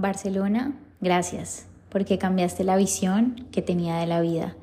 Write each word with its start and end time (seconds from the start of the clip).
Barcelona, 0.00 0.78
gracias, 1.00 1.66
porque 1.88 2.18
cambiaste 2.18 2.62
la 2.62 2.76
visión 2.76 3.48
que 3.50 3.62
tenía 3.62 3.96
de 3.96 4.06
la 4.06 4.20
vida, 4.20 4.54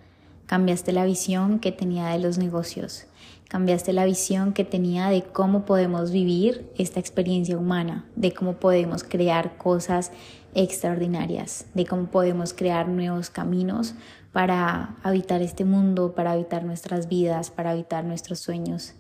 cambiaste 0.46 0.94
la 0.94 1.04
visión 1.04 1.60
que 1.60 1.74
tenía 1.74 2.08
de 2.08 2.20
los 2.20 2.38
negocios, 2.38 3.06
cambiaste 3.50 3.92
la 3.92 4.06
visión 4.06 4.54
que 4.54 4.64
tenía 4.64 5.10
de 5.10 5.24
cómo 5.24 5.66
podemos 5.66 6.12
vivir 6.12 6.72
esta 6.78 7.02
experiencia 7.02 7.58
humana, 7.58 8.06
de 8.16 8.32
cómo 8.32 8.54
podemos 8.62 9.04
crear 9.04 9.58
cosas 9.58 10.14
extraordinarias, 10.54 11.66
de 11.74 11.86
cómo 11.86 12.06
podemos 12.06 12.54
crear 12.54 12.88
nuevos 12.88 13.30
caminos 13.30 13.94
para 14.32 14.96
habitar 15.04 15.42
este 15.42 15.66
mundo, 15.66 16.16
para 16.16 16.32
habitar 16.32 16.64
nuestras 16.64 17.10
vidas, 17.10 17.52
para 17.52 17.72
habitar 17.72 18.06
nuestros 18.06 18.40
sueños. 18.40 18.94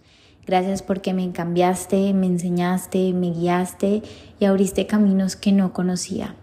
Gracias 0.46 0.84
porque 0.84 1.12
me 1.14 1.32
cambiaste, 1.32 2.14
me 2.14 2.28
enseñaste, 2.28 3.14
me 3.14 3.32
guiaste 3.32 4.04
y 4.40 4.46
abriste 4.46 4.86
caminos 4.86 5.36
que 5.36 5.52
no 5.52 5.74
conocía. 5.74 6.36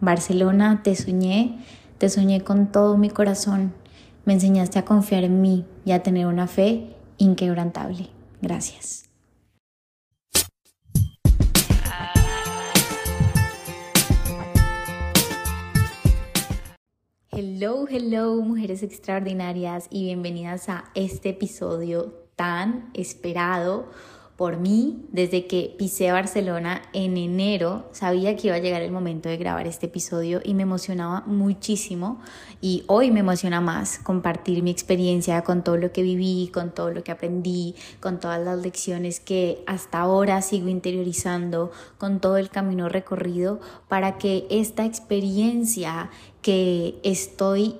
Barcelona, 0.00 0.82
te 0.82 0.94
soñé, 0.94 1.58
te 1.96 2.10
soñé 2.10 2.42
con 2.42 2.70
todo 2.70 2.98
mi 2.98 3.08
corazón. 3.08 3.72
Me 4.26 4.34
enseñaste 4.34 4.78
a 4.78 4.84
confiar 4.84 5.24
en 5.24 5.40
mí 5.40 5.64
y 5.86 5.92
a 5.92 6.02
tener 6.02 6.26
una 6.26 6.46
fe 6.46 6.96
inquebrantable. 7.16 8.08
Gracias. 8.42 9.04
Hello, 17.30 17.86
hello, 17.88 18.36
mujeres 18.42 18.82
extraordinarias 18.82 19.86
y 19.90 20.04
bienvenidas 20.04 20.68
a 20.68 20.84
este 20.94 21.30
episodio 21.30 22.25
tan 22.36 22.90
esperado 22.94 23.86
por 24.36 24.58
mí 24.58 25.06
desde 25.12 25.46
que 25.46 25.74
pisé 25.78 26.12
Barcelona 26.12 26.82
en 26.92 27.16
enero. 27.16 27.88
Sabía 27.92 28.36
que 28.36 28.48
iba 28.48 28.56
a 28.56 28.60
llegar 28.60 28.82
el 28.82 28.92
momento 28.92 29.30
de 29.30 29.38
grabar 29.38 29.66
este 29.66 29.86
episodio 29.86 30.42
y 30.44 30.52
me 30.52 30.62
emocionaba 30.62 31.22
muchísimo 31.26 32.20
y 32.60 32.84
hoy 32.86 33.10
me 33.10 33.20
emociona 33.20 33.62
más 33.62 33.98
compartir 33.98 34.62
mi 34.62 34.70
experiencia 34.70 35.42
con 35.42 35.64
todo 35.64 35.78
lo 35.78 35.90
que 35.90 36.02
viví, 36.02 36.50
con 36.52 36.70
todo 36.74 36.90
lo 36.90 37.02
que 37.02 37.12
aprendí, 37.12 37.74
con 37.98 38.20
todas 38.20 38.44
las 38.44 38.58
lecciones 38.58 39.20
que 39.20 39.64
hasta 39.66 40.00
ahora 40.00 40.42
sigo 40.42 40.68
interiorizando, 40.68 41.70
con 41.96 42.20
todo 42.20 42.36
el 42.36 42.50
camino 42.50 42.90
recorrido 42.90 43.60
para 43.88 44.18
que 44.18 44.46
esta 44.50 44.84
experiencia 44.84 46.10
que 46.42 47.00
estoy 47.02 47.76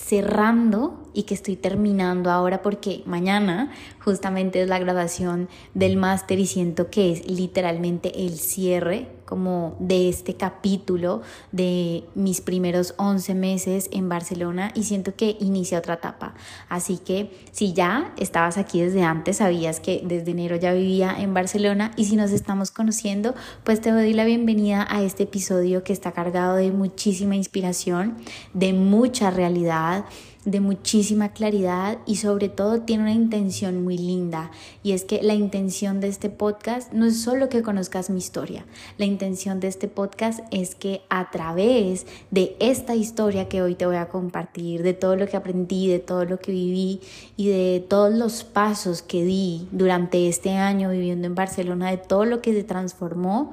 cerrando 0.00 0.98
y 1.12 1.24
que 1.24 1.34
estoy 1.34 1.56
terminando 1.56 2.30
ahora 2.30 2.62
porque 2.62 3.02
mañana 3.04 3.70
justamente 4.02 4.62
es 4.62 4.68
la 4.68 4.78
grabación 4.78 5.48
del 5.74 5.96
máster 5.96 6.38
y 6.38 6.46
siento 6.46 6.90
que 6.90 7.12
es 7.12 7.26
literalmente 7.26 8.24
el 8.24 8.38
cierre 8.38 9.08
como 9.30 9.76
de 9.78 10.08
este 10.08 10.34
capítulo 10.34 11.22
de 11.52 12.02
mis 12.16 12.40
primeros 12.40 12.94
11 12.98 13.34
meses 13.36 13.88
en 13.92 14.08
Barcelona 14.08 14.72
y 14.74 14.82
siento 14.82 15.14
que 15.14 15.36
inicia 15.38 15.78
otra 15.78 15.94
etapa. 15.94 16.34
Así 16.68 16.98
que 16.98 17.30
si 17.52 17.72
ya 17.72 18.12
estabas 18.18 18.58
aquí 18.58 18.80
desde 18.80 19.04
antes, 19.04 19.36
sabías 19.36 19.78
que 19.78 20.02
desde 20.04 20.32
enero 20.32 20.56
ya 20.56 20.72
vivía 20.72 21.14
en 21.16 21.32
Barcelona 21.32 21.92
y 21.96 22.06
si 22.06 22.16
nos 22.16 22.32
estamos 22.32 22.72
conociendo, 22.72 23.36
pues 23.62 23.80
te 23.80 23.92
doy 23.92 24.12
la 24.12 24.24
bienvenida 24.24 24.84
a 24.90 25.02
este 25.02 25.22
episodio 25.22 25.84
que 25.84 25.92
está 25.92 26.10
cargado 26.10 26.56
de 26.56 26.72
muchísima 26.72 27.36
inspiración, 27.36 28.16
de 28.52 28.72
mucha 28.72 29.30
realidad 29.30 30.04
de 30.44 30.60
muchísima 30.60 31.30
claridad 31.30 31.98
y 32.06 32.16
sobre 32.16 32.48
todo 32.48 32.82
tiene 32.82 33.02
una 33.02 33.12
intención 33.12 33.82
muy 33.82 33.98
linda. 33.98 34.50
Y 34.82 34.92
es 34.92 35.04
que 35.04 35.22
la 35.22 35.34
intención 35.34 36.00
de 36.00 36.08
este 36.08 36.30
podcast 36.30 36.92
no 36.92 37.06
es 37.06 37.20
solo 37.20 37.48
que 37.48 37.62
conozcas 37.62 38.10
mi 38.10 38.18
historia, 38.18 38.64
la 38.96 39.04
intención 39.04 39.60
de 39.60 39.68
este 39.68 39.88
podcast 39.88 40.40
es 40.50 40.74
que 40.74 41.02
a 41.10 41.30
través 41.30 42.06
de 42.30 42.56
esta 42.60 42.94
historia 42.94 43.48
que 43.48 43.62
hoy 43.62 43.74
te 43.74 43.86
voy 43.86 43.96
a 43.96 44.08
compartir, 44.08 44.82
de 44.82 44.94
todo 44.94 45.16
lo 45.16 45.26
que 45.26 45.36
aprendí, 45.36 45.88
de 45.88 45.98
todo 45.98 46.24
lo 46.24 46.38
que 46.38 46.52
viví 46.52 47.00
y 47.36 47.48
de 47.48 47.84
todos 47.86 48.12
los 48.12 48.44
pasos 48.44 49.02
que 49.02 49.24
di 49.24 49.68
durante 49.72 50.28
este 50.28 50.50
año 50.52 50.90
viviendo 50.90 51.26
en 51.26 51.34
Barcelona, 51.34 51.90
de 51.90 51.98
todo 51.98 52.24
lo 52.24 52.40
que 52.40 52.52
se 52.52 52.64
transformó, 52.64 53.52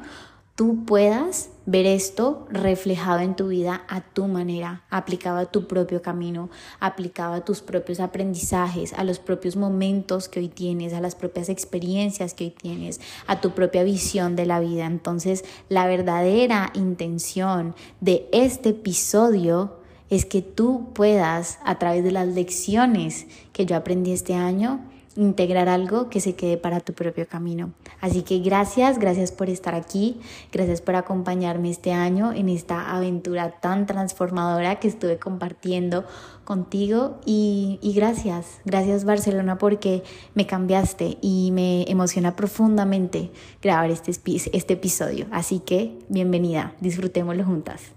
tú 0.58 0.86
puedas 0.86 1.52
ver 1.68 1.86
esto 1.86 2.48
reflejado 2.50 3.20
en 3.20 3.36
tu 3.36 3.50
vida 3.50 3.84
a 3.88 4.02
tu 4.02 4.26
manera, 4.26 4.82
aplicado 4.90 5.38
a 5.38 5.46
tu 5.46 5.68
propio 5.68 6.02
camino, 6.02 6.50
aplicado 6.80 7.36
a 7.36 7.46
tus 7.46 7.62
propios 7.62 8.00
aprendizajes, 8.00 8.92
a 8.94 9.04
los 9.04 9.20
propios 9.20 9.56
momentos 9.56 10.28
que 10.28 10.40
hoy 10.40 10.48
tienes, 10.48 10.94
a 10.94 11.00
las 11.00 11.14
propias 11.14 11.50
experiencias 11.50 12.34
que 12.34 12.46
hoy 12.46 12.50
tienes, 12.60 13.00
a 13.28 13.40
tu 13.40 13.52
propia 13.52 13.84
visión 13.84 14.36
de 14.36 14.48
la 14.48 14.60
vida. 14.60 14.88
Entonces, 14.88 15.46
la 15.70 15.86
verdadera 15.86 16.72
intención 16.74 17.76
de 18.02 18.28
este 18.32 18.70
episodio 18.70 19.78
es 20.10 20.26
que 20.26 20.42
tú 20.42 20.92
puedas, 20.96 21.60
a 21.66 21.78
través 21.78 22.04
de 22.04 22.12
las 22.12 22.30
lecciones 22.30 23.28
que 23.54 23.68
yo 23.68 23.76
aprendí 23.76 24.12
este 24.12 24.34
año, 24.34 24.84
integrar 25.18 25.68
algo 25.68 26.10
que 26.10 26.22
se 26.22 26.36
quede 26.36 26.58
para 26.58 26.80
tu 26.80 26.94
propio 26.94 27.28
camino. 27.28 27.74
Así 28.00 28.22
que 28.22 28.40
gracias, 28.40 29.00
gracias 29.00 29.32
por 29.32 29.50
estar 29.50 29.76
aquí, 29.76 30.22
gracias 30.52 30.82
por 30.82 30.96
acompañarme 30.96 31.70
este 31.70 31.92
año 31.92 32.32
en 32.32 32.50
esta 32.50 32.96
aventura 32.96 33.60
tan 33.60 33.86
transformadora 33.86 34.80
que 34.80 34.88
estuve 34.88 35.18
compartiendo 35.18 36.06
contigo 36.46 37.20
y, 37.26 37.80
gracias, 37.96 38.62
gracias 38.64 39.04
Barcelona 39.04 39.58
porque 39.58 40.04
me 40.34 40.46
cambiaste 40.46 41.18
y 41.22 41.52
me 41.52 41.84
emociona 41.90 42.36
profundamente 42.36 43.32
grabar 43.62 43.90
este, 43.92 44.12
este 44.54 44.74
episodio. 44.74 45.26
Así 45.32 45.60
que 45.60 46.00
bienvenida, 46.08 46.74
disfrutémoslo 46.80 47.44
juntas. 47.44 47.97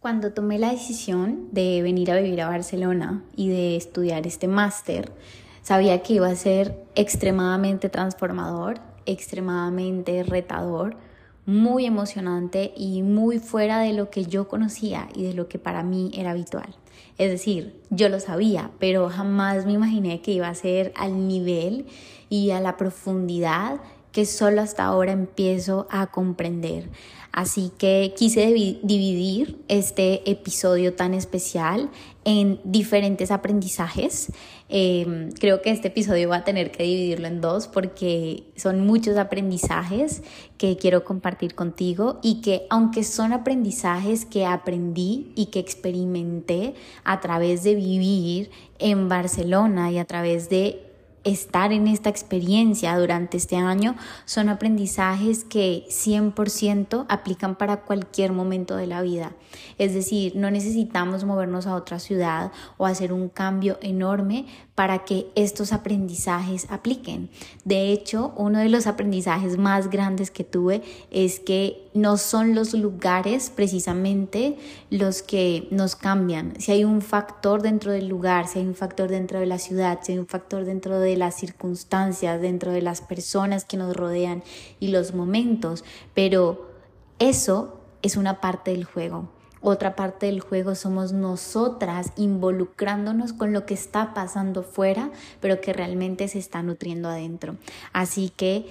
Cuando 0.00 0.32
tomé 0.32 0.58
la 0.58 0.70
decisión 0.70 1.48
de 1.52 1.82
venir 1.82 2.10
a 2.10 2.16
vivir 2.16 2.40
a 2.40 2.48
Barcelona 2.48 3.22
y 3.36 3.50
de 3.50 3.76
estudiar 3.76 4.26
este 4.26 4.48
máster, 4.48 5.12
sabía 5.60 6.02
que 6.02 6.14
iba 6.14 6.26
a 6.26 6.36
ser 6.36 6.86
extremadamente 6.94 7.90
transformador, 7.90 8.80
extremadamente 9.04 10.22
retador, 10.22 10.96
muy 11.44 11.84
emocionante 11.84 12.72
y 12.78 13.02
muy 13.02 13.40
fuera 13.40 13.80
de 13.80 13.92
lo 13.92 14.08
que 14.08 14.24
yo 14.24 14.48
conocía 14.48 15.06
y 15.14 15.24
de 15.24 15.34
lo 15.34 15.48
que 15.48 15.58
para 15.58 15.82
mí 15.82 16.10
era 16.14 16.30
habitual. 16.30 16.74
Es 17.18 17.30
decir, 17.30 17.78
yo 17.90 18.08
lo 18.08 18.20
sabía, 18.20 18.70
pero 18.78 19.10
jamás 19.10 19.66
me 19.66 19.72
imaginé 19.72 20.22
que 20.22 20.32
iba 20.32 20.48
a 20.48 20.54
ser 20.54 20.94
al 20.96 21.28
nivel 21.28 21.84
y 22.30 22.52
a 22.52 22.60
la 22.60 22.78
profundidad 22.78 23.82
que 24.12 24.24
solo 24.26 24.62
hasta 24.62 24.84
ahora 24.84 25.12
empiezo 25.12 25.86
a 25.90 26.08
comprender. 26.08 26.88
Así 27.32 27.70
que 27.78 28.12
quise 28.16 28.46
dividir 28.82 29.58
este 29.68 30.28
episodio 30.28 30.94
tan 30.94 31.14
especial 31.14 31.90
en 32.24 32.60
diferentes 32.64 33.30
aprendizajes. 33.30 34.32
Em, 34.68 35.30
creo 35.32 35.62
que 35.62 35.70
este 35.70 35.88
episodio 35.88 36.28
va 36.28 36.38
a 36.38 36.44
tener 36.44 36.72
que 36.72 36.82
dividirlo 36.82 37.28
en 37.28 37.40
dos 37.40 37.68
porque 37.68 38.44
son 38.56 38.84
muchos 38.84 39.16
aprendizajes 39.16 40.22
que 40.58 40.76
quiero 40.76 41.04
compartir 41.04 41.54
contigo 41.54 42.18
y 42.22 42.40
que 42.40 42.66
aunque 42.68 43.04
son 43.04 43.32
aprendizajes 43.32 44.24
que 44.24 44.44
aprendí 44.44 45.32
y 45.36 45.46
que 45.46 45.60
experimenté 45.60 46.74
a 47.04 47.20
través 47.20 47.62
de 47.62 47.76
vivir 47.76 48.50
en 48.78 49.08
Barcelona 49.08 49.90
y 49.92 49.98
a 49.98 50.04
través 50.04 50.48
de 50.50 50.89
estar 51.24 51.72
en 51.72 51.86
esta 51.86 52.08
experiencia 52.08 52.96
durante 52.98 53.36
este 53.36 53.56
año 53.56 53.96
son 54.24 54.48
aprendizajes 54.48 55.44
que 55.44 55.84
100% 55.88 57.06
aplican 57.08 57.56
para 57.56 57.82
cualquier 57.82 58.32
momento 58.32 58.76
de 58.76 58.86
la 58.86 59.02
vida. 59.02 59.32
Es 59.78 59.94
decir, 59.94 60.36
no 60.36 60.50
necesitamos 60.50 61.24
movernos 61.24 61.66
a 61.66 61.74
otra 61.74 61.98
ciudad 61.98 62.52
o 62.76 62.86
hacer 62.86 63.12
un 63.12 63.28
cambio 63.28 63.78
enorme 63.82 64.46
para 64.74 65.04
que 65.04 65.30
estos 65.34 65.72
aprendizajes 65.72 66.66
apliquen. 66.70 67.28
De 67.64 67.92
hecho, 67.92 68.32
uno 68.36 68.60
de 68.60 68.68
los 68.70 68.86
aprendizajes 68.86 69.58
más 69.58 69.90
grandes 69.90 70.30
que 70.30 70.44
tuve 70.44 70.82
es 71.10 71.38
que 71.40 71.90
no 71.92 72.16
son 72.16 72.54
los 72.54 72.72
lugares 72.72 73.52
precisamente 73.54 74.56
los 74.88 75.22
que 75.22 75.68
nos 75.70 75.96
cambian. 75.96 76.54
Si 76.58 76.72
hay 76.72 76.84
un 76.84 77.02
factor 77.02 77.62
dentro 77.62 77.92
del 77.92 78.08
lugar, 78.08 78.46
si 78.46 78.60
hay 78.60 78.66
un 78.66 78.74
factor 78.74 79.10
dentro 79.10 79.40
de 79.40 79.46
la 79.46 79.58
ciudad, 79.58 79.98
si 80.02 80.12
hay 80.12 80.18
un 80.18 80.26
factor 80.26 80.64
dentro 80.64 80.98
de 80.98 81.09
las 81.16 81.34
circunstancias, 81.34 82.40
dentro 82.40 82.72
de 82.72 82.82
las 82.82 83.00
personas 83.00 83.64
que 83.64 83.76
nos 83.76 83.96
rodean 83.96 84.42
y 84.78 84.88
los 84.88 85.14
momentos, 85.14 85.84
pero 86.14 86.70
eso 87.18 87.80
es 88.02 88.16
una 88.16 88.40
parte 88.40 88.70
del 88.70 88.84
juego. 88.84 89.28
Otra 89.62 89.94
parte 89.94 90.26
del 90.26 90.40
juego 90.40 90.74
somos 90.74 91.12
nosotras 91.12 92.12
involucrándonos 92.16 93.34
con 93.34 93.52
lo 93.52 93.66
que 93.66 93.74
está 93.74 94.14
pasando 94.14 94.62
fuera, 94.62 95.10
pero 95.40 95.60
que 95.60 95.74
realmente 95.74 96.28
se 96.28 96.38
está 96.38 96.62
nutriendo 96.62 97.10
adentro. 97.10 97.56
Así 97.92 98.30
que 98.34 98.66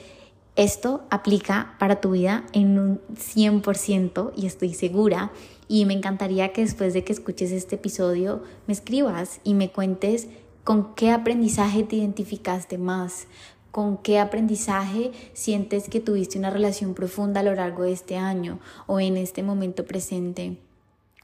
esto 0.56 1.04
aplica 1.12 1.76
para 1.80 2.02
tu 2.02 2.12
vida 2.12 2.44
en 2.54 2.80
un 2.80 3.02
100% 3.14 4.34
y 4.36 4.48
estoy 4.48 4.74
segura. 4.74 5.32
Y 5.68 5.86
me 5.86 5.94
encantaría 5.94 6.52
que 6.52 6.62
después 6.62 6.94
de 6.94 7.04
que 7.04 7.14
escuches 7.14 7.52
este 7.52 7.76
episodio 7.76 8.44
me 8.66 8.74
escribas 8.74 9.40
y 9.44 9.54
me 9.54 9.72
cuentes 9.72 10.28
con 10.64 10.94
qué 10.96 11.12
aprendizaje 11.12 11.84
te 11.84 11.98
identificaste 11.98 12.78
más, 12.78 13.28
¿Con 13.72 13.98
qué 13.98 14.18
aprendizaje 14.18 15.12
sientes 15.34 15.90
que 15.90 16.00
tuviste 16.00 16.40
una 16.40 16.50
relación 16.50 16.96
profunda 16.96 17.42
a 17.42 17.44
lo 17.44 17.54
largo 17.54 17.84
de 17.84 17.92
este 17.92 18.18
año 18.18 18.60
o 18.88 19.00
en 19.00 19.16
este 19.16 19.44
momento 19.44 19.86
presente? 19.86 20.58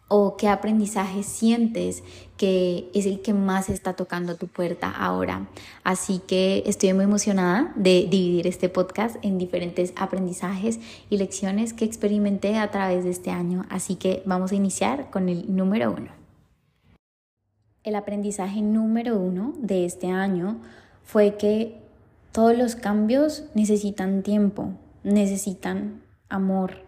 ¿O 0.07 0.37
qué 0.37 0.47
aprendizaje 0.47 1.23
sientes 1.23 2.03
que 2.37 2.91
es 2.93 3.07
el 3.07 3.23
que 3.23 3.33
más 3.33 3.69
está 3.69 3.93
tocando 3.93 4.35
tu 4.35 4.45
puerta 4.45 4.91
ahora? 4.91 5.49
Así 5.83 6.21
que 6.27 6.61
estoy 6.67 6.93
muy 6.93 7.05
emocionada 7.05 7.73
de 7.75 8.07
dividir 8.07 8.45
este 8.45 8.69
podcast 8.69 9.15
en 9.23 9.39
diferentes 9.39 9.93
aprendizajes 9.95 10.79
y 11.09 11.17
lecciones 11.17 11.73
que 11.73 11.85
experimenté 11.85 12.59
a 12.59 12.69
través 12.69 13.05
de 13.05 13.09
este 13.09 13.31
año. 13.31 13.65
Así 13.71 13.95
que 13.95 14.21
vamos 14.27 14.51
a 14.51 14.55
iniciar 14.55 15.09
con 15.09 15.29
el 15.29 15.55
número 15.55 15.91
uno. 15.91 16.24
El 17.85 17.93
aprendizaje 17.93 18.63
número 18.63 19.15
uno 19.19 19.53
de 19.59 19.85
este 19.85 20.07
año 20.07 20.57
fue 21.03 21.35
que 21.35 21.79
todos 22.31 22.57
los 22.57 22.75
cambios 22.75 23.43
necesitan 23.53 24.23
tiempo, 24.23 24.71
necesitan 25.03 26.01
amor 26.27 26.81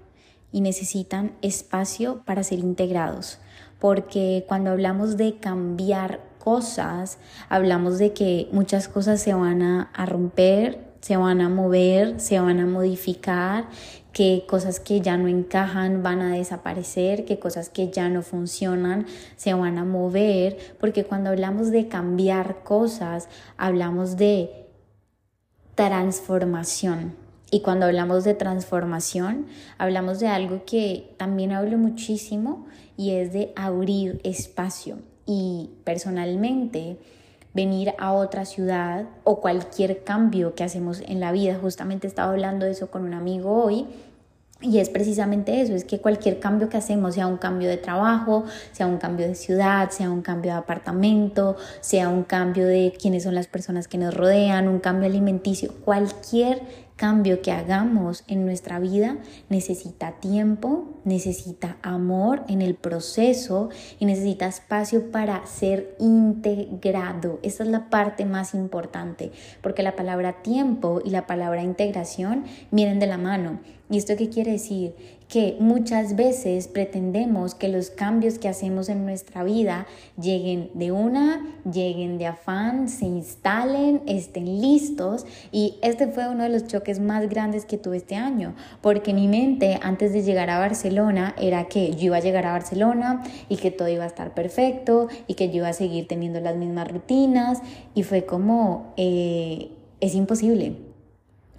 y 0.51 0.61
necesitan 0.61 1.33
espacio 1.43 2.23
para 2.25 2.41
ser 2.41 2.57
integrados. 2.57 3.37
Porque 3.79 4.43
cuando 4.47 4.71
hablamos 4.71 5.17
de 5.17 5.37
cambiar 5.37 6.19
cosas, 6.43 7.19
hablamos 7.47 7.99
de 7.99 8.13
que 8.13 8.49
muchas 8.51 8.87
cosas 8.87 9.21
se 9.21 9.35
van 9.35 9.61
a, 9.61 10.05
romper, 10.07 10.86
se 11.07 11.15
van 11.15 11.39
a 11.39 11.47
mover, 11.47 12.19
se 12.19 12.37
van 12.37 12.59
a 12.59 12.65
modificar, 12.65 13.69
que 14.11 14.43
cosas 14.45 14.81
que 14.81 14.99
ya 14.99 15.15
no 15.15 15.29
encajan 15.29 16.03
van 16.03 16.19
a 16.19 16.35
desaparecer, 16.35 17.23
que 17.23 17.39
cosas 17.39 17.69
que 17.69 17.89
ya 17.89 18.09
no 18.09 18.23
funcionan 18.23 19.05
se 19.37 19.53
van 19.53 19.77
a 19.77 19.85
mover, 19.85 20.57
porque 20.81 21.05
cuando 21.05 21.29
hablamos 21.29 21.71
de 21.71 21.87
cambiar 21.87 22.61
cosas, 22.65 23.29
hablamos 23.55 24.17
de 24.17 24.67
transformación. 25.75 27.15
Y 27.51 27.61
cuando 27.61 27.85
hablamos 27.85 28.25
de 28.25 28.33
transformación, 28.33 29.45
hablamos 29.77 30.19
de 30.19 30.27
algo 30.27 30.65
que 30.65 31.15
también 31.15 31.53
hablo 31.53 31.77
muchísimo 31.77 32.67
y 32.97 33.11
es 33.11 33.31
de 33.31 33.53
abrir 33.55 34.19
espacio. 34.25 34.97
Y 35.25 35.69
personalmente, 35.85 36.97
venir 37.57 37.95
a 37.97 38.13
otra 38.13 38.45
ciudad 38.45 39.05
o 39.23 39.41
cualquier 39.41 40.03
cambio 40.03 40.53
que 40.53 40.63
hacemos 40.63 41.01
en 41.01 41.19
la 41.19 41.31
vida, 41.31 41.57
justamente 41.59 42.05
estaba 42.05 42.31
hablando 42.31 42.67
de 42.67 42.73
eso 42.73 42.91
con 42.91 43.03
un 43.03 43.15
amigo 43.15 43.63
hoy, 43.63 43.87
y 44.61 44.77
es 44.77 44.89
precisamente 44.89 45.59
eso, 45.61 45.73
es 45.73 45.83
que 45.83 45.99
cualquier 45.99 46.39
cambio 46.39 46.69
que 46.69 46.77
hacemos, 46.77 47.15
sea 47.15 47.25
un 47.25 47.37
cambio 47.37 47.67
de 47.67 47.77
trabajo, 47.77 48.43
sea 48.71 48.85
un 48.85 48.97
cambio 48.97 49.27
de 49.27 49.33
ciudad, 49.33 49.89
sea 49.89 50.11
un 50.11 50.21
cambio 50.21 50.51
de 50.51 50.57
apartamento, 50.57 51.57
sea 51.81 52.09
un 52.09 52.23
cambio 52.23 52.67
de 52.67 52.93
quiénes 52.99 53.23
son 53.23 53.33
las 53.33 53.47
personas 53.47 53.87
que 53.87 53.97
nos 53.97 54.13
rodean, 54.13 54.67
un 54.67 54.79
cambio 54.79 55.07
alimenticio, 55.07 55.73
cualquier 55.83 56.61
cambio 56.97 57.41
que 57.41 57.51
hagamos 57.51 58.25
en 58.27 58.45
nuestra 58.45 58.79
vida 58.79 59.17
necesita 59.49 60.13
tiempo, 60.19 60.99
necesita 61.05 61.77
amor 61.81 62.43
en 62.49 62.61
el 62.61 62.75
proceso 62.75 63.69
y 63.99 64.05
necesita 64.05 64.47
espacio 64.47 65.11
para 65.11 65.45
ser 65.45 65.95
integrado. 65.99 67.39
Esa 67.43 67.63
es 67.63 67.69
la 67.69 67.89
parte 67.89 68.25
más 68.25 68.53
importante, 68.53 69.31
porque 69.61 69.83
la 69.83 69.95
palabra 69.95 70.41
tiempo 70.41 71.01
y 71.05 71.11
la 71.11 71.27
palabra 71.27 71.63
integración 71.63 72.43
vienen 72.71 72.99
de 72.99 73.07
la 73.07 73.17
mano. 73.17 73.59
¿Y 73.89 73.97
esto 73.97 74.17
qué 74.17 74.27
quiere 74.27 74.51
decir? 74.51 74.95
Que 75.27 75.57
muchas 75.59 76.15
veces 76.15 76.67
pretendemos 76.69 77.53
que 77.53 77.67
los 77.67 77.89
cambios 77.89 78.39
que 78.39 78.47
hacemos 78.47 78.87
en 78.87 79.05
nuestra 79.05 79.43
vida 79.43 79.85
lleguen 80.19 80.71
de 80.73 80.91
una, 80.91 81.45
lleguen 81.69 82.17
de 82.17 82.27
afán, 82.27 82.87
se 82.87 83.05
instalen, 83.05 84.01
estén 84.07 84.61
listos. 84.61 85.25
Y 85.51 85.75
este 85.81 86.07
fue 86.07 86.29
uno 86.29 86.43
de 86.43 86.49
los 86.49 86.67
choques 86.67 86.99
más 86.99 87.27
grandes 87.29 87.65
que 87.65 87.77
tuve 87.77 87.97
este 87.97 88.15
año, 88.15 88.55
porque 88.81 89.13
mi 89.13 89.27
mente 89.27 89.79
antes 89.81 90.13
de 90.13 90.23
llegar 90.23 90.49
a 90.49 90.59
Barcelona 90.59 91.35
era 91.37 91.65
que 91.65 91.93
yo 91.95 92.05
iba 92.05 92.17
a 92.17 92.21
llegar 92.21 92.45
a 92.45 92.53
Barcelona 92.53 93.23
y 93.49 93.57
que 93.57 93.71
todo 93.71 93.89
iba 93.89 94.05
a 94.05 94.07
estar 94.07 94.33
perfecto 94.33 95.09
y 95.27 95.33
que 95.33 95.49
yo 95.49 95.57
iba 95.57 95.69
a 95.69 95.73
seguir 95.73 96.07
teniendo 96.07 96.39
las 96.39 96.55
mismas 96.55 96.89
rutinas 96.89 97.59
y 97.93 98.03
fue 98.03 98.25
como, 98.25 98.93
eh, 98.95 99.71
es 99.99 100.15
imposible 100.15 100.86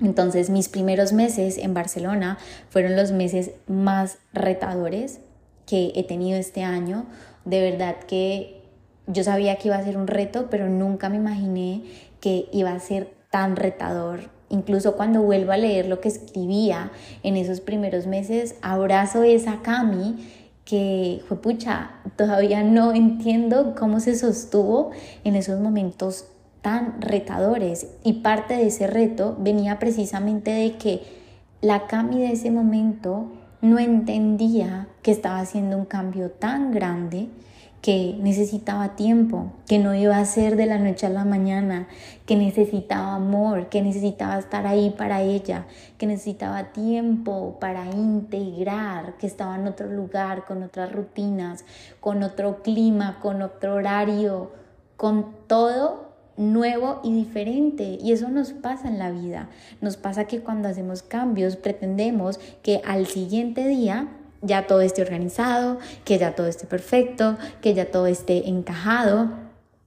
entonces 0.01 0.51
mis 0.51 0.69
primeros 0.69 1.13
meses 1.13 1.59
en 1.59 1.75
Barcelona 1.75 2.39
fueron 2.71 2.97
los 2.97 3.13
meses 3.13 3.53
más 3.67 4.19
retadores 4.33 5.21
que 5.67 5.93
he 5.95 6.05
tenido 6.05 6.39
este 6.39 6.63
año. 6.63 7.07
De 7.45 7.61
verdad 7.61 7.97
que 8.07 8.63
yo 9.07 9.25
sabía 9.25 9.57
que 9.57 9.69
iba 9.69 9.77
a 9.77 9.85
ser 9.85 9.97
un 9.97 10.07
reto, 10.07 10.49
pero 10.51 10.69
nunca 10.69 11.09
me 11.09 11.17
imaginé 11.17 11.83
que 12.21 12.49
iba 12.53 12.73
a 12.73 12.81
ser 12.81 13.13
tan 13.31 13.57
retador. 13.57 14.31
Incluso 14.51 14.97
cuando 14.97 15.23
vuelvo 15.23 15.53
a 15.53 15.57
leer 15.57 15.87
lo 15.87 16.01
que 16.01 16.09
escribía 16.09 16.91
en 17.23 17.37
esos 17.37 17.61
primeros 17.61 18.07
meses, 18.07 18.55
abrazo 18.63 19.23
esa 19.23 19.61
Cami 19.63 20.17
que 20.65 21.23
fue 21.27 21.41
pucha, 21.41 21.93
todavía 22.17 22.63
no 22.63 22.93
entiendo 22.93 23.75
cómo 23.79 24.01
se 24.01 24.15
sostuvo 24.15 24.91
en 25.25 25.35
esos 25.35 25.61
momentos 25.61 26.27
tan 26.63 27.01
retadores. 27.01 27.87
Y 28.05 28.15
parte 28.15 28.55
de 28.55 28.67
ese 28.67 28.87
reto 28.87 29.37
venía 29.39 29.79
precisamente 29.79 30.51
de 30.51 30.77
que 30.77 31.03
la 31.61 31.87
Cami 31.87 32.21
de 32.21 32.33
ese 32.33 32.51
momento 32.51 33.33
no 33.61 33.79
entendía 33.79 34.89
que 35.03 35.11
estaba 35.11 35.41
haciendo 35.41 35.77
un 35.77 35.85
cambio 35.85 36.31
tan 36.31 36.71
grande 36.71 37.29
que 37.83 38.17
necesitaba 38.21 38.97
tiempo, 38.97 39.53
que 39.67 39.79
no 39.79 39.95
iba 39.95 40.19
a 40.19 40.25
ser 40.25 40.57
de 40.57 40.67
la 40.67 40.79
noche 40.79 41.07
a 41.07 41.11
la 41.11 41.25
mañana, 41.25 41.87
que 42.27 42.35
necesitaba 42.35 43.15
amor, 43.15 43.69
que 43.69 43.83
necesitaba 43.83 44.39
estar 44.39 44.67
ahí 44.67 44.91
para 44.91 45.23
ella, 45.23 45.67
que 45.97 46.07
necesitaba 46.07 46.73
tiempo 46.73 47.57
para 47.61 47.87
integrar, 47.87 49.17
que 49.19 49.29
estaba 49.29 49.57
en 49.57 49.69
otro 49.69 49.89
lugar, 49.89 50.45
con 50.45 50.63
otras 50.65 50.93
rutinas, 50.93 51.65
con 52.01 52.23
otro 52.23 52.63
clima, 52.63 53.21
con 53.21 53.43
otro 53.43 53.75
horario, 53.75 54.51
con 54.97 55.27
todo 55.47 56.08
nuevo 56.39 57.01
y 57.05 57.13
diferente. 57.13 57.99
Y 58.01 58.13
eso 58.13 58.29
nos 58.29 58.53
pasa 58.53 58.89
en 58.89 58.99
la 58.99 59.11
vida. 59.11 59.51
Nos 59.81 59.97
pasa 59.97 60.25
que 60.25 60.41
cuando 60.41 60.69
hacemos 60.69 61.03
cambios 61.03 61.57
pretendemos 61.57 62.41
que 62.63 62.81
al 62.87 63.07
siguiente 63.07 63.67
día 63.67 64.09
ya 64.41 64.67
todo 64.67 64.81
esté 64.81 65.03
organizado, 65.03 65.79
que 66.05 66.19
ya 66.19 66.35
todo 66.35 66.47
esté 66.47 66.67
perfecto, 66.67 67.37
que 67.61 67.75
ya 67.75 67.91
todo 67.91 68.07
esté 68.07 68.49
encajado. 68.49 69.31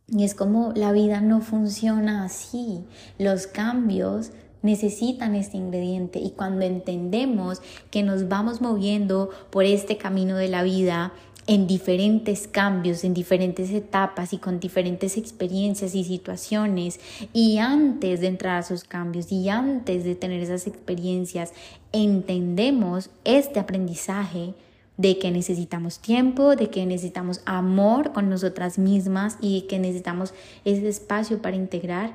Y 0.07 0.25
es 0.25 0.35
como 0.35 0.73
la 0.75 0.91
vida 0.91 1.21
no 1.21 1.41
funciona 1.41 2.25
así. 2.25 2.83
Los 3.17 3.47
cambios 3.47 4.31
necesitan 4.61 5.35
este 5.35 5.57
ingrediente 5.57 6.19
y 6.19 6.31
cuando 6.31 6.65
entendemos 6.65 7.61
que 7.89 8.03
nos 8.03 8.27
vamos 8.27 8.61
moviendo 8.61 9.29
por 9.49 9.63
este 9.63 9.97
camino 9.97 10.35
de 10.37 10.49
la 10.49 10.63
vida, 10.63 11.13
en 11.51 11.67
diferentes 11.67 12.47
cambios, 12.47 13.03
en 13.03 13.13
diferentes 13.13 13.71
etapas 13.71 14.31
y 14.31 14.37
con 14.37 14.61
diferentes 14.61 15.17
experiencias 15.17 15.95
y 15.95 16.05
situaciones. 16.05 17.01
Y 17.33 17.57
antes 17.57 18.21
de 18.21 18.27
entrar 18.27 18.55
a 18.55 18.59
esos 18.61 18.85
cambios 18.85 19.33
y 19.33 19.49
antes 19.49 20.05
de 20.05 20.15
tener 20.15 20.41
esas 20.41 20.65
experiencias, 20.65 21.51
entendemos 21.91 23.09
este 23.25 23.59
aprendizaje 23.59 24.53
de 24.95 25.19
que 25.19 25.29
necesitamos 25.29 25.99
tiempo, 25.99 26.55
de 26.55 26.69
que 26.69 26.85
necesitamos 26.85 27.41
amor 27.43 28.13
con 28.13 28.29
nosotras 28.29 28.79
mismas 28.79 29.37
y 29.41 29.63
que 29.63 29.77
necesitamos 29.77 30.33
ese 30.63 30.87
espacio 30.87 31.41
para 31.41 31.57
integrar 31.57 32.13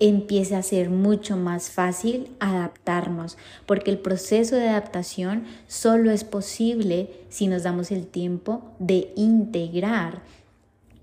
empiece 0.00 0.54
a 0.54 0.62
ser 0.62 0.90
mucho 0.90 1.36
más 1.36 1.70
fácil 1.70 2.28
adaptarnos, 2.40 3.36
porque 3.66 3.90
el 3.90 3.98
proceso 3.98 4.56
de 4.56 4.68
adaptación 4.68 5.44
solo 5.66 6.10
es 6.10 6.24
posible 6.24 7.10
si 7.28 7.46
nos 7.46 7.62
damos 7.62 7.90
el 7.90 8.06
tiempo 8.06 8.62
de 8.78 9.12
integrar 9.16 10.22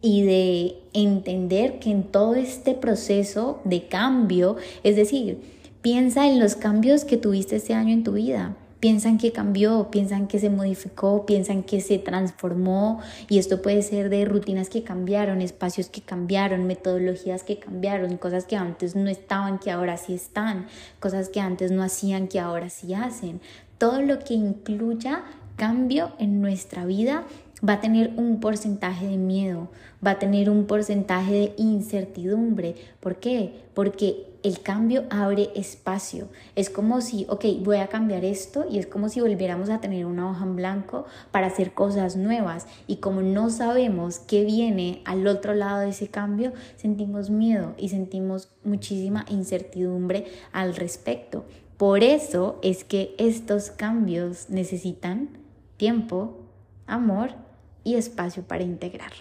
y 0.02 0.24
de 0.24 0.76
entender 0.94 1.80
que 1.80 1.90
en 1.90 2.04
todo 2.04 2.36
este 2.36 2.74
proceso 2.74 3.62
de 3.64 3.88
cambio, 3.88 4.58
es 4.84 4.96
decir, 4.96 5.40
piensa 5.82 6.28
en 6.28 6.40
los 6.40 6.56
cambios 6.56 7.06
que 7.06 7.18
tuviste 7.18 7.56
este 7.56 7.74
año 7.74 7.94
en 7.94 8.04
tu 8.04 8.14
vida 8.14 8.56
piensan 8.84 9.18
que 9.18 9.32
cambió, 9.32 9.90
piensan 9.92 10.28
que 10.28 10.40
se 10.40 10.50
modificó, 10.50 11.26
piensan 11.26 11.64
que 11.64 11.80
se 11.80 12.00
transformó 12.00 13.00
y 13.30 13.38
esto 13.38 13.62
puede 13.62 13.82
ser 13.82 14.10
de 14.10 14.26
rutinas 14.26 14.68
que 14.68 14.84
cambiaron, 14.84 15.42
espacios 15.42 15.88
que 15.88 16.02
cambiaron, 16.02 16.68
metodologías 16.68 17.44
que 17.44 17.60
cambiaron, 17.60 18.18
cosas 18.18 18.44
que 18.44 18.58
antes 18.58 18.98
no 18.98 19.10
estaban 19.10 19.58
que 19.58 19.72
ahora 19.72 19.96
sí 19.96 20.14
están, 20.14 20.68
cosas 21.00 21.30
que 21.30 21.40
antes 21.40 21.72
no 21.72 21.82
hacían 21.82 22.28
que 22.28 22.42
ahora 22.42 22.70
sí 22.70 22.94
hacen. 22.94 23.40
Todo 23.78 24.02
lo 24.02 24.20
que 24.20 24.34
incluya 24.34 25.24
cambio 25.56 26.12
en 26.20 26.42
nuestra 26.42 26.86
vida 26.86 27.24
va 27.66 27.76
a 27.76 27.80
tener 27.80 28.12
un 28.18 28.42
porcentaje 28.42 29.08
de 29.08 29.16
miedo, 29.16 29.70
va 30.06 30.12
a 30.12 30.20
tener 30.20 30.50
un 30.50 30.66
porcentaje 30.66 31.32
de 31.32 31.54
incertidumbre. 31.56 32.76
¿Por 33.00 33.16
qué? 33.16 33.64
Porque 33.74 34.33
el 34.44 34.62
cambio 34.62 35.06
abre 35.10 35.50
espacio. 35.56 36.28
Es 36.56 36.70
como 36.70 37.02
si, 37.02 37.26
ok, 37.30 37.46
voy 37.62 37.78
a 37.78 37.88
cambiar 37.88 38.26
esto 38.26 38.66
y 38.70 38.78
es 38.78 38.86
como 38.86 39.10
si 39.10 39.22
volviéramos 39.22 39.70
a 39.70 39.80
tener 39.80 40.06
una 40.06 40.30
hoja 40.30 40.44
en 40.44 40.56
blanco 40.58 41.06
para 41.32 41.48
hacer 41.48 41.74
cosas 41.74 42.18
nuevas. 42.18 42.68
Y 42.86 42.98
como 42.98 43.22
no 43.22 43.50
sabemos 43.50 44.20
qué 44.20 44.44
viene 44.44 45.02
al 45.06 45.26
otro 45.28 45.54
lado 45.54 45.80
de 45.80 45.90
ese 45.90 46.10
cambio, 46.10 46.52
sentimos 46.76 47.30
miedo 47.30 47.74
y 47.78 47.90
sentimos 47.90 48.50
muchísima 48.64 49.26
incertidumbre 49.30 50.26
al 50.52 50.76
respecto. 50.76 51.46
Por 51.78 52.04
eso 52.04 52.60
es 52.62 52.84
que 52.84 53.16
estos 53.18 53.72
cambios 53.72 54.50
necesitan 54.50 55.30
tiempo, 55.78 56.38
amor 56.86 57.32
y 57.84 57.96
espacio 57.96 58.44
para 58.44 58.64
integrar. 58.64 59.12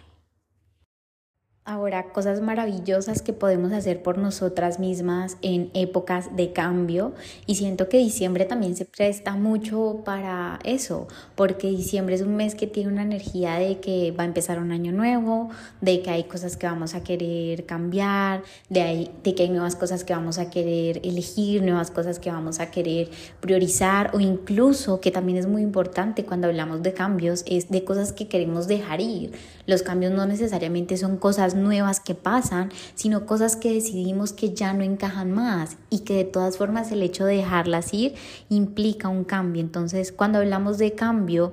Ahora, 1.65 2.07
cosas 2.13 2.41
maravillosas 2.41 3.23
que 3.23 3.33
podemos 3.33 3.71
hacer 3.71 4.03
por 4.03 4.19
nosotras 4.19 4.81
mismas 4.81 5.37
en 5.43 5.71
épocas 5.75 6.35
de 6.35 6.53
cambio 6.53 7.13
y 7.47 7.55
siento 7.55 7.89
que 7.89 7.99
diciembre 7.99 8.47
también 8.47 8.75
se 8.75 8.85
presta 8.85 9.37
mucho 9.37 10.03
para 10.05 10.59
eso, 10.65 11.07
porque 11.37 11.69
diciembre 11.69 12.17
es 12.17 12.23
un 12.23 12.35
mes 12.35 12.57
que 12.57 12.67
tiene 12.67 12.91
una 12.91 13.03
energía 13.03 13.61
de 13.61 13.79
que 13.79 14.11
va 14.11 14.25
a 14.25 14.27
empezar 14.27 14.59
un 14.59 14.73
año 14.73 14.91
nuevo, 14.91 15.51
de 15.81 16.03
que 16.03 16.11
hay 16.11 16.25
cosas 16.25 16.57
que 16.57 16.67
vamos 16.67 16.97
a 16.97 17.05
querer 17.05 17.65
cambiar, 17.65 18.43
de, 18.69 19.13
de 19.23 19.35
que 19.37 19.45
hay 19.45 19.51
nuevas 19.51 19.77
cosas 19.77 20.03
que 20.03 20.15
vamos 20.15 20.39
a 20.39 20.51
querer 20.51 21.01
elegir, 21.05 21.63
nuevas 21.63 21.93
cosas 21.93 22.19
que 22.19 22.33
vamos 22.33 22.59
a 22.59 22.73
querer 22.73 23.09
priorizar 23.39 24.11
o 24.15 24.19
incluso, 24.19 25.01
que 25.01 25.13
también 25.13 25.39
es 25.39 25.47
muy 25.47 25.63
importante 25.63 26.25
cuando 26.25 26.49
hablamos 26.49 26.83
de 26.83 26.93
cambios, 26.93 27.45
es 27.47 27.71
de 27.71 27.85
cosas 27.85 28.13
que 28.13 28.27
queremos 28.27 28.67
dejar 28.67 29.01
ir. 29.01 29.31
Los 29.67 29.85
cambios 29.85 30.11
no 30.11 30.27
necesariamente 30.27 30.97
son 30.97 31.19
cosas 31.19 31.52
nuevas 31.55 32.01
que 32.01 32.15
pasan, 32.15 32.71
sino 32.95 33.27
cosas 33.27 33.57
que 33.57 33.73
decidimos 33.73 34.33
que 34.33 34.55
ya 34.55 34.73
no 34.73 34.83
encajan 34.83 35.33
más 35.33 35.77
y 35.91 36.01
que 36.01 36.15
de 36.15 36.25
todas 36.25 36.57
formas 36.57 36.93
el 36.93 37.03
hecho 37.03 37.25
de 37.25 37.37
dejarlas 37.37 37.93
ir 37.95 38.15
implica 38.49 39.09
un 39.09 39.25
cambio. 39.25 39.61
Entonces, 39.63 40.13
cuando 40.13 40.39
hablamos 40.39 40.79
de 40.79 40.93
cambio, 40.93 41.53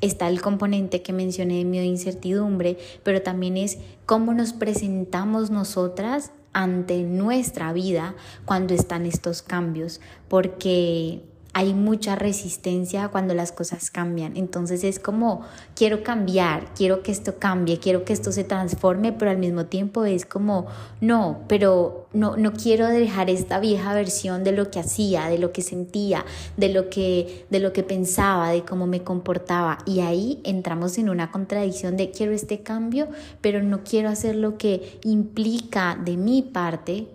está 0.00 0.28
el 0.28 0.40
componente 0.40 1.02
que 1.02 1.12
mencioné 1.12 1.58
de 1.58 1.64
miedo 1.64 1.84
e 1.84 1.88
incertidumbre, 1.88 2.78
pero 3.02 3.22
también 3.22 3.56
es 3.56 3.78
cómo 4.06 4.34
nos 4.34 4.52
presentamos 4.52 5.50
nosotras 5.50 6.32
ante 6.52 7.02
nuestra 7.02 7.72
vida 7.72 8.14
cuando 8.44 8.74
están 8.74 9.06
estos 9.06 9.42
cambios, 9.42 10.00
porque 10.28 11.22
hay 11.54 11.74
mucha 11.74 12.14
resistencia 12.14 13.08
cuando 13.08 13.34
las 13.34 13.52
cosas 13.52 13.90
cambian. 13.90 14.36
Entonces 14.36 14.84
es 14.84 14.98
como, 14.98 15.42
quiero 15.74 16.02
cambiar, 16.02 16.72
quiero 16.74 17.02
que 17.02 17.10
esto 17.10 17.38
cambie, 17.38 17.78
quiero 17.78 18.04
que 18.04 18.12
esto 18.12 18.32
se 18.32 18.44
transforme, 18.44 19.12
pero 19.12 19.30
al 19.30 19.38
mismo 19.38 19.66
tiempo 19.66 20.04
es 20.04 20.24
como, 20.24 20.66
no, 21.00 21.40
pero 21.48 22.06
no, 22.12 22.36
no 22.36 22.52
quiero 22.52 22.86
dejar 22.86 23.30
esta 23.30 23.58
vieja 23.60 23.94
versión 23.94 24.44
de 24.44 24.52
lo 24.52 24.70
que 24.70 24.80
hacía, 24.80 25.28
de 25.28 25.38
lo 25.38 25.52
que 25.52 25.62
sentía, 25.62 26.24
de 26.56 26.68
lo 26.68 26.90
que, 26.90 27.46
de 27.50 27.60
lo 27.60 27.72
que 27.72 27.82
pensaba, 27.82 28.50
de 28.50 28.64
cómo 28.64 28.86
me 28.86 29.02
comportaba. 29.02 29.78
Y 29.86 30.00
ahí 30.00 30.40
entramos 30.44 30.98
en 30.98 31.08
una 31.08 31.30
contradicción 31.30 31.96
de 31.96 32.10
quiero 32.10 32.32
este 32.32 32.62
cambio, 32.62 33.08
pero 33.40 33.62
no 33.62 33.82
quiero 33.84 34.10
hacer 34.10 34.36
lo 34.36 34.58
que 34.58 35.00
implica 35.02 35.98
de 36.02 36.16
mi 36.16 36.42
parte 36.42 37.08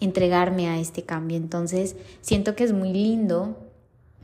entregarme 0.00 0.68
a 0.68 0.78
este 0.78 1.02
cambio. 1.02 1.36
Entonces 1.36 1.96
siento 2.20 2.54
que 2.54 2.64
es 2.64 2.72
muy 2.72 2.92
lindo 2.92 3.69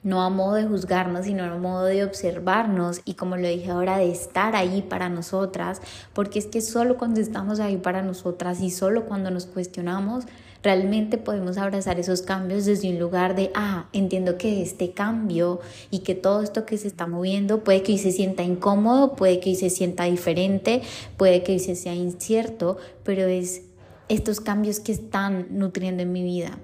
no 0.06 0.22
a 0.22 0.30
modo 0.30 0.54
de 0.54 0.66
juzgarnos, 0.66 1.26
sino 1.26 1.42
a 1.42 1.58
modo 1.58 1.84
de 1.84 2.04
observarnos 2.04 3.00
y 3.04 3.14
como 3.14 3.36
lo 3.36 3.48
dije 3.48 3.72
ahora, 3.72 3.98
de 3.98 4.08
estar 4.08 4.54
ahí 4.54 4.80
para 4.80 5.08
nosotras, 5.08 5.82
porque 6.14 6.38
es 6.38 6.46
que 6.46 6.60
solo 6.60 6.96
cuando 6.96 7.20
estamos 7.20 7.58
ahí 7.58 7.76
para 7.76 8.02
nosotras 8.02 8.60
y 8.60 8.70
solo 8.70 9.06
cuando 9.06 9.32
nos 9.32 9.46
cuestionamos, 9.46 10.24
realmente 10.62 11.18
podemos 11.18 11.58
abrazar 11.58 11.98
esos 11.98 12.22
cambios 12.22 12.66
desde 12.66 12.88
un 12.88 13.00
lugar 13.00 13.34
de, 13.34 13.50
ah, 13.56 13.88
entiendo 13.92 14.38
que 14.38 14.62
este 14.62 14.92
cambio 14.92 15.58
y 15.90 16.00
que 16.00 16.14
todo 16.14 16.40
esto 16.40 16.64
que 16.66 16.78
se 16.78 16.86
está 16.86 17.08
moviendo 17.08 17.64
puede 17.64 17.82
que 17.82 17.90
hoy 17.90 17.98
se 17.98 18.12
sienta 18.12 18.44
incómodo, 18.44 19.16
puede 19.16 19.40
que 19.40 19.50
hoy 19.50 19.56
se 19.56 19.70
sienta 19.70 20.04
diferente, 20.04 20.82
puede 21.16 21.42
que 21.42 21.50
hoy 21.50 21.58
se 21.58 21.74
sea 21.74 21.94
incierto, 21.96 22.76
pero 23.02 23.26
es 23.26 23.62
estos 24.08 24.40
cambios 24.40 24.78
que 24.78 24.92
están 24.92 25.48
nutriendo 25.50 26.04
en 26.04 26.12
mi 26.12 26.22
vida 26.22 26.56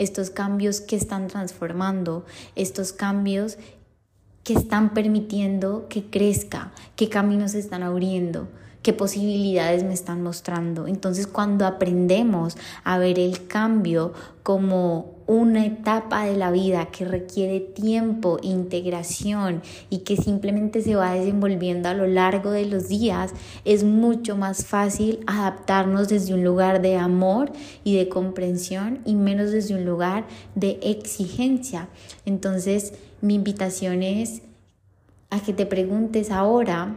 estos 0.00 0.30
cambios 0.30 0.80
que 0.80 0.96
están 0.96 1.28
transformando, 1.28 2.24
estos 2.56 2.92
cambios 2.94 3.58
que 4.42 4.54
están 4.54 4.94
permitiendo 4.94 5.86
que 5.88 6.06
crezca, 6.06 6.72
qué 6.96 7.10
caminos 7.10 7.54
están 7.54 7.82
abriendo, 7.82 8.48
qué 8.82 8.92
posibilidades 8.92 9.84
me 9.84 9.92
están 9.92 10.22
mostrando. 10.22 10.86
Entonces 10.86 11.26
cuando 11.26 11.66
aprendemos 11.66 12.56
a 12.84 12.98
ver 12.98 13.18
el 13.18 13.46
cambio 13.46 14.12
como 14.42 15.20
una 15.26 15.64
etapa 15.64 16.24
de 16.24 16.36
la 16.36 16.50
vida 16.50 16.86
que 16.86 17.04
requiere 17.04 17.60
tiempo, 17.60 18.38
integración 18.42 19.62
y 19.88 19.98
que 19.98 20.16
simplemente 20.16 20.82
se 20.82 20.96
va 20.96 21.14
desenvolviendo 21.14 21.88
a 21.88 21.94
lo 21.94 22.06
largo 22.06 22.50
de 22.50 22.66
los 22.66 22.88
días, 22.88 23.32
es 23.64 23.84
mucho 23.84 24.36
más 24.36 24.64
fácil 24.64 25.20
adaptarnos 25.26 26.08
desde 26.08 26.34
un 26.34 26.42
lugar 26.42 26.82
de 26.82 26.96
amor 26.96 27.52
y 27.84 27.96
de 27.96 28.08
comprensión 28.08 29.00
y 29.04 29.14
menos 29.14 29.52
desde 29.52 29.74
un 29.74 29.84
lugar 29.84 30.26
de 30.54 30.80
exigencia. 30.82 31.88
Entonces, 32.24 32.94
mi 33.20 33.34
invitación 33.34 34.02
es 34.02 34.42
a 35.28 35.38
que 35.40 35.52
te 35.52 35.66
preguntes 35.66 36.30
ahora 36.32 36.96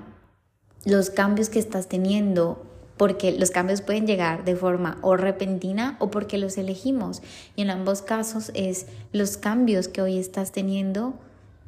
los 0.85 1.09
cambios 1.09 1.49
que 1.49 1.59
estás 1.59 1.87
teniendo 1.87 2.63
porque 2.97 3.31
los 3.31 3.51
cambios 3.51 3.81
pueden 3.81 4.05
llegar 4.05 4.45
de 4.45 4.55
forma 4.55 4.97
o 5.01 5.17
repentina 5.17 5.97
o 5.99 6.11
porque 6.11 6.37
los 6.37 6.57
elegimos. 6.57 7.21
Y 7.55 7.63
en 7.63 7.71
ambos 7.71 8.01
casos 8.01 8.51
es 8.53 8.85
los 9.11 9.37
cambios 9.37 9.87
que 9.87 10.01
hoy 10.01 10.17
estás 10.17 10.51
teniendo 10.51 11.15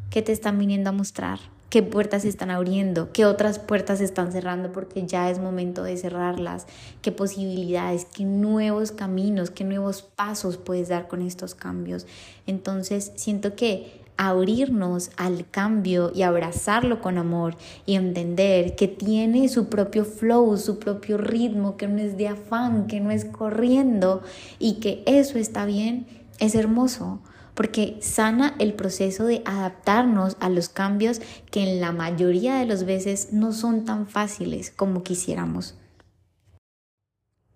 que 0.10 0.22
te 0.22 0.32
están 0.32 0.60
viniendo 0.60 0.92
a 0.92 0.94
mostrar, 0.94 1.40
qué 1.70 1.82
puertas 1.84 2.22
se 2.22 2.30
están 2.30 2.52
abriendo, 2.52 3.12
qué 3.12 3.26
otras 3.26 3.60
puertas 3.60 3.98
se 3.98 4.06
están 4.06 4.32
cerrando 4.32 4.72
porque 4.72 5.06
ya 5.06 5.30
es 5.30 5.40
momento 5.40 5.84
de 5.84 5.98
cerrarlas, 5.98 6.68
qué 7.02 7.12
posibilidades, 7.12 8.06
qué 8.06 8.24
nuevos 8.24 8.92
caminos, 8.92 9.50
qué 9.50 9.64
nuevos 9.64 10.04
pasos 10.04 10.58
puedes 10.58 10.90
dar 10.90 11.08
con 11.08 11.22
estos 11.22 11.56
cambios. 11.56 12.06
Entonces 12.46 13.12
siento 13.16 13.56
que 13.56 14.05
abrirnos 14.18 15.12
al 15.18 15.50
cambio 15.50 16.12
y 16.14 16.22
abrazarlo 16.22 17.02
con 17.02 17.18
amor 17.18 17.56
y 17.86 17.96
entender 17.96 18.76
que 18.76 18.88
tiene 18.88 19.50
su 19.50 19.70
propio 19.70 20.06
flow, 20.06 20.58
su 20.58 20.80
propio 20.80 21.18
ritmo, 21.18 21.78
que 21.78 21.88
no 21.88 22.00
es 22.00 22.18
de 22.18 22.28
afán, 22.28 22.88
que 22.88 23.00
no 23.00 23.12
es 23.12 23.26
corriendo 23.26 24.22
y 24.60 24.76
que 24.76 25.04
eso 25.06 25.38
está 25.38 25.66
bien, 25.66 26.08
es 26.40 26.56
hermoso 26.56 27.20
porque 27.56 27.98
sana 28.02 28.54
el 28.60 28.74
proceso 28.74 29.26
de 29.26 29.42
adaptarnos 29.46 30.36
a 30.42 30.50
los 30.50 30.70
cambios 30.70 31.22
que 31.52 31.64
en 31.64 31.80
la 31.80 31.94
mayoría 31.94 32.56
de 32.56 32.66
las 32.66 32.86
veces 32.86 33.30
no 33.32 33.54
son 33.54 33.86
tan 33.86 34.08
fáciles 34.08 34.72
como 34.72 35.04
quisiéramos. 35.04 35.76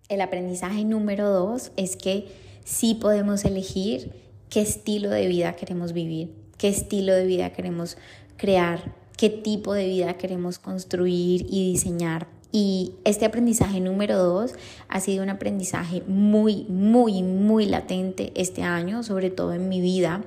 El 0.08 0.22
aprendizaje 0.22 0.84
número 0.84 1.28
dos 1.28 1.70
es 1.76 1.96
que 1.96 2.28
sí 2.64 2.94
podemos 2.94 3.44
elegir 3.44 4.12
qué 4.48 4.62
estilo 4.62 5.10
de 5.10 5.28
vida 5.28 5.54
queremos 5.54 5.92
vivir 5.92 6.39
qué 6.60 6.68
estilo 6.68 7.14
de 7.14 7.24
vida 7.24 7.54
queremos 7.54 7.96
crear, 8.36 8.92
qué 9.16 9.30
tipo 9.30 9.72
de 9.72 9.86
vida 9.86 10.18
queremos 10.18 10.58
construir 10.58 11.46
y 11.48 11.72
diseñar. 11.72 12.26
Y 12.52 12.92
este 13.04 13.24
aprendizaje 13.24 13.80
número 13.80 14.18
dos 14.18 14.52
ha 14.88 15.00
sido 15.00 15.22
un 15.22 15.30
aprendizaje 15.30 16.02
muy, 16.06 16.66
muy, 16.68 17.22
muy 17.22 17.64
latente 17.64 18.32
este 18.34 18.62
año, 18.62 19.02
sobre 19.02 19.30
todo 19.30 19.54
en 19.54 19.70
mi 19.70 19.80
vida. 19.80 20.20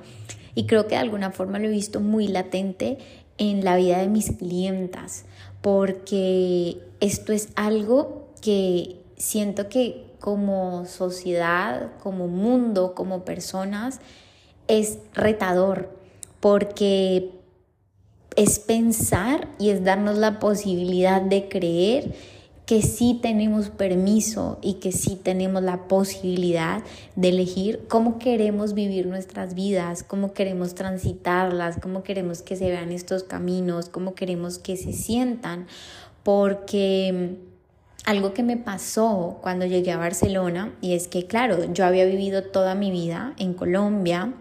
Y 0.56 0.66
creo 0.66 0.88
que 0.88 0.96
de 0.96 1.02
alguna 1.02 1.30
forma 1.30 1.60
lo 1.60 1.68
he 1.68 1.70
visto 1.70 2.00
muy 2.00 2.26
latente 2.26 2.98
en 3.38 3.64
la 3.64 3.76
vida 3.76 3.98
de 3.98 4.08
mis 4.08 4.32
clientas, 4.32 5.26
porque 5.62 6.78
esto 6.98 7.32
es 7.32 7.50
algo 7.54 8.26
que 8.42 8.96
siento 9.16 9.68
que 9.68 10.04
como 10.18 10.84
sociedad, 10.86 11.92
como 12.02 12.26
mundo, 12.26 12.94
como 12.96 13.24
personas, 13.24 14.00
es 14.66 14.98
retador 15.12 16.02
porque 16.44 17.30
es 18.36 18.58
pensar 18.58 19.48
y 19.58 19.70
es 19.70 19.82
darnos 19.82 20.18
la 20.18 20.40
posibilidad 20.40 21.22
de 21.22 21.48
creer 21.48 22.14
que 22.66 22.82
sí 22.82 23.18
tenemos 23.22 23.70
permiso 23.70 24.58
y 24.60 24.74
que 24.74 24.92
sí 24.92 25.16
tenemos 25.16 25.62
la 25.62 25.88
posibilidad 25.88 26.82
de 27.16 27.30
elegir 27.30 27.86
cómo 27.88 28.18
queremos 28.18 28.74
vivir 28.74 29.06
nuestras 29.06 29.54
vidas, 29.54 30.02
cómo 30.02 30.34
queremos 30.34 30.74
transitarlas, 30.74 31.78
cómo 31.80 32.02
queremos 32.02 32.42
que 32.42 32.56
se 32.56 32.68
vean 32.68 32.92
estos 32.92 33.22
caminos, 33.22 33.88
cómo 33.88 34.14
queremos 34.14 34.58
que 34.58 34.76
se 34.76 34.92
sientan, 34.92 35.66
porque 36.24 37.38
algo 38.04 38.34
que 38.34 38.42
me 38.42 38.58
pasó 38.58 39.38
cuando 39.40 39.64
llegué 39.64 39.92
a 39.92 39.96
Barcelona 39.96 40.74
y 40.82 40.92
es 40.92 41.08
que 41.08 41.26
claro, 41.26 41.72
yo 41.72 41.86
había 41.86 42.04
vivido 42.04 42.42
toda 42.42 42.74
mi 42.74 42.90
vida 42.90 43.32
en 43.38 43.54
Colombia 43.54 44.34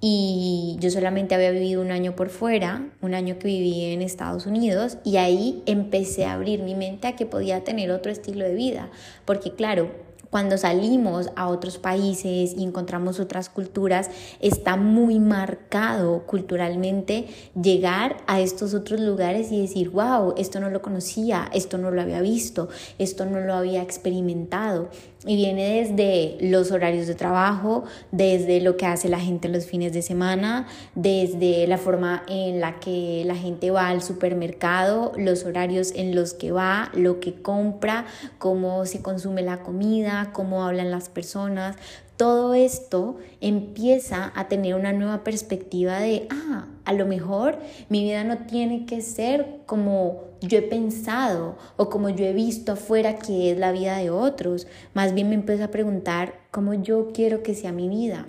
y 0.00 0.76
yo 0.80 0.90
solamente 0.90 1.34
había 1.34 1.50
vivido 1.50 1.82
un 1.82 1.90
año 1.90 2.16
por 2.16 2.30
fuera, 2.30 2.88
un 3.02 3.14
año 3.14 3.38
que 3.38 3.48
viví 3.48 3.84
en 3.84 4.02
Estados 4.02 4.46
Unidos 4.46 4.98
y 5.04 5.18
ahí 5.18 5.62
empecé 5.66 6.24
a 6.24 6.32
abrir 6.32 6.62
mi 6.62 6.74
mente 6.74 7.08
a 7.08 7.16
que 7.16 7.26
podía 7.26 7.64
tener 7.64 7.90
otro 7.90 8.10
estilo 8.10 8.44
de 8.44 8.54
vida, 8.54 8.90
porque 9.26 9.52
claro, 9.52 9.90
cuando 10.30 10.56
salimos 10.56 11.28
a 11.34 11.48
otros 11.48 11.78
países 11.78 12.54
y 12.56 12.62
encontramos 12.62 13.18
otras 13.18 13.48
culturas, 13.48 14.10
está 14.40 14.76
muy 14.76 15.18
marcado 15.18 16.24
culturalmente 16.24 17.26
llegar 17.60 18.18
a 18.28 18.40
estos 18.40 18.72
otros 18.72 19.00
lugares 19.00 19.50
y 19.50 19.60
decir, 19.60 19.90
wow, 19.90 20.34
esto 20.36 20.60
no 20.60 20.70
lo 20.70 20.82
conocía, 20.82 21.50
esto 21.52 21.78
no 21.78 21.90
lo 21.90 22.00
había 22.00 22.20
visto, 22.20 22.68
esto 22.98 23.26
no 23.26 23.40
lo 23.40 23.54
había 23.54 23.82
experimentado. 23.82 24.88
Y 25.26 25.36
viene 25.36 25.84
desde 25.84 26.38
los 26.40 26.70
horarios 26.70 27.06
de 27.06 27.14
trabajo, 27.14 27.84
desde 28.10 28.62
lo 28.62 28.78
que 28.78 28.86
hace 28.86 29.10
la 29.10 29.20
gente 29.20 29.50
los 29.50 29.66
fines 29.66 29.92
de 29.92 30.00
semana, 30.00 30.66
desde 30.94 31.66
la 31.66 31.76
forma 31.76 32.22
en 32.26 32.60
la 32.60 32.80
que 32.80 33.22
la 33.26 33.34
gente 33.34 33.70
va 33.70 33.88
al 33.88 34.00
supermercado, 34.00 35.12
los 35.18 35.44
horarios 35.44 35.92
en 35.94 36.14
los 36.14 36.32
que 36.32 36.52
va, 36.52 36.90
lo 36.94 37.20
que 37.20 37.34
compra, 37.34 38.06
cómo 38.38 38.86
se 38.86 39.02
consume 39.02 39.42
la 39.42 39.58
comida, 39.58 40.30
cómo 40.32 40.64
hablan 40.64 40.90
las 40.90 41.10
personas. 41.10 41.76
Todo 42.16 42.54
esto 42.54 43.18
empieza 43.42 44.32
a 44.34 44.48
tener 44.48 44.74
una 44.74 44.92
nueva 44.94 45.22
perspectiva 45.22 45.98
de, 45.98 46.28
ah, 46.30 46.66
a 46.86 46.92
lo 46.94 47.04
mejor 47.04 47.58
mi 47.90 48.04
vida 48.04 48.24
no 48.24 48.38
tiene 48.38 48.86
que 48.86 49.02
ser 49.02 49.60
como 49.66 50.29
yo 50.40 50.58
he 50.58 50.62
pensado 50.62 51.56
o 51.76 51.88
como 51.90 52.08
yo 52.08 52.24
he 52.24 52.32
visto 52.32 52.72
afuera 52.72 53.18
que 53.18 53.52
es 53.52 53.58
la 53.58 53.72
vida 53.72 53.98
de 53.98 54.10
otros. 54.10 54.66
Más 54.94 55.14
bien 55.14 55.28
me 55.28 55.34
empiezo 55.34 55.64
a 55.64 55.70
preguntar 55.70 56.40
cómo 56.50 56.74
yo 56.74 57.10
quiero 57.12 57.42
que 57.42 57.54
sea 57.54 57.72
mi 57.72 57.88
vida, 57.88 58.26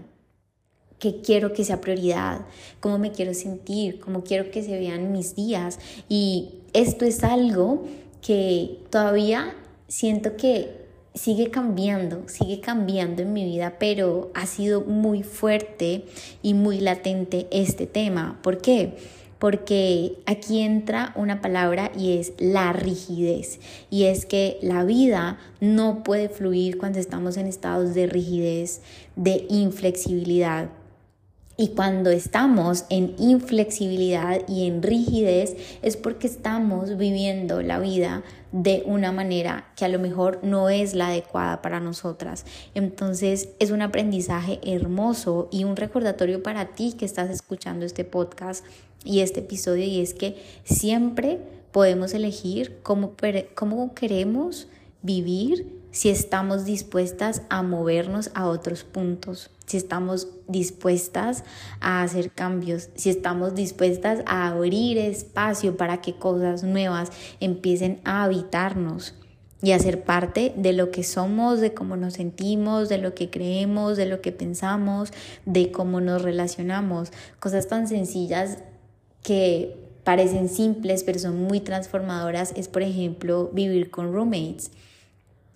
qué 0.99 1.21
quiero 1.21 1.53
que 1.53 1.63
sea 1.63 1.81
prioridad, 1.81 2.45
cómo 2.79 2.97
me 2.97 3.11
quiero 3.11 3.33
sentir, 3.33 3.99
cómo 3.99 4.23
quiero 4.23 4.51
que 4.51 4.63
se 4.63 4.77
vean 4.77 5.11
mis 5.11 5.35
días. 5.35 5.79
Y 6.09 6.61
esto 6.73 7.05
es 7.05 7.23
algo 7.23 7.85
que 8.21 8.79
todavía 8.89 9.55
siento 9.87 10.37
que 10.37 10.81
sigue 11.13 11.49
cambiando, 11.51 12.23
sigue 12.27 12.61
cambiando 12.61 13.21
en 13.21 13.33
mi 13.33 13.43
vida, 13.43 13.75
pero 13.79 14.31
ha 14.33 14.45
sido 14.45 14.81
muy 14.81 15.23
fuerte 15.23 16.05
y 16.41 16.53
muy 16.53 16.79
latente 16.79 17.47
este 17.51 17.87
tema. 17.87 18.39
¿Por 18.41 18.59
qué? 18.59 18.95
Porque 19.41 20.19
aquí 20.27 20.61
entra 20.61 21.13
una 21.15 21.41
palabra 21.41 21.91
y 21.97 22.19
es 22.19 22.33
la 22.37 22.73
rigidez. 22.73 23.59
Y 23.89 24.03
es 24.03 24.27
que 24.27 24.59
la 24.61 24.83
vida 24.83 25.39
no 25.59 26.03
puede 26.03 26.29
fluir 26.29 26.77
cuando 26.77 26.99
estamos 26.99 27.37
en 27.37 27.47
estados 27.47 27.95
de 27.95 28.05
rigidez, 28.05 28.81
de 29.15 29.47
inflexibilidad. 29.49 30.69
Y 31.57 31.69
cuando 31.69 32.11
estamos 32.11 32.85
en 32.89 33.15
inflexibilidad 33.17 34.47
y 34.47 34.67
en 34.67 34.83
rigidez 34.83 35.55
es 35.81 35.97
porque 35.97 36.27
estamos 36.27 36.97
viviendo 36.97 37.63
la 37.63 37.79
vida 37.79 38.23
de 38.51 38.83
una 38.85 39.11
manera 39.11 39.71
que 39.75 39.85
a 39.85 39.89
lo 39.89 39.97
mejor 39.97 40.39
no 40.43 40.69
es 40.69 40.93
la 40.93 41.07
adecuada 41.07 41.63
para 41.63 41.79
nosotras. 41.79 42.45
Entonces 42.75 43.49
es 43.57 43.71
un 43.71 43.81
aprendizaje 43.81 44.59
hermoso 44.63 45.49
y 45.51 45.63
un 45.63 45.75
recordatorio 45.75 46.43
para 46.43 46.67
ti 46.67 46.93
que 46.93 47.05
estás 47.05 47.31
escuchando 47.31 47.85
este 47.85 48.03
podcast 48.03 48.63
y 49.03 49.21
este 49.21 49.39
episodio 49.39 49.83
y 49.85 50.01
es 50.01 50.13
que 50.13 50.41
siempre 50.63 51.39
podemos 51.71 52.13
elegir 52.13 52.79
cómo, 52.83 53.13
cómo 53.55 53.93
queremos 53.93 54.67
vivir 55.01 55.81
si 55.91 56.09
estamos 56.09 56.63
dispuestas 56.63 57.41
a 57.49 57.63
movernos 57.63 58.31
a 58.33 58.47
otros 58.47 58.83
puntos, 58.83 59.49
si 59.65 59.77
estamos 59.77 60.27
dispuestas 60.47 61.43
a 61.81 62.01
hacer 62.01 62.31
cambios, 62.31 62.89
si 62.95 63.09
estamos 63.09 63.55
dispuestas 63.55 64.21
a 64.25 64.47
abrir 64.47 64.97
espacio 64.97 65.75
para 65.75 66.01
que 66.01 66.15
cosas 66.15 66.63
nuevas 66.63 67.11
empiecen 67.39 67.99
a 68.05 68.23
habitarnos 68.23 69.15
y 69.61 69.73
a 69.73 69.79
ser 69.79 70.03
parte 70.03 70.53
de 70.55 70.73
lo 70.73 70.91
que 70.91 71.03
somos, 71.03 71.59
de 71.59 71.73
cómo 71.73 71.95
nos 71.95 72.13
sentimos, 72.13 72.89
de 72.89 72.97
lo 72.97 73.13
que 73.13 73.29
creemos, 73.29 73.97
de 73.97 74.07
lo 74.07 74.21
que 74.21 74.31
pensamos, 74.31 75.11
de 75.45 75.71
cómo 75.71 76.01
nos 76.01 76.21
relacionamos. 76.23 77.11
Cosas 77.39 77.67
tan 77.67 77.87
sencillas 77.87 78.57
que 79.23 79.75
parecen 80.03 80.49
simples 80.49 81.03
pero 81.03 81.19
son 81.19 81.43
muy 81.43 81.59
transformadoras 81.59 82.53
es, 82.55 82.67
por 82.67 82.81
ejemplo, 82.81 83.49
vivir 83.53 83.91
con 83.91 84.13
roommates 84.13 84.71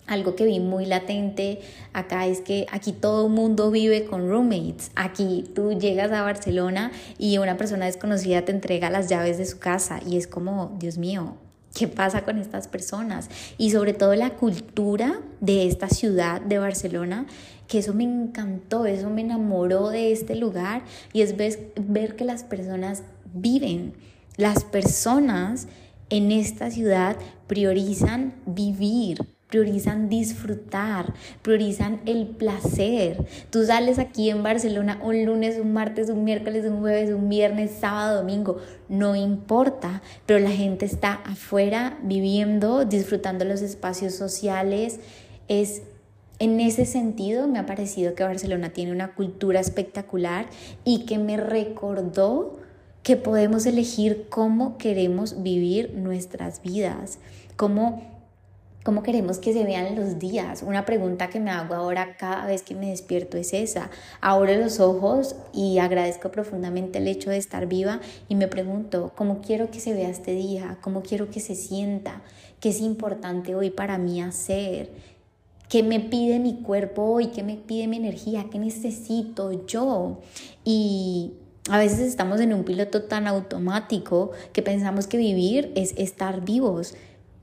algo 0.06 0.36
que 0.36 0.44
vi 0.44 0.60
muy 0.60 0.86
latente 0.86 1.60
acá 1.92 2.26
es 2.26 2.40
que 2.40 2.66
aquí 2.70 2.92
todo 2.92 3.26
el 3.26 3.32
mundo 3.32 3.70
vive 3.70 4.04
con 4.04 4.28
roommates. 4.28 4.90
Aquí 4.94 5.50
tú 5.54 5.72
llegas 5.72 6.12
a 6.12 6.22
Barcelona 6.22 6.92
y 7.18 7.38
una 7.38 7.56
persona 7.56 7.86
desconocida 7.86 8.44
te 8.44 8.52
entrega 8.52 8.90
las 8.90 9.08
llaves 9.08 9.38
de 9.38 9.46
su 9.46 9.58
casa 9.58 10.00
y 10.06 10.16
es 10.16 10.26
como, 10.26 10.76
Dios 10.78 10.96
mío, 10.96 11.36
¿qué 11.74 11.88
pasa 11.88 12.22
con 12.22 12.38
estas 12.38 12.68
personas? 12.68 13.28
Y 13.58 13.70
sobre 13.70 13.94
todo 13.94 14.14
la 14.14 14.30
cultura 14.30 15.20
de 15.40 15.66
esta 15.66 15.88
ciudad 15.88 16.40
de 16.40 16.58
Barcelona, 16.58 17.26
que 17.66 17.78
eso 17.78 17.92
me 17.92 18.04
encantó, 18.04 18.86
eso 18.86 19.10
me 19.10 19.22
enamoró 19.22 19.88
de 19.88 20.12
este 20.12 20.36
lugar 20.36 20.82
y 21.12 21.22
es 21.22 21.36
ver, 21.36 21.72
ver 21.76 22.14
que 22.14 22.24
las 22.24 22.44
personas 22.44 23.02
viven, 23.34 23.94
las 24.36 24.64
personas 24.64 25.68
en 26.10 26.30
esta 26.30 26.70
ciudad 26.70 27.16
priorizan 27.46 28.34
vivir, 28.44 29.18
priorizan 29.48 30.08
disfrutar, 30.08 31.14
priorizan 31.42 32.00
el 32.06 32.26
placer. 32.26 33.24
Tú 33.50 33.64
sales 33.64 33.98
aquí 33.98 34.30
en 34.30 34.42
Barcelona 34.42 35.00
un 35.02 35.24
lunes, 35.24 35.58
un 35.58 35.72
martes, 35.72 36.10
un 36.10 36.24
miércoles, 36.24 36.64
un 36.66 36.80
jueves, 36.80 37.10
un 37.10 37.28
viernes, 37.28 37.72
sábado, 37.80 38.18
domingo, 38.18 38.58
no 38.88 39.16
importa, 39.16 40.02
pero 40.26 40.40
la 40.40 40.50
gente 40.50 40.86
está 40.86 41.14
afuera 41.24 41.98
viviendo, 42.02 42.84
disfrutando 42.84 43.44
los 43.44 43.62
espacios 43.62 44.14
sociales. 44.14 45.00
Es 45.48 45.82
en 46.38 46.60
ese 46.60 46.84
sentido 46.84 47.48
me 47.48 47.58
ha 47.58 47.64
parecido 47.64 48.14
que 48.14 48.22
Barcelona 48.22 48.70
tiene 48.70 48.92
una 48.92 49.14
cultura 49.14 49.58
espectacular 49.58 50.46
y 50.84 51.06
que 51.06 51.18
me 51.18 51.38
recordó 51.38 52.58
que 53.06 53.16
podemos 53.16 53.66
elegir 53.66 54.26
cómo 54.30 54.78
queremos 54.78 55.40
vivir 55.44 55.94
nuestras 55.94 56.60
vidas, 56.60 57.20
cómo 57.54 58.02
¿Cómo 58.82 59.02
queremos 59.02 59.38
que 59.38 59.52
se 59.52 59.64
vean 59.64 59.96
los 59.96 60.20
días? 60.20 60.62
Una 60.62 60.84
pregunta 60.84 61.28
que 61.28 61.40
me 61.40 61.50
hago 61.50 61.74
ahora 61.74 62.16
cada 62.16 62.46
vez 62.46 62.62
que 62.62 62.76
me 62.76 62.90
despierto 62.90 63.36
es 63.36 63.52
esa. 63.52 63.90
Abro 64.20 64.54
los 64.54 64.78
ojos 64.78 65.34
y 65.52 65.78
agradezco 65.78 66.30
profundamente 66.30 66.98
el 66.98 67.08
hecho 67.08 67.30
de 67.30 67.36
estar 67.36 67.66
viva 67.66 68.00
y 68.28 68.36
me 68.36 68.46
pregunto, 68.46 69.10
¿cómo 69.16 69.40
quiero 69.40 69.72
que 69.72 69.80
se 69.80 69.92
vea 69.92 70.08
este 70.08 70.34
día? 70.34 70.78
¿Cómo 70.82 71.02
quiero 71.02 71.30
que 71.30 71.40
se 71.40 71.56
sienta? 71.56 72.22
¿Qué 72.60 72.68
es 72.68 72.80
importante 72.80 73.56
hoy 73.56 73.70
para 73.70 73.98
mí 73.98 74.22
hacer? 74.22 74.92
¿Qué 75.68 75.82
me 75.82 75.98
pide 75.98 76.38
mi 76.38 76.62
cuerpo 76.62 77.02
hoy? 77.02 77.26
¿Qué 77.28 77.42
me 77.42 77.56
pide 77.56 77.88
mi 77.88 77.96
energía? 77.96 78.46
¿Qué 78.52 78.60
necesito 78.60 79.66
yo? 79.66 80.20
Y 80.64 81.32
a 81.68 81.78
veces 81.78 82.00
estamos 82.00 82.40
en 82.40 82.52
un 82.52 82.64
piloto 82.64 83.02
tan 83.02 83.26
automático 83.26 84.30
que 84.52 84.62
pensamos 84.62 85.06
que 85.06 85.16
vivir 85.16 85.72
es 85.74 85.94
estar 85.96 86.44
vivos 86.44 86.94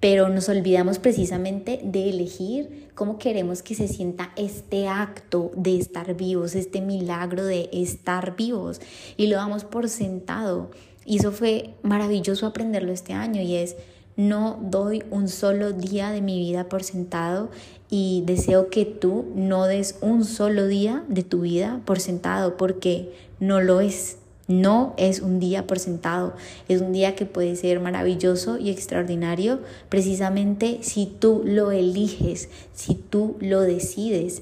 pero 0.03 0.27
nos 0.27 0.49
olvidamos 0.49 0.99
precisamente 0.99 1.79
de 1.81 2.09
elegir 2.09 2.89
cómo 2.93 3.17
queremos 3.17 3.63
que 3.63 3.73
se 3.73 3.87
sienta 3.87 4.33
este 4.35 4.89
acto 4.89 5.51
de 5.55 5.77
estar 5.77 6.13
vivos, 6.13 6.55
este 6.55 6.81
milagro 6.81 7.45
de 7.45 7.69
estar 7.71 8.35
vivos 8.35 8.81
y 9.15 9.27
lo 9.27 9.37
damos 9.37 9.63
por 9.63 9.87
sentado. 9.87 10.71
Y 11.05 11.19
eso 11.19 11.31
fue 11.31 11.75
maravilloso 11.83 12.45
aprenderlo 12.45 12.91
este 12.91 13.13
año 13.13 13.41
y 13.41 13.55
es 13.55 13.77
no 14.17 14.59
doy 14.61 15.03
un 15.09 15.29
solo 15.29 15.71
día 15.71 16.11
de 16.11 16.21
mi 16.21 16.37
vida 16.37 16.67
por 16.67 16.83
sentado 16.83 17.49
y 17.89 18.23
deseo 18.25 18.69
que 18.69 18.83
tú 18.83 19.31
no 19.35 19.67
des 19.67 19.97
un 20.01 20.25
solo 20.25 20.67
día 20.67 21.05
de 21.07 21.23
tu 21.23 21.41
vida 21.41 21.79
por 21.85 22.01
sentado 22.01 22.57
porque 22.57 23.13
no 23.47 23.61
lo 23.61 23.81
es. 23.81 24.17
No 24.47 24.93
es 24.97 25.21
un 25.21 25.39
día 25.39 25.67
por 25.67 25.79
sentado, 25.79 26.33
es 26.67 26.81
un 26.81 26.91
día 26.91 27.15
que 27.15 27.25
puede 27.25 27.55
ser 27.55 27.79
maravilloso 27.79 28.57
y 28.57 28.71
extraordinario 28.71 29.61
precisamente 29.87 30.79
si 30.81 31.05
tú 31.05 31.43
lo 31.45 31.71
eliges, 31.71 32.49
si 32.73 32.95
tú 32.95 33.37
lo 33.39 33.61
decides. 33.61 34.41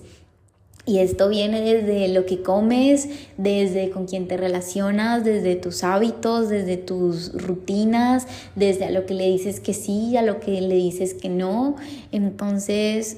Y 0.87 0.97
esto 0.97 1.29
viene 1.29 1.61
desde 1.61 2.07
lo 2.07 2.25
que 2.25 2.41
comes, 2.41 3.07
desde 3.37 3.91
con 3.91 4.07
quién 4.07 4.27
te 4.27 4.37
relacionas, 4.37 5.23
desde 5.23 5.55
tus 5.55 5.83
hábitos, 5.83 6.49
desde 6.49 6.77
tus 6.77 7.33
rutinas, 7.33 8.25
desde 8.55 8.85
a 8.85 8.89
lo 8.89 9.05
que 9.05 9.13
le 9.13 9.29
dices 9.29 9.59
que 9.59 9.75
sí, 9.75 10.17
a 10.17 10.23
lo 10.23 10.39
que 10.39 10.59
le 10.59 10.75
dices 10.75 11.13
que 11.13 11.29
no. 11.29 11.75
Entonces, 12.11 13.17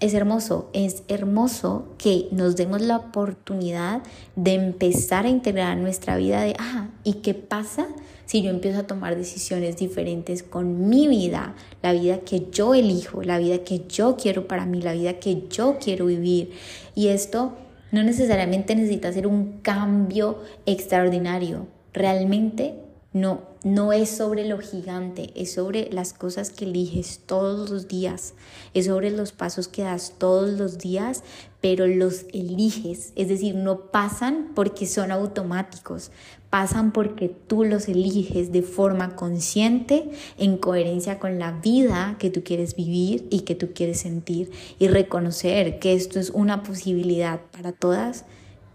es 0.00 0.14
hermoso, 0.14 0.70
es 0.72 1.02
hermoso 1.08 1.88
que 1.98 2.28
nos 2.32 2.56
demos 2.56 2.80
la 2.80 2.96
oportunidad 2.96 4.02
de 4.34 4.54
empezar 4.54 5.26
a 5.26 5.28
integrar 5.28 5.76
nuestra 5.76 6.16
vida 6.16 6.42
de, 6.42 6.56
ah, 6.58 6.88
¿y 7.04 7.14
qué 7.14 7.34
pasa 7.34 7.86
si 8.24 8.42
yo 8.42 8.50
empiezo 8.50 8.80
a 8.80 8.86
tomar 8.86 9.16
decisiones 9.16 9.76
diferentes 9.76 10.42
con 10.42 10.88
mi 10.88 11.06
vida, 11.06 11.54
la 11.82 11.92
vida 11.92 12.20
que 12.20 12.46
yo 12.50 12.74
elijo, 12.74 13.22
la 13.22 13.38
vida 13.38 13.58
que 13.58 13.86
yo 13.88 14.16
quiero 14.16 14.48
para 14.48 14.64
mí, 14.64 14.80
la 14.80 14.94
vida 14.94 15.14
que 15.20 15.44
yo 15.48 15.78
quiero 15.78 16.06
vivir? 16.06 16.52
Y 16.94 17.08
esto 17.08 17.52
No 17.92 18.04
necesariamente 18.04 18.76
necesitas 18.76 19.10
hacer 19.10 19.26
un 19.26 19.58
cambio 19.62 20.38
extraordinario. 20.64 21.66
Realmente 21.92 22.74
no, 23.12 23.42
no 23.64 23.92
es 23.92 24.08
sobre 24.08 24.46
lo 24.46 24.58
gigante, 24.58 25.32
es 25.34 25.52
sobre 25.54 25.90
las 25.92 26.12
cosas 26.12 26.50
que 26.50 26.64
eliges 26.64 27.20
todos 27.26 27.68
los 27.68 27.88
días, 27.88 28.34
es 28.72 28.86
sobre 28.86 29.10
los 29.10 29.32
pasos 29.32 29.66
que 29.66 29.82
das 29.82 30.14
todos 30.16 30.50
los 30.50 30.78
días, 30.78 31.24
pero 31.60 31.88
los 31.88 32.26
eliges, 32.32 33.12
es 33.16 33.28
decir, 33.28 33.56
no 33.56 33.90
pasan 33.90 34.52
porque 34.54 34.86
son 34.86 35.10
automáticos, 35.10 36.12
pasan 36.50 36.92
porque 36.92 37.28
tú 37.28 37.64
los 37.64 37.88
eliges 37.88 38.52
de 38.52 38.62
forma 38.62 39.16
consciente, 39.16 40.10
en 40.38 40.56
coherencia 40.56 41.18
con 41.18 41.40
la 41.40 41.50
vida 41.50 42.14
que 42.20 42.30
tú 42.30 42.44
quieres 42.44 42.76
vivir 42.76 43.26
y 43.28 43.40
que 43.40 43.56
tú 43.56 43.70
quieres 43.74 44.00
sentir. 44.00 44.52
Y 44.78 44.86
reconocer 44.86 45.80
que 45.80 45.94
esto 45.94 46.20
es 46.20 46.30
una 46.30 46.62
posibilidad 46.62 47.40
para 47.50 47.72
todas, 47.72 48.24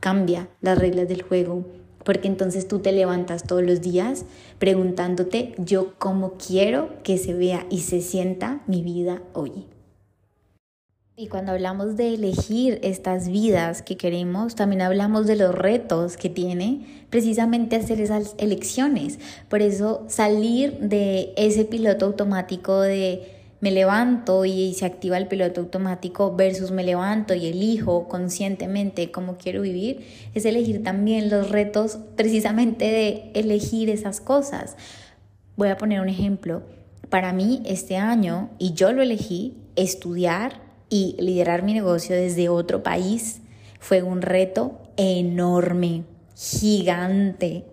cambia 0.02 0.50
las 0.62 0.78
reglas 0.78 1.08
del 1.08 1.22
juego 1.22 1.66
porque 2.06 2.30
entonces 2.30 2.70
tú 2.70 2.80
te 2.80 2.94
levantas 2.94 3.44
todos 3.44 3.64
los 3.64 3.82
días 3.82 4.24
preguntándote 4.60 5.54
yo 5.58 5.96
cómo 5.98 6.34
quiero 6.34 7.04
que 7.04 7.18
se 7.18 7.34
vea 7.34 7.66
y 7.70 7.80
se 7.80 8.00
sienta 8.00 8.62
mi 8.68 8.82
vida 8.82 9.22
hoy. 9.34 9.66
Y 11.18 11.28
cuando 11.28 11.54
hablamos 11.54 11.96
de 11.96 12.14
elegir 12.14 12.78
estas 12.84 13.30
vidas 13.30 13.82
que 13.82 13.96
queremos, 13.96 14.54
también 14.56 14.82
hablamos 14.82 15.28
de 15.28 15.38
los 15.38 15.56
retos 15.56 16.18
que 16.18 16.30
tiene 16.30 17.06
precisamente 17.10 17.78
hacer 17.78 18.02
esas 18.02 18.36
elecciones. 18.38 19.20
Por 19.48 19.62
eso 19.62 20.04
salir 20.10 20.78
de 20.80 21.34
ese 21.38 21.64
piloto 21.64 22.06
automático 22.06 22.82
de 22.82 23.35
me 23.66 23.72
levanto 23.72 24.46
y 24.46 24.76
se 24.76 24.86
activa 24.86 25.18
el 25.18 25.28
piloto 25.28 25.62
automático 25.62 26.36
versus 26.36 26.70
me 26.70 26.84
levanto 26.84 27.34
y 27.34 27.48
elijo 27.48 28.08
conscientemente 28.08 29.10
cómo 29.10 29.38
quiero 29.38 29.64
vivir, 29.64 30.06
es 30.36 30.46
elegir 30.46 30.84
también 30.84 31.32
los 31.32 31.50
retos 31.50 31.98
precisamente 32.16 32.86
de 32.86 33.32
elegir 33.34 33.90
esas 33.90 34.22
cosas. 34.22 34.78
Voy 35.56 35.70
a 35.70 35.78
poner 35.78 36.00
un 36.00 36.10
ejemplo. 36.10 36.62
Para 37.10 37.34
mí 37.34 37.64
este 37.66 37.98
año, 37.98 38.52
y 38.60 38.74
yo 38.74 38.92
lo 38.92 39.02
elegí, 39.02 39.58
estudiar 39.76 40.62
y 40.92 41.16
liderar 41.18 41.64
mi 41.64 41.74
negocio 41.74 42.16
desde 42.16 42.50
otro 42.50 42.84
país 42.84 43.42
fue 43.80 44.04
un 44.04 44.22
reto 44.22 44.80
enorme, 44.96 46.04
gigante. 46.36 47.66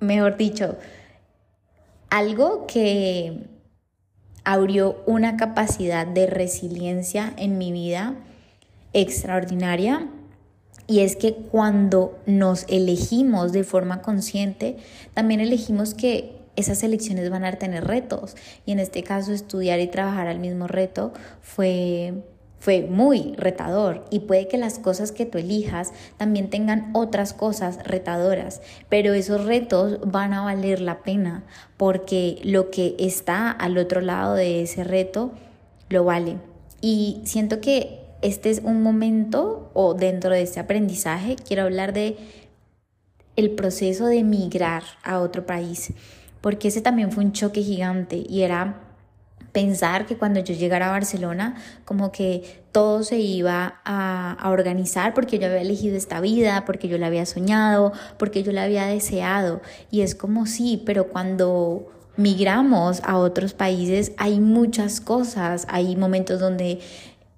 Mejor 0.00 0.38
dicho, 0.38 0.78
algo 2.08 2.66
que 2.66 3.57
abrió 4.48 5.02
una 5.04 5.36
capacidad 5.36 6.06
de 6.06 6.26
resiliencia 6.26 7.34
en 7.36 7.58
mi 7.58 7.70
vida 7.70 8.14
extraordinaria. 8.94 10.08
Y 10.86 11.00
es 11.00 11.16
que 11.16 11.34
cuando 11.34 12.18
nos 12.24 12.64
elegimos 12.70 13.52
de 13.52 13.62
forma 13.62 14.00
consciente, 14.00 14.78
también 15.12 15.40
elegimos 15.40 15.92
que 15.92 16.38
esas 16.56 16.82
elecciones 16.82 17.28
van 17.28 17.44
a 17.44 17.58
tener 17.58 17.84
retos. 17.84 18.36
Y 18.64 18.72
en 18.72 18.78
este 18.78 19.02
caso, 19.02 19.34
estudiar 19.34 19.80
y 19.80 19.88
trabajar 19.88 20.28
al 20.28 20.38
mismo 20.38 20.66
reto 20.66 21.12
fue 21.42 22.14
fue 22.58 22.82
muy 22.82 23.34
retador 23.36 24.04
y 24.10 24.20
puede 24.20 24.48
que 24.48 24.58
las 24.58 24.78
cosas 24.78 25.12
que 25.12 25.26
tú 25.26 25.38
elijas 25.38 25.92
también 26.16 26.50
tengan 26.50 26.90
otras 26.92 27.32
cosas 27.32 27.78
retadoras, 27.84 28.60
pero 28.88 29.14
esos 29.14 29.44
retos 29.44 30.00
van 30.04 30.32
a 30.32 30.42
valer 30.42 30.80
la 30.80 31.02
pena 31.02 31.44
porque 31.76 32.40
lo 32.42 32.70
que 32.70 32.96
está 32.98 33.50
al 33.50 33.78
otro 33.78 34.00
lado 34.00 34.34
de 34.34 34.62
ese 34.62 34.84
reto 34.84 35.32
lo 35.88 36.04
vale. 36.04 36.36
Y 36.80 37.20
siento 37.24 37.60
que 37.60 38.00
este 38.22 38.50
es 38.50 38.60
un 38.64 38.82
momento 38.82 39.70
o 39.74 39.94
dentro 39.94 40.30
de 40.30 40.42
este 40.42 40.60
aprendizaje 40.60 41.36
quiero 41.36 41.62
hablar 41.62 41.92
de 41.92 42.16
el 43.36 43.52
proceso 43.52 44.06
de 44.06 44.24
migrar 44.24 44.82
a 45.04 45.20
otro 45.20 45.46
país, 45.46 45.92
porque 46.40 46.68
ese 46.68 46.80
también 46.80 47.12
fue 47.12 47.24
un 47.24 47.32
choque 47.32 47.62
gigante 47.62 48.24
y 48.28 48.42
era 48.42 48.87
pensar 49.52 50.06
que 50.06 50.16
cuando 50.16 50.40
yo 50.40 50.54
llegara 50.54 50.88
a 50.88 50.90
Barcelona, 50.90 51.56
como 51.84 52.12
que 52.12 52.62
todo 52.72 53.02
se 53.02 53.18
iba 53.18 53.80
a, 53.84 54.36
organizar 54.50 55.14
porque 55.14 55.38
yo 55.38 55.46
había 55.46 55.62
elegido 55.62 55.96
esta 55.96 56.20
vida, 56.20 56.64
porque 56.64 56.88
yo 56.88 56.98
la 56.98 57.06
había 57.06 57.26
soñado, 57.26 57.92
porque 58.18 58.42
yo 58.42 58.52
la 58.52 58.64
había 58.64 58.86
deseado. 58.86 59.60
Y 59.90 60.02
es 60.02 60.14
como 60.14 60.46
sí, 60.46 60.82
pero 60.84 61.08
cuando 61.08 61.88
migramos 62.16 63.00
a 63.04 63.16
otros 63.16 63.54
países 63.54 64.12
hay 64.16 64.40
muchas 64.40 65.00
cosas, 65.00 65.66
hay 65.68 65.96
momentos 65.96 66.40
donde 66.40 66.80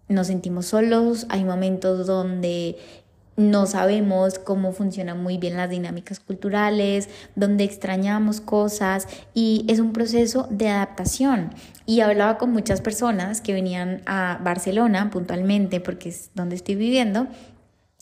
nos 0.08 0.26
sentimos 0.26 0.66
solos, 0.66 1.26
hay 1.28 1.44
momentos 1.44 2.06
donde 2.06 2.76
no 3.40 3.66
sabemos 3.66 4.38
cómo 4.38 4.72
funcionan 4.72 5.22
muy 5.22 5.38
bien 5.38 5.56
las 5.56 5.70
dinámicas 5.70 6.20
culturales, 6.20 7.08
donde 7.34 7.64
extrañamos 7.64 8.40
cosas 8.40 9.08
y 9.34 9.64
es 9.68 9.80
un 9.80 9.92
proceso 9.92 10.46
de 10.50 10.68
adaptación. 10.68 11.50
Y 11.86 12.00
hablaba 12.00 12.36
con 12.36 12.52
muchas 12.52 12.80
personas 12.80 13.40
que 13.40 13.54
venían 13.54 14.02
a 14.06 14.38
Barcelona 14.44 15.10
puntualmente, 15.10 15.80
porque 15.80 16.10
es 16.10 16.30
donde 16.34 16.54
estoy 16.56 16.74
viviendo, 16.74 17.26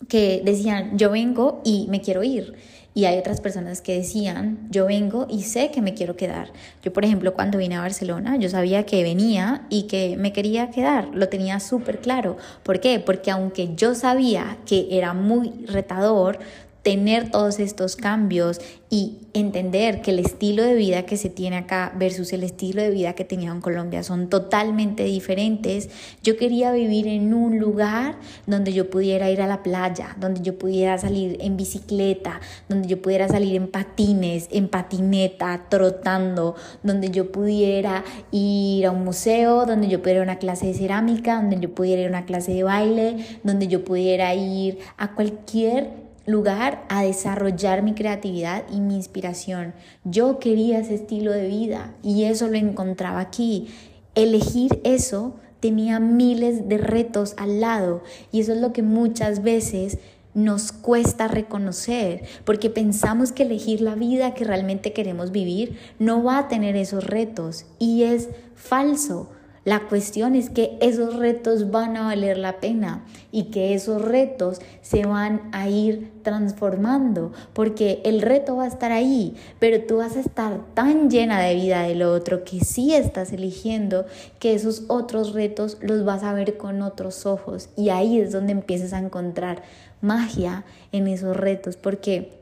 que 0.09 0.42
decían, 0.44 0.98
yo 0.98 1.11
vengo 1.11 1.62
y 1.64 1.87
me 1.88 2.01
quiero 2.01 2.22
ir. 2.24 2.55
Y 2.99 3.05
hay 3.05 3.17
otras 3.17 3.41
personas 3.41 3.81
que 3.81 3.97
decían, 3.97 4.59
yo 4.71 4.87
vengo 4.87 5.29
y 5.31 5.45
sé 5.45 5.71
que 5.71 5.81
me 5.81 5.95
quiero 5.95 6.17
quedar. 6.17 6.51
Yo, 6.83 6.93
por 6.93 7.05
ejemplo, 7.05 7.33
cuando 7.33 7.57
vine 7.57 7.77
a 7.77 7.81
Barcelona, 7.81 8.37
yo 8.39 8.49
sabía 8.49 8.87
que 8.87 9.05
venía 9.05 9.63
y 9.69 9.85
que 9.85 10.17
me 10.17 10.33
quería 10.33 10.73
quedar. 10.73 11.07
Lo 11.13 11.29
tenía 11.29 11.61
súper 11.61 12.01
claro. 12.01 12.39
¿Por 12.65 12.81
qué? 12.81 12.99
Porque 12.99 13.31
aunque 13.31 13.73
yo 13.77 13.95
sabía 13.95 14.57
que 14.67 14.89
era 14.91 15.15
muy 15.15 15.65
retador, 15.67 16.41
tener 16.83 17.31
todos 17.31 17.59
estos 17.59 17.97
cambios 17.97 18.61
y 18.91 19.19
entender 19.35 20.01
que 20.01 20.12
el 20.12 20.19
estilo 20.19 20.62
de 20.62 20.75
vida 20.75 21.05
que 21.05 21.19
se 21.19 21.29
tiene 21.29 21.59
acá 21.59 21.93
versus 21.97 22.33
el 22.33 22.43
estilo 22.43 22.81
de 22.81 22.91
vida 22.91 23.12
que 23.12 23.25
tenía 23.25 23.51
en 23.51 23.61
Colombia 23.61 24.03
son 24.03 24.31
totalmente 24.31 25.05
diferentes. 25.05 25.91
Yo 26.23 26.38
quería 26.38 26.73
vivir 26.73 27.07
en 27.07 27.35
un 27.35 27.59
lugar 27.59 28.17
donde 28.47 28.73
yo 28.73 28.88
pudiera 28.88 29.31
ir 29.31 29.43
a 29.43 29.47
la 29.47 29.62
playa, 29.62 30.17
donde 30.19 30.41
yo 30.41 30.59
pudiera 30.59 30.97
salir 30.97 31.37
en 31.41 31.57
bicicleta, 31.59 32.41
donde 32.69 32.88
yo 32.88 33.03
pudiera 33.03 33.29
salir 33.29 33.57
en 33.57 33.69
patines, 33.69 34.49
en 34.51 34.69
patineta, 34.69 35.67
trotando, 35.69 36.55
donde 36.83 37.11
yo 37.11 37.31
pudiera 37.31 38.05
ir 38.31 38.87
a 38.87 38.91
un 38.91 39.05
museo, 39.05 39.67
donde 39.67 39.88
yo 39.88 40.01
pudiera 40.01 40.23
ir 40.23 40.29
a 40.29 40.33
una 40.33 40.38
clase 40.38 40.69
de 40.69 40.75
cerámica, 40.75 41.37
donde 41.37 41.61
yo 41.61 41.75
pudiera 41.75 42.01
ir 42.01 42.07
a 42.07 42.11
una 42.11 42.25
clase 42.25 42.55
de 42.55 42.62
baile, 42.62 43.17
donde 43.43 43.69
yo 43.69 43.85
pudiera 43.85 44.35
ir 44.35 44.79
a 44.97 45.14
cualquier 45.14 46.08
lugar 46.29 46.85
a 46.91 47.05
desarrollar 47.05 47.83
mi 47.83 47.95
creatividad 47.95 48.64
y 48.71 48.81
mi 48.81 48.97
inspiración. 48.97 49.73
Yo 50.05 50.38
quería 50.38 50.79
ese 50.79 50.95
estilo 50.95 51.33
de 51.33 51.49
vida 51.49 51.95
y 52.03 52.25
eso 52.25 52.49
lo 52.49 52.59
encontraba 52.59 53.21
aquí. 53.21 53.69
Elegir 54.14 54.79
eso 54.85 55.37
tenía 55.61 56.01
miles 56.01 56.69
de 56.69 56.77
retos 56.77 57.33
al 57.38 57.61
lado 57.61 58.03
y 58.31 58.41
eso 58.41 58.53
es 58.53 58.61
lo 58.61 58.75
que 58.75 58.83
muchas 58.83 59.43
veces 59.43 59.99
nos 60.35 60.71
cuesta 60.71 61.29
reconocer, 61.29 62.25
porque 62.45 62.69
pensamos 62.69 63.33
que 63.33 63.45
elegir 63.45 63.81
la 63.81 63.95
vida 63.95 64.35
que 64.35 64.45
realmente 64.45 64.93
queremos 64.93 65.33
vivir 65.33 65.79
no 65.99 66.23
va 66.23 66.38
a 66.38 66.49
tener 66.49 66.77
esos 66.77 67.05
retos 67.05 67.64
y 67.79 68.03
es 68.03 68.29
falso. 68.55 69.31
La 69.69 69.81
cuestión 69.81 70.35
es 70.35 70.49
que 70.49 70.79
esos 70.81 71.17
retos 71.17 71.71
van 71.71 71.99
a 71.99 72.07
valer 72.07 72.39
la 72.39 72.59
pena 72.59 73.05
y 73.31 73.51
que 73.51 73.75
esos 73.75 74.01
retos 74.01 74.63
se 74.81 75.05
van 75.05 75.51
a 75.53 75.69
ir 75.69 76.11
transformando, 76.23 77.35
porque 77.53 78.01
el 78.07 78.23
reto 78.23 78.57
va 78.57 78.65
a 78.65 78.69
estar 78.69 78.93
ahí, 78.93 79.35
pero 79.59 79.83
tú 79.83 79.99
vas 79.99 80.17
a 80.17 80.21
estar 80.21 80.59
tan 80.73 81.11
llena 81.11 81.39
de 81.43 81.55
vida 81.55 81.83
del 81.83 82.01
otro 82.01 82.45
que 82.45 82.61
sí 82.61 82.95
estás 82.95 83.31
eligiendo 83.31 84.07
que 84.39 84.55
esos 84.55 84.85
otros 84.89 85.35
retos 85.35 85.77
los 85.83 86.03
vas 86.03 86.23
a 86.23 86.33
ver 86.33 86.57
con 86.57 86.81
otros 86.81 87.27
ojos. 87.27 87.69
Y 87.77 87.91
ahí 87.91 88.19
es 88.21 88.33
donde 88.33 88.53
empiezas 88.53 88.95
a 88.95 88.99
encontrar 89.01 89.63
magia 90.01 90.65
en 90.93 91.09
esos 91.09 91.37
retos, 91.37 91.77
porque 91.77 92.38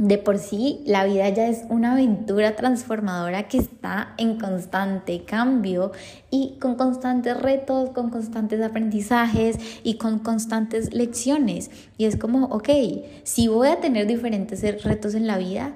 de 0.00 0.16
por 0.16 0.38
sí 0.38 0.80
la 0.86 1.04
vida 1.04 1.28
ya 1.28 1.46
es 1.46 1.64
una 1.68 1.92
aventura 1.92 2.56
transformadora 2.56 3.48
que 3.48 3.58
está 3.58 4.14
en 4.16 4.38
constante 4.38 5.24
cambio 5.24 5.92
y 6.30 6.56
con 6.58 6.76
constantes 6.76 7.38
retos, 7.38 7.90
con 7.90 8.08
constantes 8.08 8.62
aprendizajes 8.62 9.58
y 9.82 9.98
con 9.98 10.18
constantes 10.18 10.94
lecciones. 10.94 11.70
Y 11.98 12.06
es 12.06 12.16
como, 12.16 12.46
ok, 12.46 12.70
si 13.24 13.48
voy 13.48 13.68
a 13.68 13.80
tener 13.80 14.06
diferentes 14.06 14.62
retos 14.82 15.14
en 15.14 15.26
la 15.26 15.36
vida, 15.36 15.74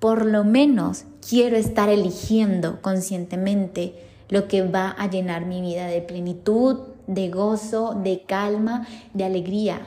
por 0.00 0.26
lo 0.26 0.42
menos 0.42 1.04
quiero 1.28 1.56
estar 1.56 1.88
eligiendo 1.90 2.82
conscientemente 2.82 3.94
lo 4.30 4.48
que 4.48 4.62
va 4.62 4.90
a 4.98 5.08
llenar 5.08 5.46
mi 5.46 5.60
vida 5.60 5.86
de 5.86 6.00
plenitud, 6.00 6.80
de 7.06 7.30
gozo, 7.30 7.94
de 7.94 8.22
calma, 8.26 8.88
de 9.14 9.22
alegría. 9.22 9.86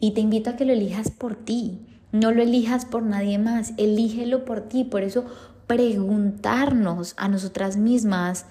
Y 0.00 0.10
te 0.10 0.20
invito 0.20 0.50
a 0.50 0.56
que 0.56 0.66
lo 0.66 0.74
elijas 0.74 1.10
por 1.10 1.34
ti 1.34 1.80
no 2.20 2.32
lo 2.32 2.42
elijas 2.42 2.84
por 2.84 3.02
nadie 3.02 3.38
más, 3.38 3.72
elígelo 3.76 4.44
por 4.44 4.62
ti. 4.62 4.84
Por 4.84 5.02
eso 5.02 5.24
preguntarnos 5.66 7.14
a 7.16 7.28
nosotras 7.28 7.76
mismas 7.76 8.46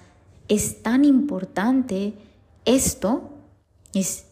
es 0.48 0.82
tan 0.82 1.04
importante. 1.04 2.14
Esto 2.64 3.30
es 3.94 4.26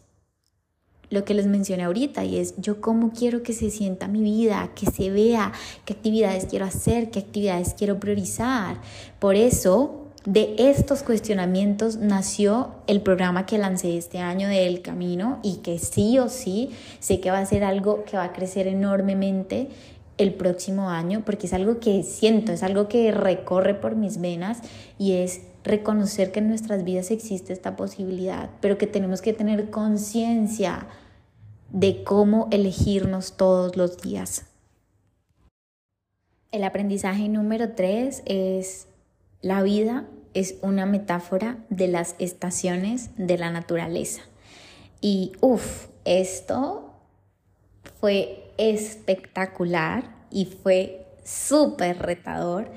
lo 1.11 1.25
que 1.25 1.35
les 1.35 1.47
mencioné 1.47 1.85
ahorita 1.85 2.25
y 2.25 2.39
es 2.39 2.55
yo 2.57 2.81
cómo 2.81 3.13
quiero 3.13 3.43
que 3.43 3.53
se 3.53 3.71
sienta 3.71 4.09
mi 4.09 4.23
vida, 4.23 4.71
que 4.75 4.87
se 4.87 5.11
vea, 5.11 5.53
qué 5.85 5.93
actividades 5.93 6.47
quiero 6.47 6.65
hacer, 6.65 7.11
qué 7.11 7.21
actividades 7.21 7.75
quiero 7.75 8.01
priorizar. 8.01 8.81
Por 9.21 9.37
eso, 9.37 10.04
de 10.25 10.55
estos 10.57 11.03
cuestionamientos 11.03 11.97
nació 11.97 12.77
el 12.87 13.03
programa 13.03 13.45
que 13.45 13.59
lancé 13.59 13.99
este 13.99 14.19
año 14.19 14.49
de 14.49 14.67
El 14.67 14.81
Camino 14.81 15.39
y 15.43 15.57
que 15.57 15.79
sí 15.79 16.19
o 16.19 16.31
sí 16.31 16.71
sé 16.99 17.21
que 17.21 17.31
va 17.31 17.39
a 17.39 17.47
ser 17.47 17.63
algo 17.63 18.05
que 18.05 18.17
va 18.17 18.25
a 18.25 18.33
crecer 18.33 18.67
enormemente 18.67 19.69
el 20.17 20.33
próximo 20.33 20.89
año 20.89 21.23
porque 21.27 21.47
es 21.47 21.53
algo 21.53 21.79
que 21.79 22.03
siento, 22.03 22.53
es 22.53 22.63
algo 22.63 22.89
que 22.89 23.13
recorre 23.13 23.75
por 23.75 23.97
mis 23.97 24.19
venas 24.19 24.61
y 24.99 25.13
es 25.13 25.43
reconocer 25.63 26.33
que 26.33 26.39
en 26.39 26.49
nuestras 26.49 26.85
vidas 26.85 27.11
existe 27.11 27.53
esta 27.53 27.77
posibilidad, 27.77 28.49
pero 28.61 28.79
que 28.79 28.87
tenemos 28.87 29.21
que 29.21 29.35
tener 29.35 29.71
conciencia 29.71 30.87
de 31.71 32.03
cómo 32.03 32.49
elegirnos 32.51 33.37
todos 33.37 33.77
los 33.77 34.01
días. 34.01 34.47
El 36.51 36.65
aprendizaje 36.65 37.29
número 37.29 37.73
tres 37.73 38.23
es 38.25 38.87
la 39.43 39.63
vida 39.63 40.07
es 40.35 40.57
una 40.63 40.87
metáfora 40.87 41.59
de 41.71 41.89
las 41.89 42.17
estaciones 42.19 43.11
de 43.17 43.39
la 43.39 43.51
naturaleza. 43.51 44.23
Y 45.01 45.33
uff, 45.41 45.87
esto 46.05 46.93
fue 48.01 48.53
espectacular 48.59 50.05
y 50.31 50.47
fue 50.47 51.07
súper 51.25 51.99
retador 51.99 52.71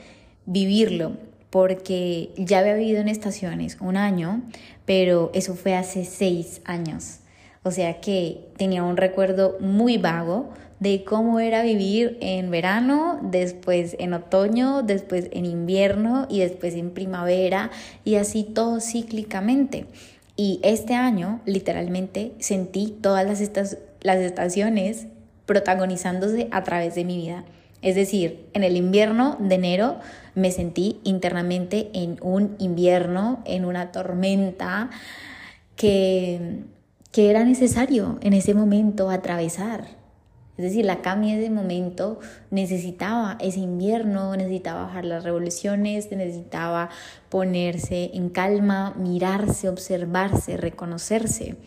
vivirlo 0.46 1.18
porque 1.50 2.32
ya 2.38 2.60
había 2.60 2.76
vivido 2.76 3.02
en 3.02 3.08
estaciones 3.08 3.78
un 3.80 3.98
año, 3.98 4.42
pero 4.86 5.32
eso 5.34 5.56
fue 5.56 5.76
hace 5.76 6.06
seis 6.06 6.62
años. 6.66 7.20
O 7.68 7.72
sea 7.72 8.00
que 8.00 8.48
tenía 8.56 8.82
un 8.84 8.96
recuerdo 8.96 9.58
muy 9.60 9.98
vago 9.98 10.52
de 10.80 11.04
cómo 11.04 11.42
era 11.42 11.64
vivir 11.64 12.18
en 12.22 12.50
verano, 12.50 13.20
después 13.22 13.98
en 14.00 14.14
otoño, 14.14 14.84
después 14.84 15.28
en 15.34 15.46
invierno 15.46 16.28
y 16.30 16.40
después 16.40 16.76
en 16.76 16.92
primavera 16.92 17.70
y 18.06 18.16
así 18.16 18.46
todo 18.46 18.80
cíclicamente. 18.80 19.86
Y 20.38 20.62
este 20.64 20.94
año 20.94 21.42
literalmente 21.44 22.32
sentí 22.40 22.96
todas 23.02 23.26
las, 23.26 23.78
las 24.02 24.18
estaciones 24.20 25.08
protagonizándose 25.46 26.48
a 26.52 26.64
través 26.64 26.96
de 26.96 27.04
mi 27.04 27.18
vida. 27.18 27.44
Es 27.82 27.96
decir, 27.96 28.48
en 28.54 28.64
el 28.64 28.78
invierno 28.78 29.36
de 29.42 29.56
enero 29.56 29.98
me 30.36 30.52
sentí 30.52 31.02
internamente 31.04 31.90
en 31.94 32.18
un 32.22 32.56
invierno, 32.60 33.44
en 33.44 33.66
una 33.66 33.92
tormenta 33.92 34.90
que, 35.76 36.64
que 37.12 37.30
era 37.30 37.44
necesario 37.44 38.18
en 38.22 38.34
ese 38.34 38.54
momento 38.54 39.10
atravesar. 39.10 39.86
Es 40.58 40.64
decir, 40.64 40.86
la 40.86 41.02
Cami 41.04 41.32
en 41.32 41.40
ese 41.40 41.52
momento 41.52 42.20
necesitaba 42.50 43.38
ese 43.40 43.60
invierno, 43.60 44.36
necesitaba 44.36 44.86
bajar 44.86 45.06
las 45.06 45.24
revoluciones, 45.24 46.10
necesitaba 46.12 46.90
ponerse 47.30 48.10
en 48.16 48.30
calma, 48.30 48.96
mirarse, 48.98 49.70
observarse, 49.70 50.58
reconocerse. 50.58 51.58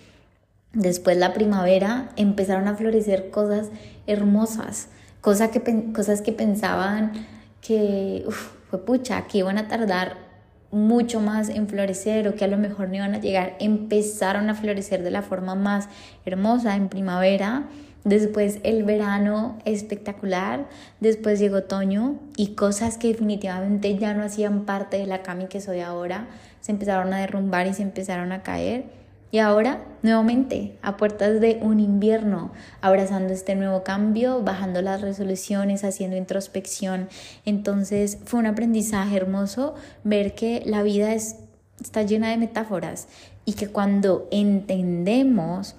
Después 0.72 1.16
la 1.16 1.32
primavera 1.32 2.10
empezaron 2.16 2.66
a 2.66 2.74
florecer 2.74 3.30
cosas 3.30 3.70
hermosas, 4.08 4.88
cosas 5.20 5.50
que, 5.50 5.92
cosas 5.92 6.20
que 6.20 6.32
pensaban 6.32 7.12
que, 7.60 8.24
fue 8.70 8.84
pucha, 8.84 9.26
que 9.28 9.38
iban 9.38 9.58
a 9.58 9.68
tardar 9.68 10.29
mucho 10.72 11.20
más 11.20 11.48
en 11.48 11.68
florecer 11.68 12.28
o 12.28 12.34
que 12.34 12.44
a 12.44 12.48
lo 12.48 12.56
mejor 12.56 12.88
no 12.88 12.96
iban 12.96 13.14
a 13.14 13.20
llegar, 13.20 13.56
empezaron 13.58 14.50
a 14.50 14.54
florecer 14.54 15.02
de 15.02 15.10
la 15.10 15.22
forma 15.22 15.54
más 15.54 15.88
hermosa 16.24 16.76
en 16.76 16.88
primavera. 16.88 17.64
Después 18.04 18.60
el 18.62 18.84
verano 18.84 19.58
espectacular, 19.66 20.68
después 21.00 21.38
llegó 21.38 21.58
otoño 21.58 22.18
y 22.36 22.54
cosas 22.54 22.96
que 22.96 23.08
definitivamente 23.08 23.98
ya 23.98 24.14
no 24.14 24.22
hacían 24.22 24.64
parte 24.64 24.96
de 24.96 25.06
la 25.06 25.22
Cami 25.22 25.48
que 25.48 25.60
soy 25.60 25.80
ahora, 25.80 26.26
se 26.60 26.72
empezaron 26.72 27.12
a 27.12 27.18
derrumbar 27.18 27.66
y 27.66 27.74
se 27.74 27.82
empezaron 27.82 28.32
a 28.32 28.42
caer. 28.42 28.99
Y 29.32 29.38
ahora, 29.38 29.84
nuevamente, 30.02 30.76
a 30.82 30.96
puertas 30.96 31.40
de 31.40 31.60
un 31.62 31.78
invierno, 31.78 32.50
abrazando 32.80 33.32
este 33.32 33.54
nuevo 33.54 33.84
cambio, 33.84 34.42
bajando 34.42 34.82
las 34.82 35.00
resoluciones, 35.00 35.84
haciendo 35.84 36.16
introspección. 36.16 37.08
Entonces 37.44 38.18
fue 38.24 38.40
un 38.40 38.46
aprendizaje 38.46 39.16
hermoso 39.16 39.74
ver 40.02 40.34
que 40.34 40.62
la 40.66 40.82
vida 40.82 41.14
es, 41.14 41.36
está 41.80 42.02
llena 42.02 42.30
de 42.30 42.38
metáforas 42.38 43.06
y 43.44 43.52
que 43.52 43.68
cuando 43.68 44.26
entendemos 44.32 45.76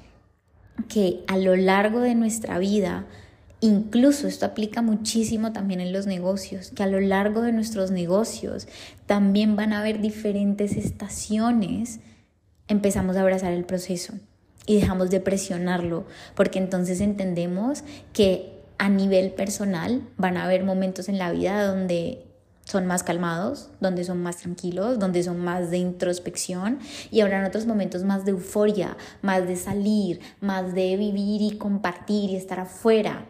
que 0.88 1.24
a 1.28 1.38
lo 1.38 1.56
largo 1.56 2.00
de 2.00 2.16
nuestra 2.16 2.58
vida, 2.58 3.06
Incluso 3.64 4.28
esto 4.28 4.48
aplica 4.48 4.82
muchísimo 4.82 5.54
también 5.54 5.82
en 5.82 5.94
los 5.94 6.08
negocios, 6.08 6.72
que 6.72 6.82
a 6.82 6.88
lo 6.88 7.00
largo 7.00 7.44
de 7.44 7.52
nuestros 7.52 7.92
negocios 7.92 8.68
también 9.06 9.56
van 9.56 9.72
a 9.72 9.82
haber 9.82 10.02
diferentes 10.02 10.76
estaciones 10.76 12.00
empezamos 12.72 13.18
a 13.18 13.22
abrazar 13.22 13.52
el 13.52 13.66
proceso 13.66 14.14
y 14.66 14.80
dejamos 14.80 15.10
de 15.10 15.20
presionarlo, 15.20 16.06
porque 16.36 16.60
entonces 16.60 17.02
entendemos 17.02 17.84
que 18.14 18.62
a 18.78 18.90
nivel 18.90 19.32
personal 19.32 20.02
van 20.18 20.38
a 20.38 20.46
haber 20.46 20.64
momentos 20.64 21.10
en 21.10 21.18
la 21.18 21.32
vida 21.32 21.66
donde 21.66 22.26
son 22.64 22.86
más 22.86 23.04
calmados, 23.04 23.70
donde 23.82 24.04
son 24.06 24.24
más 24.24 24.38
tranquilos, 24.38 25.00
donde 25.00 25.24
son 25.24 25.40
más 25.40 25.70
de 25.72 25.78
introspección 25.78 26.80
y 27.12 27.20
habrán 27.22 27.44
otros 27.44 27.66
momentos 27.66 28.04
más 28.04 28.24
de 28.24 28.32
euforia, 28.32 28.96
más 29.22 29.48
de 29.48 29.58
salir, 29.58 30.22
más 30.40 30.74
de 30.74 30.96
vivir 30.96 31.42
y 31.42 31.58
compartir 31.58 32.30
y 32.30 32.36
estar 32.38 32.60
afuera 32.60 33.26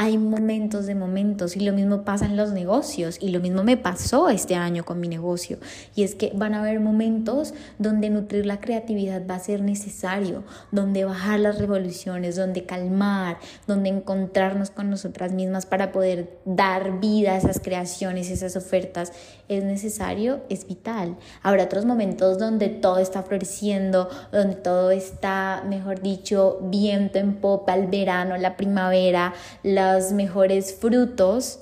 hay 0.00 0.16
momentos 0.16 0.86
de 0.86 0.94
momentos 0.94 1.56
y 1.56 1.60
lo 1.60 1.74
mismo 1.74 2.04
pasa 2.04 2.24
en 2.24 2.34
los 2.34 2.52
negocios 2.52 3.18
y 3.20 3.28
lo 3.28 3.40
mismo 3.40 3.64
me 3.64 3.76
pasó 3.76 4.30
este 4.30 4.54
año 4.54 4.82
con 4.82 4.98
mi 4.98 5.08
negocio 5.08 5.58
y 5.94 6.04
es 6.04 6.14
que 6.14 6.32
van 6.34 6.54
a 6.54 6.60
haber 6.60 6.80
momentos 6.80 7.52
donde 7.78 8.08
nutrir 8.08 8.46
la 8.46 8.60
creatividad 8.60 9.20
va 9.28 9.34
a 9.34 9.40
ser 9.40 9.60
necesario, 9.60 10.42
donde 10.70 11.04
bajar 11.04 11.40
las 11.40 11.58
revoluciones, 11.58 12.36
donde 12.36 12.64
calmar, 12.64 13.40
donde 13.66 13.90
encontrarnos 13.90 14.70
con 14.70 14.88
nosotras 14.88 15.32
mismas 15.32 15.66
para 15.66 15.92
poder 15.92 16.38
dar 16.46 16.98
vida 16.98 17.32
a 17.32 17.36
esas 17.36 17.60
creaciones, 17.60 18.30
esas 18.30 18.56
ofertas 18.56 19.12
es 19.50 19.64
necesario, 19.64 20.40
es 20.48 20.66
vital. 20.66 21.18
Habrá 21.42 21.64
otros 21.64 21.84
momentos 21.84 22.38
donde 22.38 22.68
todo 22.70 23.00
está 23.00 23.22
floreciendo, 23.22 24.08
donde 24.32 24.54
todo 24.54 24.92
está, 24.92 25.62
mejor 25.68 26.00
dicho, 26.00 26.58
viento 26.62 27.18
en 27.18 27.34
popa, 27.34 27.74
el 27.74 27.88
verano, 27.88 28.38
la 28.38 28.56
primavera, 28.56 29.34
la 29.62 29.89
mejores 30.12 30.74
frutos 30.74 31.60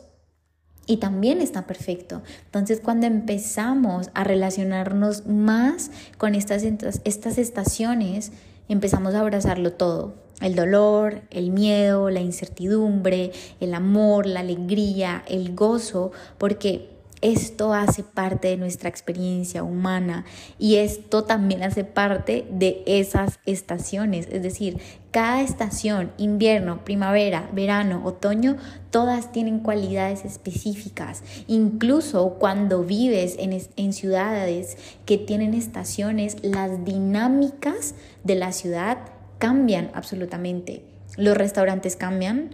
y 0.87 0.97
también 0.97 1.41
está 1.41 1.67
perfecto. 1.67 2.23
Entonces 2.47 2.81
cuando 2.81 3.07
empezamos 3.07 4.11
a 4.15 4.25
relacionarnos 4.25 5.27
más 5.27 5.91
con 6.17 6.35
estas, 6.35 6.63
estas 6.63 7.39
estaciones, 7.39 8.33
empezamos 8.69 9.15
a 9.15 9.21
abrazarlo 9.21 9.73
todo. 9.73 10.15
El 10.41 10.55
dolor, 10.55 11.23
el 11.31 11.51
miedo, 11.51 12.11
la 12.11 12.21
incertidumbre, 12.21 13.33
el 13.61 13.75
amor, 13.75 14.27
la 14.27 14.41
alegría, 14.41 15.25
el 15.27 15.55
gozo, 15.55 16.13
porque 16.39 16.98
esto 17.21 17.75
hace 17.75 18.03
parte 18.03 18.49
de 18.49 18.57
nuestra 18.57 18.89
experiencia 18.89 19.63
humana 19.63 20.25
y 20.59 20.77
esto 20.77 21.25
también 21.25 21.63
hace 21.63 21.85
parte 21.85 22.47
de 22.51 22.83
esas 22.87 23.41
estaciones. 23.47 24.29
Es 24.31 24.43
decir, 24.43 24.79
cada 25.11 25.41
estación, 25.43 26.13
invierno, 26.19 26.85
primavera, 26.85 27.49
verano, 27.53 28.03
otoño, 28.05 28.57
todas 28.91 29.33
tienen 29.33 29.61
cualidades 29.61 30.25
específicas. 30.25 31.23
Incluso 31.47 32.37
cuando 32.39 32.85
vives 32.85 33.37
en, 33.39 33.59
en 33.77 33.93
ciudades 33.93 34.77
que 35.07 35.19
tienen 35.19 35.55
estaciones, 35.55 36.37
las 36.43 36.85
dinámicas 36.85 37.95
de 38.25 38.35
la 38.37 38.53
ciudad 38.53 38.99
cambian 39.39 39.91
absolutamente. 39.95 40.85
Los 41.17 41.37
restaurantes 41.37 41.97
cambian, 41.97 42.51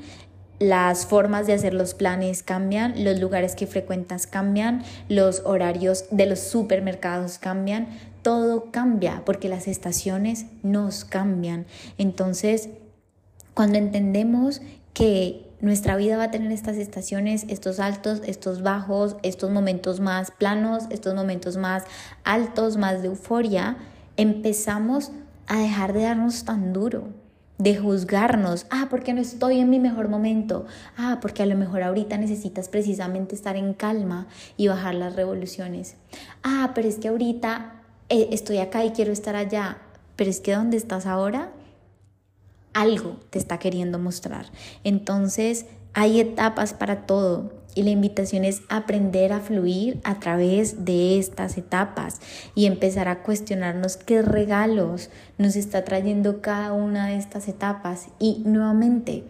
las 0.58 1.06
formas 1.06 1.46
de 1.46 1.54
hacer 1.54 1.74
los 1.74 1.94
planes 1.94 2.42
cambian, 2.42 3.04
los 3.04 3.18
lugares 3.18 3.54
que 3.54 3.66
frecuentas 3.66 4.26
cambian, 4.26 4.82
los 5.08 5.42
horarios 5.44 6.06
de 6.10 6.26
los 6.26 6.40
supermercados 6.40 7.38
cambian, 7.38 7.88
todo 8.22 8.70
cambia 8.70 9.22
porque 9.26 9.48
las 9.48 9.68
estaciones 9.68 10.46
nos 10.62 11.04
cambian. 11.04 11.66
Entonces, 11.98 12.68
cuando 13.52 13.78
entendemos 13.78 14.62
que 14.92 15.44
nuestra 15.60 15.96
vida 15.96 16.16
va 16.16 16.24
a 16.24 16.30
tener 16.30 16.52
estas 16.52 16.76
estaciones, 16.76 17.46
estos 17.48 17.80
altos, 17.80 18.22
estos 18.24 18.62
bajos, 18.62 19.16
estos 19.22 19.50
momentos 19.50 20.00
más 20.00 20.30
planos, 20.30 20.84
estos 20.90 21.14
momentos 21.14 21.56
más 21.56 21.84
altos, 22.22 22.76
más 22.76 23.02
de 23.02 23.08
euforia, 23.08 23.76
empezamos 24.16 25.10
a 25.46 25.58
dejar 25.58 25.92
de 25.92 26.02
darnos 26.02 26.44
tan 26.44 26.72
duro 26.72 27.23
de 27.58 27.76
juzgarnos, 27.76 28.66
ah, 28.70 28.88
porque 28.90 29.12
no 29.12 29.20
estoy 29.20 29.60
en 29.60 29.70
mi 29.70 29.78
mejor 29.78 30.08
momento, 30.08 30.66
ah, 30.96 31.18
porque 31.22 31.42
a 31.42 31.46
lo 31.46 31.56
mejor 31.56 31.82
ahorita 31.82 32.18
necesitas 32.18 32.68
precisamente 32.68 33.34
estar 33.34 33.56
en 33.56 33.74
calma 33.74 34.26
y 34.56 34.68
bajar 34.68 34.94
las 34.94 35.14
revoluciones, 35.14 35.96
ah, 36.42 36.72
pero 36.74 36.88
es 36.88 36.96
que 36.96 37.08
ahorita 37.08 37.82
eh, 38.08 38.28
estoy 38.32 38.58
acá 38.58 38.84
y 38.84 38.90
quiero 38.90 39.12
estar 39.12 39.36
allá, 39.36 39.78
pero 40.16 40.30
es 40.30 40.40
que 40.40 40.54
¿dónde 40.54 40.76
estás 40.76 41.06
ahora? 41.06 41.52
algo 42.74 43.16
te 43.30 43.38
está 43.38 43.58
queriendo 43.58 43.98
mostrar. 43.98 44.46
Entonces, 44.82 45.66
hay 45.94 46.20
etapas 46.20 46.74
para 46.74 47.06
todo 47.06 47.52
y 47.74 47.82
la 47.82 47.90
invitación 47.90 48.44
es 48.44 48.62
aprender 48.68 49.32
a 49.32 49.40
fluir 49.40 50.00
a 50.04 50.20
través 50.20 50.84
de 50.84 51.18
estas 51.18 51.58
etapas 51.58 52.20
y 52.54 52.66
empezar 52.66 53.08
a 53.08 53.22
cuestionarnos 53.22 53.96
qué 53.96 54.22
regalos 54.22 55.10
nos 55.38 55.56
está 55.56 55.84
trayendo 55.84 56.40
cada 56.40 56.72
una 56.72 57.08
de 57.08 57.16
estas 57.16 57.48
etapas. 57.48 58.08
Y 58.18 58.42
nuevamente, 58.44 59.24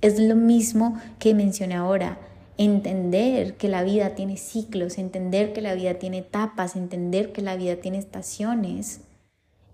es 0.00 0.18
lo 0.18 0.36
mismo 0.36 1.00
que 1.18 1.34
mencioné 1.34 1.74
ahora. 1.74 2.18
Entender 2.58 3.56
que 3.56 3.68
la 3.68 3.82
vida 3.82 4.14
tiene 4.14 4.36
ciclos, 4.36 4.98
entender 4.98 5.52
que 5.52 5.60
la 5.60 5.74
vida 5.74 5.94
tiene 5.94 6.18
etapas, 6.18 6.76
entender 6.76 7.32
que 7.32 7.42
la 7.42 7.56
vida 7.56 7.76
tiene 7.76 7.98
estaciones, 7.98 9.00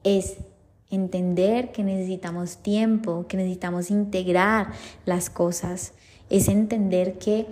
es 0.05 0.39
entender 0.91 1.71
que 1.73 1.85
necesitamos 1.85 2.59
tiempo, 2.59 3.27
que 3.29 3.37
necesitamos 3.37 3.91
integrar 3.91 4.73
las 5.07 5.31
cosas, 5.31 5.93
es 6.29 6.49
entender 6.49 7.19
que 7.19 7.47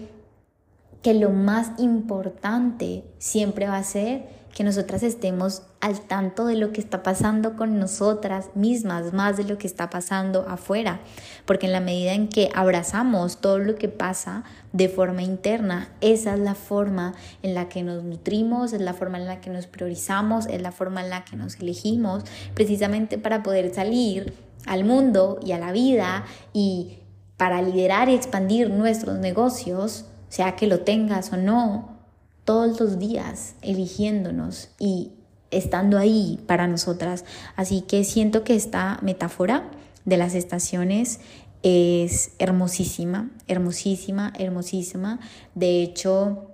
que 1.02 1.14
lo 1.14 1.30
más 1.30 1.72
importante 1.78 3.04
siempre 3.18 3.66
va 3.66 3.76
a 3.76 3.84
ser 3.84 4.40
que 4.54 4.64
nosotras 4.64 5.02
estemos 5.02 5.62
al 5.80 6.00
tanto 6.00 6.44
de 6.46 6.56
lo 6.56 6.72
que 6.72 6.80
está 6.80 7.02
pasando 7.02 7.56
con 7.56 7.78
nosotras 7.78 8.50
mismas, 8.54 9.12
más 9.12 9.36
de 9.36 9.44
lo 9.44 9.58
que 9.58 9.66
está 9.66 9.90
pasando 9.90 10.46
afuera, 10.48 11.00
porque 11.46 11.66
en 11.66 11.72
la 11.72 11.80
medida 11.80 12.12
en 12.12 12.28
que 12.28 12.50
abrazamos 12.54 13.40
todo 13.40 13.58
lo 13.58 13.76
que 13.76 13.88
pasa 13.88 14.44
de 14.72 14.88
forma 14.88 15.22
interna, 15.22 15.88
esa 16.00 16.34
es 16.34 16.40
la 16.40 16.54
forma 16.54 17.14
en 17.42 17.54
la 17.54 17.68
que 17.68 17.82
nos 17.82 18.02
nutrimos, 18.02 18.72
es 18.72 18.80
la 18.80 18.92
forma 18.92 19.18
en 19.18 19.26
la 19.26 19.40
que 19.40 19.50
nos 19.50 19.66
priorizamos, 19.66 20.46
es 20.46 20.60
la 20.60 20.72
forma 20.72 21.00
en 21.02 21.10
la 21.10 21.24
que 21.24 21.36
nos 21.36 21.56
elegimos, 21.60 22.24
precisamente 22.54 23.18
para 23.18 23.42
poder 23.42 23.72
salir 23.72 24.34
al 24.66 24.84
mundo 24.84 25.38
y 25.44 25.52
a 25.52 25.58
la 25.58 25.72
vida 25.72 26.24
y 26.52 26.98
para 27.36 27.62
liderar 27.62 28.10
y 28.10 28.14
expandir 28.14 28.68
nuestros 28.68 29.18
negocios 29.18 30.04
sea 30.30 30.56
que 30.56 30.66
lo 30.66 30.80
tengas 30.80 31.34
o 31.34 31.36
no, 31.36 31.98
todos 32.44 32.80
los 32.80 32.98
días 32.98 33.54
eligiéndonos 33.60 34.70
y 34.78 35.10
estando 35.50 35.98
ahí 35.98 36.40
para 36.46 36.66
nosotras. 36.66 37.24
Así 37.56 37.82
que 37.82 38.04
siento 38.04 38.42
que 38.42 38.54
esta 38.54 38.98
metáfora 39.02 39.70
de 40.06 40.16
las 40.16 40.34
estaciones 40.34 41.20
es 41.62 42.32
hermosísima, 42.38 43.30
hermosísima, 43.46 44.32
hermosísima. 44.38 45.20
De 45.54 45.82
hecho, 45.82 46.50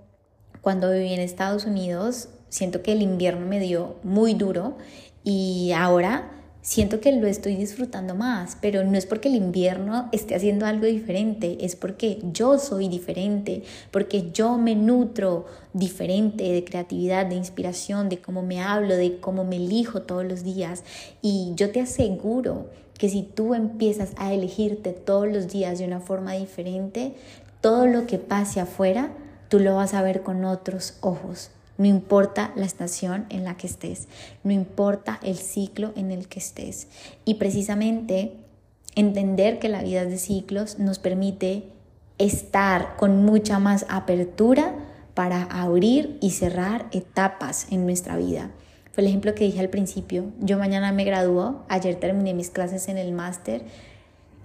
cuando 0.63 0.91
viví 0.91 1.13
en 1.13 1.21
Estados 1.21 1.65
Unidos, 1.65 2.29
siento 2.49 2.83
que 2.83 2.93
el 2.93 3.03
invierno 3.03 3.47
me 3.47 3.61
dio 3.61 3.97
muy 4.03 4.35
duro 4.35 4.79
y 5.23 5.73
ahora 5.73 6.31
siento 6.67 7.01
que 7.01 7.13
lo 7.13 7.29
estoy 7.29 7.55
disfrutando 7.55 8.17
más, 8.17 8.59
pero 8.61 8.83
no 8.83 8.99
es 8.99 9.07
porque 9.07 9.29
el 9.29 9.37
invierno 9.37 10.09
esté 10.11 10.35
haciendo 10.35 10.67
algo 10.67 10.87
diferente, 10.87 11.59
es 11.65 11.77
porque 11.77 12.19
yo 12.33 12.59
soy 12.59 12.89
diferente, 12.89 13.63
porque 13.93 14.33
yo 14.33 14.59
me 14.59 14.75
nutro 14.75 15.47
diferente 15.75 16.43
de 16.43 16.65
creatividad, 16.65 17.27
de 17.27 17.37
inspiración, 17.37 18.09
de 18.09 18.19
cómo 18.19 18.43
me 18.43 18.61
hablo, 18.61 18.97
de 18.97 19.21
cómo 19.21 19.45
me 19.45 19.57
elijo 19.57 20.03
todos 20.03 20.25
los 20.25 20.43
días. 20.43 20.83
Y 21.23 21.53
yo 21.55 21.71
te 21.71 21.81
aseguro 21.81 22.69
que 22.99 23.11
si 23.11 23.23
tú 23.23 23.55
empiezas 23.55 24.11
a 24.17 24.35
elegirte 24.35 24.91
todos 24.93 25.29
los 25.29 25.47
días 25.47 25.79
de 25.79 25.85
una 25.85 26.01
forma 26.01 26.33
diferente, 26.33 27.15
todo 27.61 27.87
lo 27.87 28.09
que 28.09 28.19
pase 28.19 28.59
afuera, 28.59 29.13
tú 29.49 29.61
lo 29.61 29.77
vas 29.77 29.95
a 29.95 30.03
ver 30.03 30.23
con 30.23 30.45
otros 30.45 30.95
ojos 31.01 31.51
no 31.79 31.87
importa 31.87 32.53
la 32.57 32.65
estación 32.65 33.27
en 33.29 33.45
la 33.45 33.57
que 33.57 33.67
estés, 33.67 34.09
no 34.45 34.53
importa 34.53 35.19
el 35.23 35.37
ciclo 35.37 35.93
en 35.97 36.11
el 36.11 36.29
que 36.29 36.39
estés. 36.39 36.89
Y 37.25 37.35
precisamente 37.35 38.33
entender 38.95 39.59
que 39.59 39.69
la 39.69 39.83
vida 39.83 40.03
es 40.03 40.11
de 40.11 40.19
ciclos 40.19 40.79
nos 40.79 40.99
permite 40.99 41.65
estar 42.19 42.97
con 42.97 43.25
mucha 43.25 43.59
más 43.59 43.87
apertura 43.89 44.75
para 45.15 45.43
abrir 45.45 46.19
y 46.21 46.31
cerrar 46.31 46.87
etapas 46.93 47.67
en 47.71 47.87
nuestra 47.87 48.17
vida. 48.17 48.51
Fue 48.93 49.03
el 49.03 49.09
ejemplo 49.09 49.35
que 49.35 49.45
dije 49.45 49.61
al 49.61 49.69
principio. 49.69 50.25
Yo 50.41 50.59
mañana 50.59 50.93
me 50.93 51.05
gradúo, 51.05 51.65
ayer 51.69 51.97
terminé 51.97 52.33
mis 52.33 52.51
clases 52.51 52.89
en 52.89 52.97
el 52.97 53.13
máster 53.13 53.63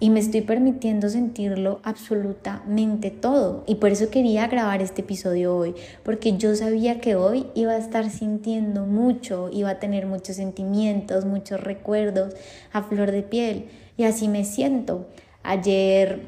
y 0.02 0.10
me 0.10 0.18
estoy 0.18 0.40
permitiendo 0.40 1.08
sentirlo 1.08 1.78
absolutamente 1.84 3.12
todo. 3.12 3.62
Y 3.68 3.76
por 3.76 3.92
eso 3.92 4.10
quería 4.10 4.48
grabar 4.48 4.82
este 4.82 5.02
episodio 5.02 5.56
hoy, 5.56 5.76
porque 6.02 6.36
yo 6.36 6.56
sabía 6.56 6.98
que 6.98 7.14
hoy 7.14 7.46
iba 7.54 7.70
a 7.70 7.78
estar 7.78 8.10
sintiendo 8.10 8.84
mucho, 8.84 9.48
iba 9.52 9.70
a 9.70 9.78
tener 9.78 10.06
muchos 10.06 10.34
sentimientos, 10.34 11.24
muchos 11.24 11.60
recuerdos 11.60 12.34
a 12.72 12.82
flor 12.82 13.12
de 13.12 13.22
piel. 13.22 13.66
Y 13.96 14.02
así 14.02 14.26
me 14.26 14.44
siento. 14.44 15.06
Ayer, 15.44 16.26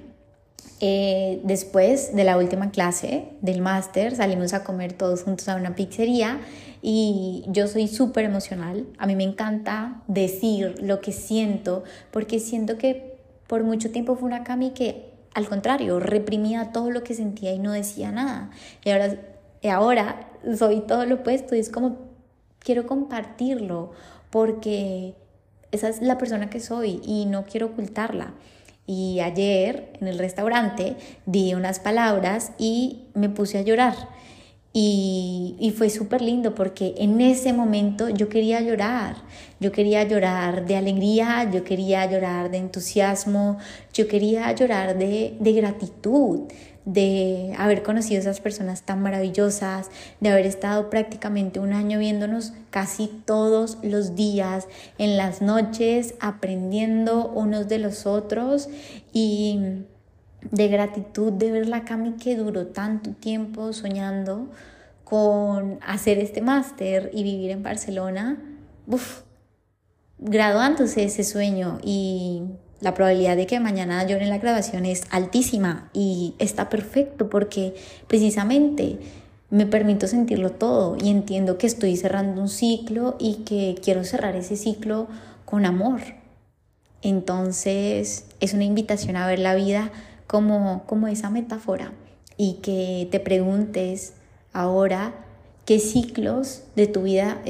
eh, 0.78 1.40
después 1.42 2.14
de 2.14 2.22
la 2.22 2.38
última 2.38 2.70
clase 2.70 3.24
del 3.40 3.60
máster, 3.60 4.14
salimos 4.14 4.54
a 4.54 4.62
comer 4.62 4.92
todos 4.92 5.24
juntos 5.24 5.48
a 5.48 5.56
una 5.56 5.74
pizzería 5.74 6.38
y 6.80 7.42
yo 7.48 7.66
soy 7.66 7.88
súper 7.88 8.24
emocional. 8.24 8.86
A 8.98 9.08
mí 9.08 9.16
me 9.16 9.24
encanta 9.24 10.04
decir 10.06 10.76
lo 10.80 11.00
que 11.00 11.10
siento 11.10 11.82
porque 12.12 12.38
siento 12.38 12.78
que 12.78 13.13
por 13.46 13.62
mucho 13.64 13.90
tiempo 13.90 14.16
fue 14.16 14.26
una 14.26 14.44
Cami 14.44 14.70
que, 14.70 15.12
al 15.34 15.48
contrario, 15.48 16.00
reprimía 16.00 16.72
todo 16.72 16.90
lo 16.90 17.02
que 17.02 17.14
sentía 17.14 17.52
y 17.52 17.58
no 17.58 17.72
decía 17.72 18.12
nada. 18.12 18.50
Y 18.84 18.90
ahora, 18.90 19.16
y 19.60 19.68
ahora 19.68 20.30
soy 20.56 20.80
todo 20.80 21.06
lo 21.06 21.16
opuesto 21.16 21.54
y 21.54 21.58
es 21.58 21.70
como, 21.70 21.98
quiero 22.58 22.86
compartirlo 22.86 23.92
porque 24.30 25.14
esa 25.70 25.88
es 25.88 26.02
la 26.02 26.18
persona 26.18 26.50
que 26.50 26.60
soy 26.60 27.00
y 27.04 27.26
no 27.26 27.44
quiero 27.44 27.66
ocultarla. 27.66 28.34
Y 28.86 29.20
ayer 29.20 29.92
en 30.00 30.08
el 30.08 30.18
restaurante 30.18 30.96
di 31.26 31.54
unas 31.54 31.80
palabras 31.80 32.52
y 32.58 33.04
me 33.14 33.28
puse 33.28 33.58
a 33.58 33.62
llorar. 33.62 33.94
Y, 34.76 35.72
fue 35.78 35.88
súper 35.88 36.20
lindo 36.20 36.56
porque 36.56 36.94
en 36.98 37.20
ese 37.20 37.52
momento 37.52 38.08
yo 38.08 38.28
quería 38.28 38.60
llorar, 38.60 39.14
yo 39.60 39.70
quería 39.70 40.02
llorar 40.02 40.66
de 40.66 40.74
alegría, 40.74 41.48
yo 41.48 41.62
quería 41.62 42.04
llorar 42.10 42.50
de 42.50 42.58
entusiasmo, 42.58 43.58
yo 43.92 44.08
quería 44.08 44.50
llorar 44.52 44.98
de, 44.98 45.36
de 45.38 45.52
gratitud, 45.52 46.40
de 46.84 47.54
haber 47.56 47.84
conocido 47.84 48.18
a 48.18 48.22
esas 48.22 48.40
personas 48.40 48.82
tan 48.82 49.00
maravillosas, 49.00 49.90
de 50.18 50.30
haber 50.30 50.46
estado 50.46 50.90
prácticamente 50.90 51.60
un 51.60 51.72
año 51.72 52.00
viéndonos 52.00 52.52
casi 52.70 53.06
todos 53.24 53.78
los 53.82 54.16
días, 54.16 54.66
en 54.98 55.16
las 55.16 55.40
noches, 55.40 56.14
aprendiendo 56.18 57.28
unos 57.28 57.68
de 57.68 57.78
los 57.78 58.06
otros 58.06 58.68
y 59.12 59.84
de 60.50 60.68
gratitud 60.68 61.32
de 61.32 61.50
ver 61.50 61.68
la 61.68 61.84
Cami 61.84 62.12
que 62.12 62.36
duró 62.36 62.66
tanto 62.66 63.10
tiempo 63.10 63.72
soñando 63.72 64.48
con 65.04 65.78
hacer 65.86 66.18
este 66.18 66.40
máster 66.40 67.10
y 67.12 67.22
vivir 67.22 67.50
en 67.50 67.62
Barcelona, 67.62 68.38
uf, 68.86 69.22
graduándose 70.18 71.04
ese 71.04 71.24
sueño 71.24 71.78
y 71.82 72.42
la 72.80 72.94
probabilidad 72.94 73.36
de 73.36 73.46
que 73.46 73.60
mañana 73.60 74.06
llore 74.06 74.24
en 74.24 74.30
la 74.30 74.38
grabación 74.38 74.84
es 74.84 75.04
altísima 75.10 75.90
y 75.92 76.34
está 76.38 76.68
perfecto 76.68 77.28
porque 77.30 77.74
precisamente 78.08 78.98
me 79.50 79.66
permito 79.66 80.06
sentirlo 80.06 80.50
todo 80.50 80.96
y 81.00 81.10
entiendo 81.10 81.58
que 81.58 81.66
estoy 81.66 81.96
cerrando 81.96 82.40
un 82.40 82.48
ciclo 82.48 83.16
y 83.18 83.44
que 83.44 83.76
quiero 83.82 84.04
cerrar 84.04 84.36
ese 84.36 84.56
ciclo 84.56 85.06
con 85.44 85.64
amor. 85.64 86.00
Entonces 87.02 88.26
es 88.40 88.54
una 88.54 88.64
invitación 88.64 89.16
a 89.16 89.26
ver 89.26 89.38
la 89.38 89.54
vida 89.54 89.92
como, 90.26 90.84
como 90.86 91.08
esa 91.08 91.30
metáfora 91.30 91.92
y 92.36 92.54
que 92.62 93.08
te 93.10 93.20
preguntes 93.20 94.14
ahora 94.52 95.14
qué 95.64 95.78
ciclos 95.78 96.62
de 96.76 96.86
tu 96.86 97.02
vida 97.02 97.42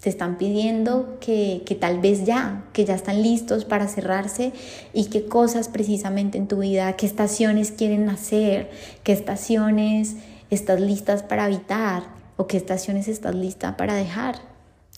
te 0.00 0.10
están 0.10 0.38
pidiendo 0.38 1.18
que, 1.20 1.62
que, 1.66 1.74
tal 1.74 2.00
vez 2.00 2.24
ya, 2.24 2.64
que 2.72 2.84
ya 2.84 2.94
están 2.94 3.22
listos 3.22 3.64
para 3.64 3.88
cerrarse 3.88 4.52
y 4.92 5.06
qué 5.06 5.26
cosas 5.26 5.68
precisamente 5.68 6.38
en 6.38 6.48
tu 6.48 6.58
vida, 6.58 6.92
qué 6.94 7.06
estaciones 7.06 7.72
quieren 7.72 8.06
nacer, 8.06 8.70
qué 9.02 9.12
estaciones 9.12 10.16
estás 10.50 10.80
listas 10.80 11.22
para 11.22 11.44
habitar 11.44 12.04
o 12.36 12.46
qué 12.46 12.56
estaciones 12.56 13.08
estás 13.08 13.34
lista 13.34 13.76
para 13.76 13.94
dejar. 13.94 14.36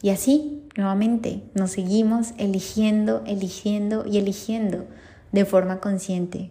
Y 0.03 0.11
así, 0.11 0.63
nuevamente, 0.77 1.43
nos 1.55 1.73
seguimos 1.73 2.33
eligiendo, 2.39 3.23
eligiendo 3.27 4.05
y 4.07 4.19
eligiendo 4.19 4.87
de 5.33 5.45
forma 5.45 5.81
consciente. 5.81 6.51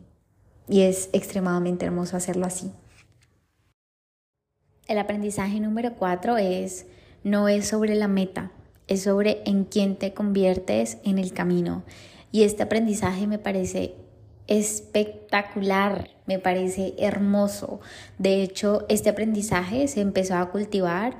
Y 0.67 0.81
es 0.81 1.09
extremadamente 1.13 1.85
hermoso 1.85 2.17
hacerlo 2.17 2.45
así. 2.45 2.71
El 4.87 4.99
aprendizaje 4.99 5.59
número 5.59 5.95
cuatro 5.95 6.37
es, 6.37 6.85
no 7.23 7.47
es 7.47 7.67
sobre 7.67 7.95
la 7.95 8.07
meta, 8.07 8.51
es 8.87 9.03
sobre 9.03 9.41
en 9.45 9.65
quién 9.65 9.97
te 9.97 10.13
conviertes 10.13 10.97
en 11.03 11.17
el 11.17 11.33
camino. 11.33 11.83
Y 12.31 12.43
este 12.43 12.63
aprendizaje 12.63 13.27
me 13.27 13.37
parece 13.37 13.95
espectacular, 14.47 16.09
me 16.25 16.39
parece 16.39 16.93
hermoso. 16.97 17.79
De 18.17 18.41
hecho, 18.41 18.85
este 18.89 19.09
aprendizaje 19.09 19.87
se 19.87 20.01
empezó 20.01 20.35
a 20.35 20.49
cultivar 20.49 21.17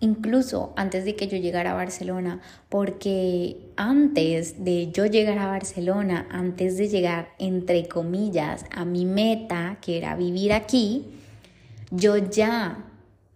incluso 0.00 0.72
antes 0.76 1.04
de 1.04 1.16
que 1.16 1.28
yo 1.28 1.36
llegara 1.36 1.72
a 1.72 1.74
Barcelona, 1.74 2.40
porque 2.68 3.72
antes 3.76 4.64
de 4.64 4.90
yo 4.92 5.06
llegar 5.06 5.38
a 5.38 5.46
Barcelona, 5.46 6.26
antes 6.30 6.76
de 6.76 6.88
llegar, 6.88 7.30
entre 7.38 7.88
comillas, 7.88 8.64
a 8.70 8.84
mi 8.84 9.04
meta, 9.04 9.78
que 9.80 9.98
era 9.98 10.14
vivir 10.14 10.52
aquí, 10.52 11.06
yo 11.90 12.16
ya 12.16 12.84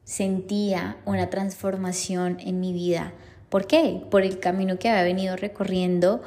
sentía 0.04 0.98
una 1.04 1.30
transformación 1.30 2.38
en 2.40 2.60
mi 2.60 2.72
vida. 2.72 3.12
¿Por 3.48 3.66
qué? 3.66 4.02
Por 4.10 4.22
el 4.22 4.38
camino 4.38 4.78
que 4.78 4.88
había 4.88 5.04
venido 5.04 5.36
recorriendo, 5.36 6.22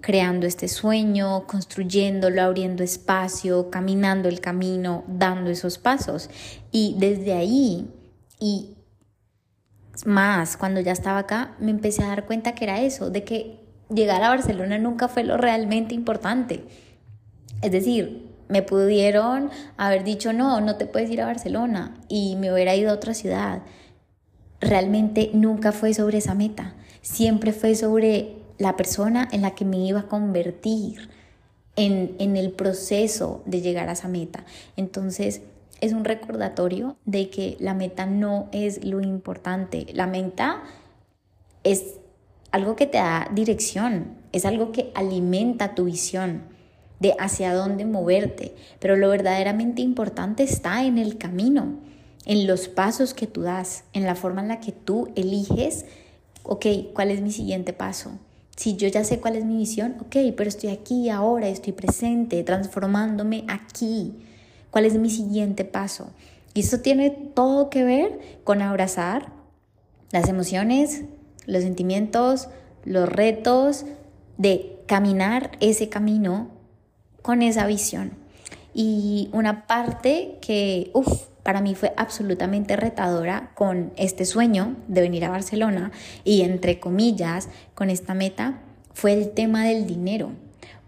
creando 0.00 0.46
este 0.46 0.68
sueño, 0.68 1.46
construyéndolo, 1.46 2.42
abriendo 2.42 2.82
espacio, 2.84 3.70
caminando 3.70 4.28
el 4.28 4.40
camino, 4.40 5.04
dando 5.08 5.50
esos 5.50 5.78
pasos. 5.78 6.30
Y 6.70 6.94
desde 6.98 7.34
ahí, 7.34 7.88
y 8.38 8.77
más, 10.06 10.56
cuando 10.56 10.80
ya 10.80 10.92
estaba 10.92 11.18
acá, 11.18 11.54
me 11.58 11.70
empecé 11.70 12.02
a 12.02 12.08
dar 12.08 12.26
cuenta 12.26 12.54
que 12.54 12.64
era 12.64 12.80
eso, 12.80 13.10
de 13.10 13.24
que 13.24 13.60
llegar 13.90 14.22
a 14.22 14.28
Barcelona 14.28 14.78
nunca 14.78 15.08
fue 15.08 15.24
lo 15.24 15.36
realmente 15.36 15.94
importante. 15.94 16.64
Es 17.62 17.72
decir, 17.72 18.28
me 18.48 18.62
pudieron 18.62 19.50
haber 19.76 20.04
dicho, 20.04 20.32
no, 20.32 20.60
no 20.60 20.76
te 20.76 20.86
puedes 20.86 21.10
ir 21.10 21.20
a 21.20 21.26
Barcelona 21.26 21.94
y 22.08 22.36
me 22.36 22.52
hubiera 22.52 22.74
ido 22.74 22.90
a 22.90 22.94
otra 22.94 23.14
ciudad. 23.14 23.62
Realmente 24.60 25.30
nunca 25.34 25.72
fue 25.72 25.94
sobre 25.94 26.18
esa 26.18 26.34
meta, 26.34 26.74
siempre 27.02 27.52
fue 27.52 27.74
sobre 27.74 28.36
la 28.58 28.76
persona 28.76 29.28
en 29.30 29.42
la 29.42 29.54
que 29.54 29.64
me 29.64 29.78
iba 29.78 30.00
a 30.00 30.08
convertir 30.08 31.10
en, 31.76 32.16
en 32.18 32.36
el 32.36 32.50
proceso 32.50 33.42
de 33.46 33.60
llegar 33.60 33.88
a 33.88 33.92
esa 33.92 34.08
meta. 34.08 34.44
Entonces, 34.76 35.42
es 35.80 35.92
un 35.92 36.04
recordatorio 36.04 36.96
de 37.04 37.30
que 37.30 37.56
la 37.60 37.74
meta 37.74 38.06
no 38.06 38.48
es 38.52 38.84
lo 38.84 39.00
importante. 39.00 39.86
La 39.92 40.06
meta 40.06 40.62
es 41.64 41.94
algo 42.50 42.76
que 42.76 42.86
te 42.86 42.98
da 42.98 43.28
dirección, 43.32 44.16
es 44.32 44.44
algo 44.44 44.72
que 44.72 44.90
alimenta 44.94 45.74
tu 45.74 45.84
visión 45.84 46.42
de 47.00 47.14
hacia 47.18 47.54
dónde 47.54 47.84
moverte, 47.84 48.54
pero 48.80 48.96
lo 48.96 49.08
verdaderamente 49.08 49.82
importante 49.82 50.42
está 50.42 50.84
en 50.84 50.98
el 50.98 51.16
camino, 51.16 51.78
en 52.24 52.46
los 52.46 52.68
pasos 52.68 53.14
que 53.14 53.26
tú 53.26 53.42
das, 53.42 53.84
en 53.92 54.04
la 54.04 54.14
forma 54.14 54.42
en 54.42 54.48
la 54.48 54.60
que 54.60 54.72
tú 54.72 55.08
eliges, 55.14 55.86
ok, 56.42 56.66
¿cuál 56.94 57.10
es 57.10 57.20
mi 57.20 57.30
siguiente 57.30 57.72
paso? 57.72 58.18
Si 58.56 58.76
yo 58.76 58.88
ya 58.88 59.04
sé 59.04 59.20
cuál 59.20 59.36
es 59.36 59.44
mi 59.44 59.56
visión, 59.56 59.96
ok, 60.00 60.16
pero 60.36 60.48
estoy 60.48 60.70
aquí 60.70 61.08
ahora, 61.10 61.48
estoy 61.48 61.72
presente, 61.72 62.42
transformándome 62.42 63.44
aquí. 63.46 64.16
¿Cuál 64.70 64.84
es 64.84 64.94
mi 64.98 65.10
siguiente 65.10 65.64
paso? 65.64 66.10
Y 66.54 66.60
esto 66.60 66.80
tiene 66.80 67.10
todo 67.10 67.70
que 67.70 67.84
ver 67.84 68.18
con 68.44 68.62
abrazar 68.62 69.32
las 70.10 70.28
emociones, 70.28 71.04
los 71.46 71.62
sentimientos, 71.62 72.48
los 72.84 73.08
retos 73.08 73.84
de 74.36 74.80
caminar 74.86 75.52
ese 75.60 75.88
camino 75.88 76.50
con 77.22 77.42
esa 77.42 77.66
visión. 77.66 78.12
Y 78.74 79.28
una 79.32 79.66
parte 79.66 80.38
que, 80.40 80.90
uff, 80.94 81.26
para 81.42 81.60
mí 81.60 81.74
fue 81.74 81.92
absolutamente 81.96 82.76
retadora 82.76 83.52
con 83.54 83.92
este 83.96 84.24
sueño 84.24 84.76
de 84.86 85.00
venir 85.00 85.24
a 85.24 85.30
Barcelona 85.30 85.92
y 86.22 86.42
entre 86.42 86.78
comillas 86.78 87.48
con 87.74 87.88
esta 87.88 88.14
meta 88.14 88.60
fue 88.92 89.14
el 89.14 89.30
tema 89.30 89.64
del 89.64 89.86
dinero, 89.86 90.32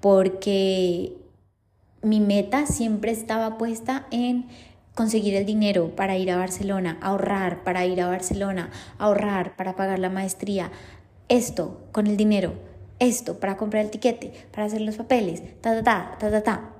porque 0.00 1.16
mi 2.02 2.20
meta 2.20 2.66
siempre 2.66 3.12
estaba 3.12 3.58
puesta 3.58 4.06
en 4.10 4.48
conseguir 4.94 5.34
el 5.34 5.46
dinero 5.46 5.94
para 5.94 6.16
ir 6.16 6.30
a 6.30 6.36
Barcelona, 6.36 6.98
ahorrar 7.00 7.62
para 7.64 7.86
ir 7.86 8.00
a 8.00 8.08
Barcelona, 8.08 8.70
ahorrar 8.98 9.56
para 9.56 9.76
pagar 9.76 9.98
la 9.98 10.10
maestría, 10.10 10.70
esto 11.28 11.86
con 11.92 12.06
el 12.06 12.16
dinero, 12.16 12.54
esto 12.98 13.38
para 13.38 13.56
comprar 13.56 13.84
el 13.84 13.90
tiquete, 13.90 14.32
para 14.50 14.66
hacer 14.66 14.80
los 14.80 14.96
papeles, 14.96 15.42
ta, 15.60 15.74
ta, 15.76 15.82
ta, 15.82 16.16
ta, 16.18 16.30
ta, 16.30 16.42
ta. 16.42 16.70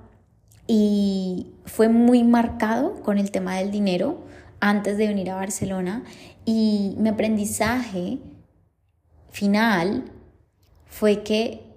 Y 0.67 1.53
fue 1.65 1.89
muy 1.89 2.23
marcado 2.23 3.01
con 3.01 3.17
el 3.17 3.31
tema 3.31 3.57
del 3.57 3.71
dinero 3.71 4.19
antes 4.59 4.97
de 4.97 5.07
venir 5.07 5.29
a 5.31 5.35
Barcelona 5.35 6.03
y 6.45 6.95
mi 6.97 7.09
aprendizaje 7.09 8.19
final 9.31 10.05
fue 10.85 11.23
que 11.23 11.70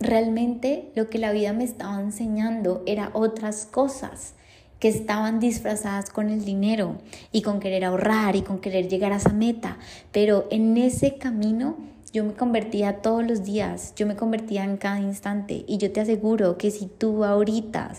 realmente 0.00 0.90
lo 0.94 1.08
que 1.08 1.18
la 1.18 1.32
vida 1.32 1.52
me 1.52 1.64
estaba 1.64 2.00
enseñando 2.00 2.82
era 2.86 3.10
otras 3.14 3.66
cosas 3.66 4.34
que 4.78 4.88
estaban 4.88 5.40
disfrazadas 5.40 6.10
con 6.10 6.28
el 6.28 6.44
dinero 6.44 6.98
y 7.32 7.42
con 7.42 7.60
querer 7.60 7.84
ahorrar 7.84 8.36
y 8.36 8.42
con 8.42 8.58
querer 8.58 8.88
llegar 8.88 9.12
a 9.12 9.16
esa 9.16 9.32
meta. 9.32 9.78
Pero 10.12 10.46
en 10.50 10.76
ese 10.76 11.16
camino 11.16 11.78
yo 12.12 12.24
me 12.24 12.34
convertía 12.34 13.00
todos 13.02 13.26
los 13.26 13.44
días, 13.44 13.94
yo 13.96 14.06
me 14.06 14.16
convertía 14.16 14.64
en 14.64 14.76
cada 14.76 15.00
instante. 15.00 15.64
Y 15.66 15.78
yo 15.78 15.92
te 15.92 16.00
aseguro 16.00 16.58
que 16.58 16.70
si 16.70 16.86
tú 16.86 17.24
ahorita 17.24 17.92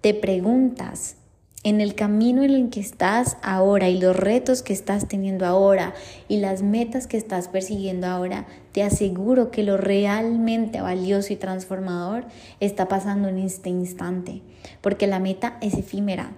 te 0.00 0.14
preguntas 0.14 1.16
en 1.62 1.80
el 1.80 1.94
camino 1.94 2.44
en 2.44 2.52
el 2.52 2.70
que 2.70 2.78
estás 2.78 3.38
ahora 3.42 3.88
y 3.88 3.98
los 3.98 4.14
retos 4.14 4.62
que 4.62 4.72
estás 4.72 5.08
teniendo 5.08 5.46
ahora 5.46 5.94
y 6.28 6.38
las 6.38 6.62
metas 6.62 7.06
que 7.06 7.16
estás 7.16 7.48
persiguiendo 7.48 8.06
ahora, 8.06 8.46
te 8.76 8.82
aseguro 8.82 9.50
que 9.50 9.62
lo 9.62 9.78
realmente 9.78 10.82
valioso 10.82 11.32
y 11.32 11.36
transformador 11.36 12.26
está 12.60 12.88
pasando 12.88 13.28
en 13.28 13.38
este 13.38 13.70
instante, 13.70 14.42
porque 14.82 15.06
la 15.06 15.18
meta 15.18 15.56
es 15.62 15.72
efímera. 15.72 16.32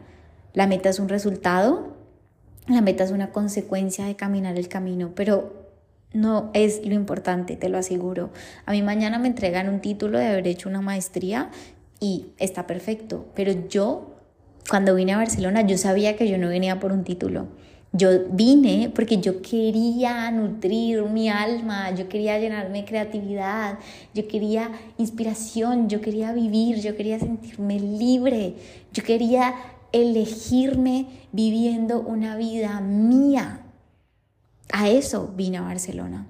La 0.54 0.68
meta 0.68 0.88
es 0.88 1.00
un 1.00 1.08
resultado, 1.08 1.96
la 2.68 2.80
meta 2.80 3.02
es 3.02 3.10
una 3.10 3.32
consecuencia 3.32 4.04
de 4.04 4.14
caminar 4.14 4.56
el 4.56 4.68
camino, 4.68 5.10
pero 5.16 5.52
no 6.12 6.50
es 6.54 6.86
lo 6.86 6.94
importante, 6.94 7.56
te 7.56 7.68
lo 7.68 7.76
aseguro. 7.76 8.30
A 8.66 8.70
mí 8.70 8.82
mañana 8.82 9.18
me 9.18 9.26
entregan 9.26 9.68
un 9.68 9.80
título 9.80 10.16
de 10.16 10.28
haber 10.28 10.46
hecho 10.46 10.68
una 10.68 10.80
maestría 10.80 11.50
y 11.98 12.26
está 12.38 12.68
perfecto, 12.68 13.26
pero 13.34 13.50
yo 13.68 14.14
cuando 14.70 14.94
vine 14.94 15.14
a 15.14 15.16
Barcelona 15.16 15.62
yo 15.62 15.76
sabía 15.76 16.14
que 16.14 16.28
yo 16.28 16.38
no 16.38 16.48
venía 16.48 16.78
por 16.78 16.92
un 16.92 17.02
título. 17.02 17.48
Yo 17.98 18.10
vine 18.30 18.92
porque 18.94 19.18
yo 19.18 19.42
quería 19.42 20.30
nutrir 20.30 21.02
mi 21.02 21.28
alma, 21.28 21.90
yo 21.90 22.08
quería 22.08 22.38
llenarme 22.38 22.82
de 22.82 22.84
creatividad, 22.84 23.78
yo 24.14 24.28
quería 24.28 24.70
inspiración, 24.98 25.88
yo 25.88 26.00
quería 26.00 26.32
vivir, 26.32 26.80
yo 26.80 26.94
quería 26.96 27.18
sentirme 27.18 27.80
libre, 27.80 28.54
yo 28.92 29.02
quería 29.02 29.52
elegirme 29.90 31.06
viviendo 31.32 32.00
una 32.00 32.36
vida 32.36 32.80
mía. 32.80 33.62
A 34.72 34.88
eso 34.88 35.32
vine 35.36 35.58
a 35.58 35.62
Barcelona. 35.62 36.28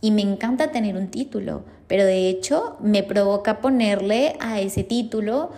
Y 0.00 0.12
me 0.12 0.22
encanta 0.22 0.70
tener 0.70 0.96
un 0.96 1.08
título, 1.08 1.64
pero 1.88 2.04
de 2.04 2.28
hecho 2.28 2.76
me 2.80 3.02
provoca 3.02 3.60
ponerle 3.60 4.36
a 4.38 4.60
ese 4.60 4.84
título 4.84 5.50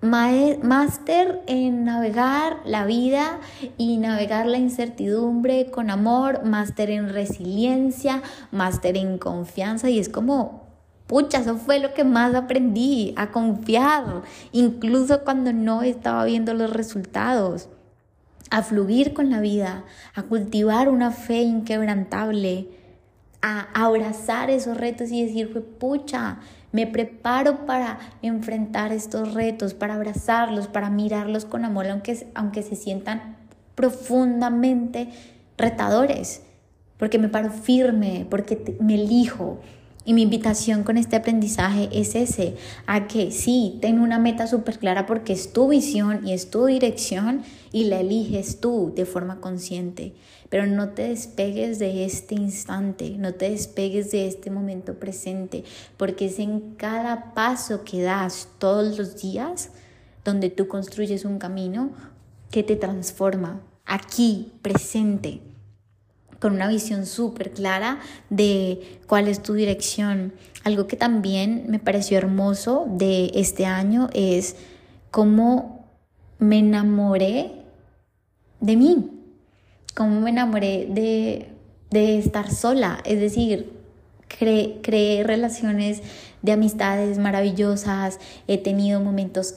Máster 0.00 1.42
en 1.48 1.84
navegar 1.84 2.58
la 2.64 2.86
vida 2.86 3.40
y 3.76 3.96
navegar 3.96 4.46
la 4.46 4.58
incertidumbre 4.58 5.72
con 5.72 5.90
amor, 5.90 6.44
máster 6.44 6.90
en 6.90 7.08
resiliencia, 7.08 8.22
máster 8.52 8.96
en 8.96 9.18
confianza 9.18 9.90
y 9.90 9.98
es 9.98 10.08
como, 10.08 10.68
pucha, 11.08 11.38
eso 11.38 11.56
fue 11.56 11.80
lo 11.80 11.94
que 11.94 12.04
más 12.04 12.36
aprendí, 12.36 13.12
a 13.16 13.32
confiar, 13.32 14.22
incluso 14.52 15.24
cuando 15.24 15.52
no 15.52 15.82
estaba 15.82 16.24
viendo 16.26 16.54
los 16.54 16.70
resultados, 16.70 17.68
a 18.50 18.62
fluir 18.62 19.14
con 19.14 19.30
la 19.30 19.40
vida, 19.40 19.84
a 20.14 20.22
cultivar 20.22 20.88
una 20.88 21.10
fe 21.10 21.42
inquebrantable, 21.42 22.68
a 23.42 23.66
abrazar 23.74 24.48
esos 24.50 24.76
retos 24.76 25.10
y 25.10 25.24
decir, 25.24 25.52
pucha, 25.78 26.38
me 26.72 26.86
preparo 26.86 27.66
para 27.66 27.98
enfrentar 28.22 28.92
estos 28.92 29.34
retos, 29.34 29.74
para 29.74 29.94
abrazarlos, 29.94 30.68
para 30.68 30.90
mirarlos 30.90 31.44
con 31.44 31.64
amor, 31.64 31.86
aunque, 31.86 32.26
aunque 32.34 32.62
se 32.62 32.76
sientan 32.76 33.36
profundamente 33.74 35.08
retadores, 35.56 36.42
porque 36.98 37.18
me 37.18 37.28
paro 37.28 37.50
firme, 37.50 38.26
porque 38.28 38.76
me 38.80 38.96
elijo. 38.96 39.60
Y 40.04 40.14
mi 40.14 40.22
invitación 40.22 40.84
con 40.84 40.96
este 40.96 41.16
aprendizaje 41.16 41.90
es 41.92 42.14
ese, 42.14 42.56
a 42.86 43.06
que 43.06 43.30
sí, 43.30 43.78
ten 43.82 44.00
una 44.00 44.18
meta 44.18 44.46
súper 44.46 44.78
clara 44.78 45.04
porque 45.04 45.34
es 45.34 45.52
tu 45.52 45.68
visión 45.68 46.26
y 46.26 46.32
es 46.32 46.50
tu 46.50 46.64
dirección 46.64 47.42
y 47.72 47.84
la 47.84 48.00
eliges 48.00 48.58
tú 48.58 48.92
de 48.96 49.04
forma 49.04 49.40
consciente. 49.40 50.14
Pero 50.48 50.66
no 50.66 50.90
te 50.90 51.08
despegues 51.08 51.78
de 51.78 52.04
este 52.04 52.34
instante, 52.34 53.10
no 53.18 53.34
te 53.34 53.50
despegues 53.50 54.10
de 54.10 54.26
este 54.26 54.50
momento 54.50 54.94
presente, 54.94 55.64
porque 55.96 56.26
es 56.26 56.38
en 56.38 56.74
cada 56.76 57.34
paso 57.34 57.84
que 57.84 58.02
das 58.02 58.48
todos 58.58 58.96
los 58.98 59.20
días 59.20 59.70
donde 60.24 60.50
tú 60.50 60.68
construyes 60.68 61.24
un 61.24 61.38
camino 61.38 61.90
que 62.50 62.62
te 62.62 62.76
transforma, 62.76 63.60
aquí, 63.84 64.52
presente, 64.62 65.40
con 66.38 66.54
una 66.54 66.68
visión 66.68 67.06
súper 67.06 67.52
clara 67.52 67.98
de 68.30 69.00
cuál 69.06 69.28
es 69.28 69.42
tu 69.42 69.54
dirección. 69.54 70.32
Algo 70.64 70.86
que 70.86 70.96
también 70.96 71.64
me 71.68 71.78
pareció 71.78 72.16
hermoso 72.16 72.86
de 72.90 73.32
este 73.34 73.66
año 73.66 74.08
es 74.12 74.56
cómo 75.10 75.86
me 76.38 76.58
enamoré 76.58 77.52
de 78.60 78.76
mí, 78.76 79.17
cómo 79.98 80.20
me 80.20 80.30
enamoré 80.30 80.86
de, 80.88 81.48
de 81.90 82.18
estar 82.20 82.52
sola, 82.52 83.00
es 83.04 83.18
decir, 83.18 83.72
creé 84.28 85.24
relaciones 85.24 86.02
de 86.40 86.52
amistades 86.52 87.18
maravillosas, 87.18 88.20
he 88.46 88.58
tenido 88.58 89.00
momentos 89.00 89.56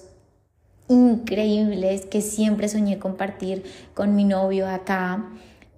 increíbles 0.87 2.07
que 2.07 2.21
siempre 2.21 2.69
soñé 2.69 2.97
compartir 2.97 3.63
con 3.93 4.15
mi 4.15 4.23
novio 4.23 4.67
acá 4.67 5.29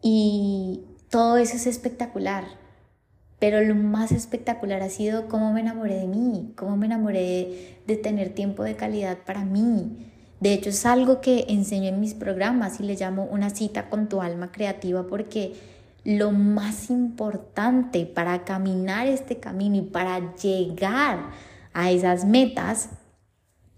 y 0.02 0.86
todo 1.10 1.36
eso 1.36 1.58
es 1.58 1.68
espectacular. 1.68 2.46
Pero 3.40 3.60
lo 3.60 3.76
más 3.76 4.14
espectacular 4.14 4.82
ha 4.82 4.90
sido 4.90 5.28
cómo 5.28 5.52
me 5.52 5.60
enamoré 5.60 5.96
de 5.96 6.08
mí, 6.08 6.54
cómo 6.56 6.78
me 6.78 6.86
enamoré 6.86 7.76
de, 7.86 7.98
tener 7.98 8.30
tiempo 8.30 8.64
de 8.64 8.78
calidad 8.78 9.18
para 9.26 9.44
mí. 9.44 10.13
De 10.44 10.54
hecho, 10.54 10.72
es 10.72 10.86
algo 10.86 11.22
que 11.22 11.46
enseño 11.48 11.88
en 11.88 12.02
mis 12.02 12.16
programas 12.16 12.82
y 12.82 12.84
le 12.84 12.98
llamo 12.98 13.24
una 13.24 13.50
cita 13.50 13.90
con 13.90 14.10
tu 14.10 14.22
alma 14.22 14.52
creativa 14.52 15.08
porque 15.08 15.54
lo 16.04 16.32
más 16.32 16.90
importante 16.90 18.06
para 18.06 18.44
caminar 18.44 19.08
este 19.08 19.38
camino 19.38 19.78
y 19.78 19.84
para 19.84 20.36
llegar 20.36 21.30
a 21.72 21.92
esas 21.92 22.26
metas 22.26 22.90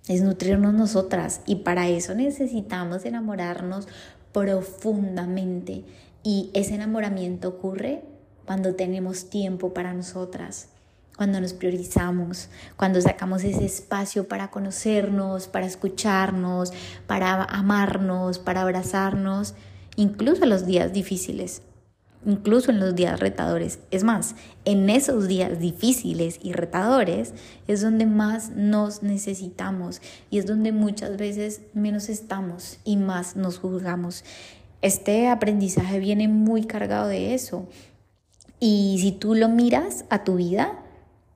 es 0.08 0.24
nutrirnos 0.24 0.74
nosotras. 0.74 1.42
Y 1.46 1.58
para 1.58 1.88
eso 1.88 2.16
necesitamos 2.16 3.06
enamorarnos 3.06 3.88
profundamente. 4.32 5.86
Y 6.24 6.50
ese 6.56 6.74
enamoramiento 6.74 7.48
ocurre 7.48 8.02
cuando 8.48 8.74
tenemos 8.74 9.30
tiempo 9.30 9.72
para 9.72 9.94
nosotras, 9.94 10.70
cuando 11.18 11.40
nos 11.40 11.54
priorizamos, 11.54 12.50
cuando 12.76 13.02
sacamos 13.02 13.44
ese 13.44 13.66
espacio 13.66 14.28
para 14.28 14.52
conocernos, 14.52 15.48
para 15.48 15.66
escucharnos, 15.66 16.74
para 17.08 17.44
amarnos, 17.44 18.40
para 18.40 18.62
abrazarnos, 18.62 19.56
incluso 19.96 20.44
en 20.44 20.50
los 20.50 20.66
días 20.66 20.94
difíciles 20.94 21.62
incluso 22.26 22.72
en 22.72 22.80
los 22.80 22.96
días 22.96 23.20
retadores. 23.20 23.80
Es 23.92 24.04
más, 24.04 24.36
en 24.66 24.90
esos 24.90 25.28
días 25.28 25.60
difíciles 25.60 26.40
y 26.42 26.54
retadores 26.54 27.34
es 27.68 27.82
donde 27.82 28.06
más 28.06 28.50
nos 28.50 29.04
necesitamos 29.04 30.02
y 30.30 30.40
es 30.40 30.46
donde 30.46 30.72
muchas 30.72 31.18
veces 31.18 31.62
menos 31.74 32.10
estamos 32.10 32.80
y 32.84 32.98
más 32.98 33.36
nos 33.36 33.60
juzgamos. 33.60 34.24
Este 34.82 35.30
aprendizaje 35.30 36.00
viene 36.00 36.28
muy 36.28 36.66
cargado 36.66 37.08
de 37.08 37.34
eso. 37.34 37.68
Y 38.60 38.98
si 39.00 39.12
tú 39.12 39.36
lo 39.36 39.50
miras 39.50 40.06
a 40.10 40.24
tu 40.24 40.36
vida, 40.38 40.80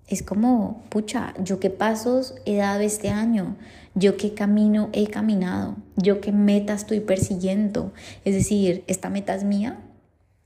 es 0.09 0.23
como, 0.23 0.83
pucha, 0.89 1.33
yo 1.43 1.59
qué 1.59 1.69
pasos 1.69 2.35
he 2.45 2.57
dado 2.57 2.81
este 2.81 3.09
año, 3.09 3.55
yo 3.95 4.17
qué 4.17 4.33
camino 4.33 4.89
he 4.91 5.07
caminado, 5.07 5.77
yo 5.95 6.19
qué 6.19 6.31
meta 6.31 6.73
estoy 6.73 6.99
persiguiendo. 6.99 7.93
Es 8.25 8.33
decir, 8.33 8.83
esta 8.87 9.09
meta 9.09 9.35
es 9.35 9.43
mía, 9.43 9.79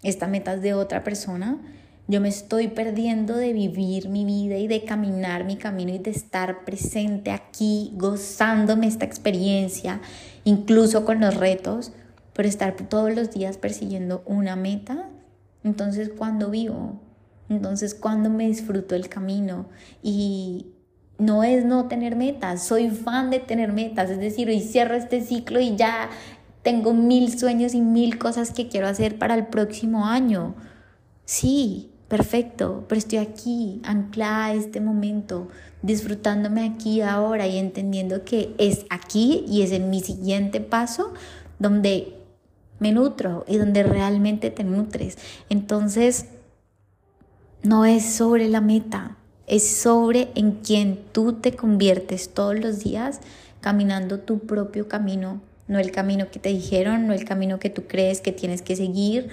esta 0.02 0.28
meta 0.28 0.54
es 0.54 0.62
de 0.62 0.74
otra 0.74 1.04
persona, 1.04 1.60
yo 2.08 2.20
me 2.20 2.28
estoy 2.28 2.68
perdiendo 2.68 3.38
de 3.38 3.54
vivir 3.54 4.10
mi 4.10 4.26
vida 4.26 4.58
y 4.58 4.68
de 4.68 4.84
caminar 4.84 5.46
mi 5.46 5.56
camino 5.56 5.94
y 5.94 6.00
de 6.00 6.12
estar 6.12 6.66
presente 6.66 7.32
aquí, 7.32 7.94
gozándome 7.96 8.88
esta 8.88 9.06
experiencia, 9.06 10.02
incluso 10.44 11.06
con 11.06 11.22
los 11.22 11.36
retos, 11.36 11.94
pero 12.34 12.50
estar 12.50 12.76
todos 12.76 13.16
los 13.16 13.32
días 13.32 13.58
persiguiendo 13.58 14.22
una 14.26 14.58
meta. 14.58 15.10
Entonces, 15.64 16.10
¿cuándo 16.10 16.50
vivo? 16.50 17.00
Entonces, 17.50 17.94
¿cuándo 17.94 18.30
me 18.30 18.48
disfruto 18.48 18.96
el 18.96 19.10
camino? 19.10 19.68
Y 20.02 20.68
no 21.18 21.44
es 21.44 21.66
no 21.66 21.88
tener 21.88 22.16
metas, 22.16 22.66
soy 22.66 22.90
fan 22.90 23.30
de 23.30 23.40
tener 23.40 23.72
metas, 23.72 24.10
es 24.10 24.20
decir, 24.20 24.50
hoy 24.50 24.60
cierro 24.60 24.96
este 24.96 25.22
ciclo 25.22 25.60
y 25.60 25.76
ya 25.76 26.10
tengo 26.64 26.94
mil 26.94 27.38
sueños 27.38 27.74
y 27.74 27.82
mil 27.82 28.18
cosas 28.18 28.52
que 28.52 28.68
quiero 28.68 28.88
hacer 28.88 29.18
para 29.18 29.36
el 29.36 29.48
próximo 29.48 30.06
año. 30.06 30.56
Sí, 31.26 31.92
perfecto, 32.08 32.86
pero 32.88 33.00
estoy 33.00 33.20
aquí, 33.20 33.82
anclada 33.84 34.46
a 34.46 34.54
este 34.54 34.82
momento, 34.82 35.50
disfrutándome 35.82 36.66
aquí 36.66 37.02
ahora 37.02 37.48
y 37.48 37.58
entendiendo 37.58 38.24
que 38.24 38.56
es 38.58 38.86
aquí 38.90 39.46
y 39.48 39.62
es 39.62 39.72
en 39.72 39.90
mi 39.90 40.02
siguiente 40.02 40.62
paso 40.62 41.14
donde 41.60 42.18
me 42.80 42.92
nutro 42.92 43.46
y 43.48 43.58
donde 43.58 43.84
realmente 43.84 44.50
te 44.50 44.64
nutres. 44.64 45.18
Entonces, 45.50 46.28
no 47.64 47.86
es 47.86 48.06
sobre 48.06 48.48
la 48.50 48.62
meta, 48.62 49.18
es 49.48 49.68
sobre 49.78 50.30
en 50.36 50.52
quien 50.52 51.00
tú 51.12 51.34
te 51.34 51.56
conviertes 51.56 52.34
todos 52.34 52.60
los 52.60 52.80
días 52.80 53.20
caminando 53.62 54.20
tu 54.20 54.40
propio 54.40 54.88
camino 54.88 55.42
no 55.68 55.80
el 55.80 55.92
camino 55.92 56.30
que 56.30 56.40
te 56.40 56.50
dijeron, 56.50 57.08
no 57.08 57.14
el 57.14 57.26
camino 57.26 57.60
que 57.60 57.70
tú 57.70 57.84
crees 57.88 58.22
que 58.22 58.32
tienes 58.32 58.62
que 58.62 58.76
seguir, 58.76 59.30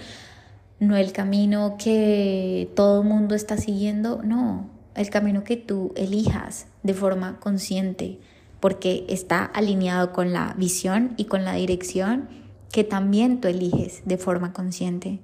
no 0.79 0.97
el 0.97 1.13
camino 1.13 1.77
que 1.79 2.71
todo 2.75 3.03
el 3.03 3.09
mundo 3.09 3.35
está 3.35 3.57
siguiendo, 3.57 4.23
no, 4.23 4.71
el 4.95 5.11
camino 5.11 5.45
que 5.45 5.57
tú 5.57 5.93
elijas 5.97 6.67
de 6.83 6.95
forma 6.95 7.39
consciente, 7.41 8.19
porque 8.61 9.05
está 9.09 9.45
alineado 9.45 10.13
con 10.13 10.33
la 10.33 10.55
visión 10.57 11.15
y 11.17 11.25
con 11.25 11.45
la 11.45 11.55
dirección 11.55 12.29
que 12.73 12.85
también 12.85 13.41
tú 13.41 13.49
eliges 13.49 14.03
de 14.05 14.17
forma 14.17 14.53
consciente. 14.53 15.19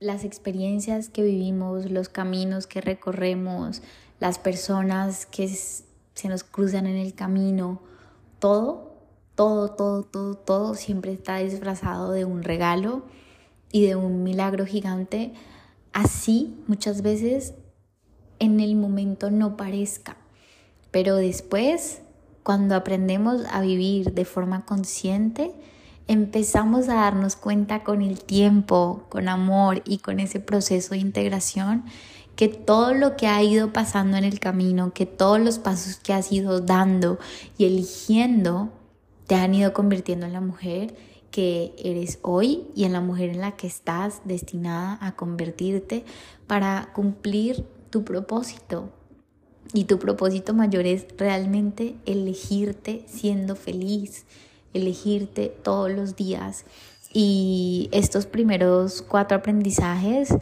Las 0.00 0.24
experiencias 0.24 1.08
que 1.08 1.22
vivimos, 1.22 1.90
los 1.90 2.08
caminos 2.08 2.66
que 2.66 2.80
recorremos, 2.80 3.82
las 4.20 4.38
personas 4.38 5.26
que 5.26 5.48
se 5.48 6.28
nos 6.28 6.44
cruzan 6.44 6.86
en 6.86 6.96
el 6.96 7.14
camino, 7.14 7.80
todo 8.38 8.88
todo, 9.38 9.70
todo, 9.70 10.02
todo, 10.02 10.34
todo 10.34 10.74
siempre 10.74 11.12
está 11.12 11.36
disfrazado 11.36 12.10
de 12.10 12.24
un 12.24 12.42
regalo 12.42 13.04
y 13.70 13.86
de 13.86 13.94
un 13.94 14.24
milagro 14.24 14.66
gigante, 14.66 15.32
así 15.92 16.56
muchas 16.66 17.02
veces 17.02 17.54
en 18.40 18.58
el 18.58 18.74
momento 18.74 19.30
no 19.30 19.56
parezca. 19.56 20.16
Pero 20.90 21.14
después, 21.14 22.02
cuando 22.42 22.74
aprendemos 22.74 23.44
a 23.52 23.60
vivir 23.60 24.12
de 24.12 24.24
forma 24.24 24.66
consciente, 24.66 25.54
empezamos 26.08 26.88
a 26.88 26.94
darnos 26.94 27.36
cuenta 27.36 27.84
con 27.84 28.02
el 28.02 28.24
tiempo, 28.24 29.04
con 29.08 29.28
amor 29.28 29.82
y 29.84 29.98
con 29.98 30.18
ese 30.18 30.40
proceso 30.40 30.94
de 30.94 30.98
integración 30.98 31.84
que 32.34 32.48
todo 32.48 32.94
lo 32.94 33.16
que 33.16 33.26
ha 33.26 33.42
ido 33.42 33.72
pasando 33.72 34.16
en 34.16 34.24
el 34.24 34.40
camino, 34.40 34.92
que 34.94 35.06
todos 35.06 35.40
los 35.40 35.58
pasos 35.58 35.96
que 35.96 36.12
has 36.12 36.32
ido 36.32 36.60
dando 36.60 37.18
y 37.58 37.66
eligiendo 37.66 38.70
te 39.26 39.34
han 39.34 39.54
ido 39.54 39.72
convirtiendo 39.72 40.24
en 40.24 40.32
la 40.32 40.40
mujer 40.40 40.94
que 41.30 41.74
eres 41.76 42.18
hoy 42.22 42.68
y 42.74 42.84
en 42.84 42.92
la 42.92 43.00
mujer 43.00 43.30
en 43.30 43.40
la 43.40 43.56
que 43.56 43.66
estás 43.66 44.22
destinada 44.24 44.98
a 45.00 45.16
convertirte 45.16 46.04
para 46.46 46.90
cumplir 46.94 47.64
tu 47.90 48.04
propósito. 48.04 48.90
Y 49.74 49.84
tu 49.84 49.98
propósito 49.98 50.54
mayor 50.54 50.86
es 50.86 51.06
realmente 51.18 51.96
elegirte 52.06 53.04
siendo 53.06 53.54
feliz, 53.56 54.24
elegirte 54.74 55.48
todos 55.62 55.90
los 55.90 56.16
días. 56.16 56.64
Y 57.12 57.88
estos 57.92 58.26
primeros 58.26 59.02
cuatro 59.02 59.38
aprendizajes 59.38 60.34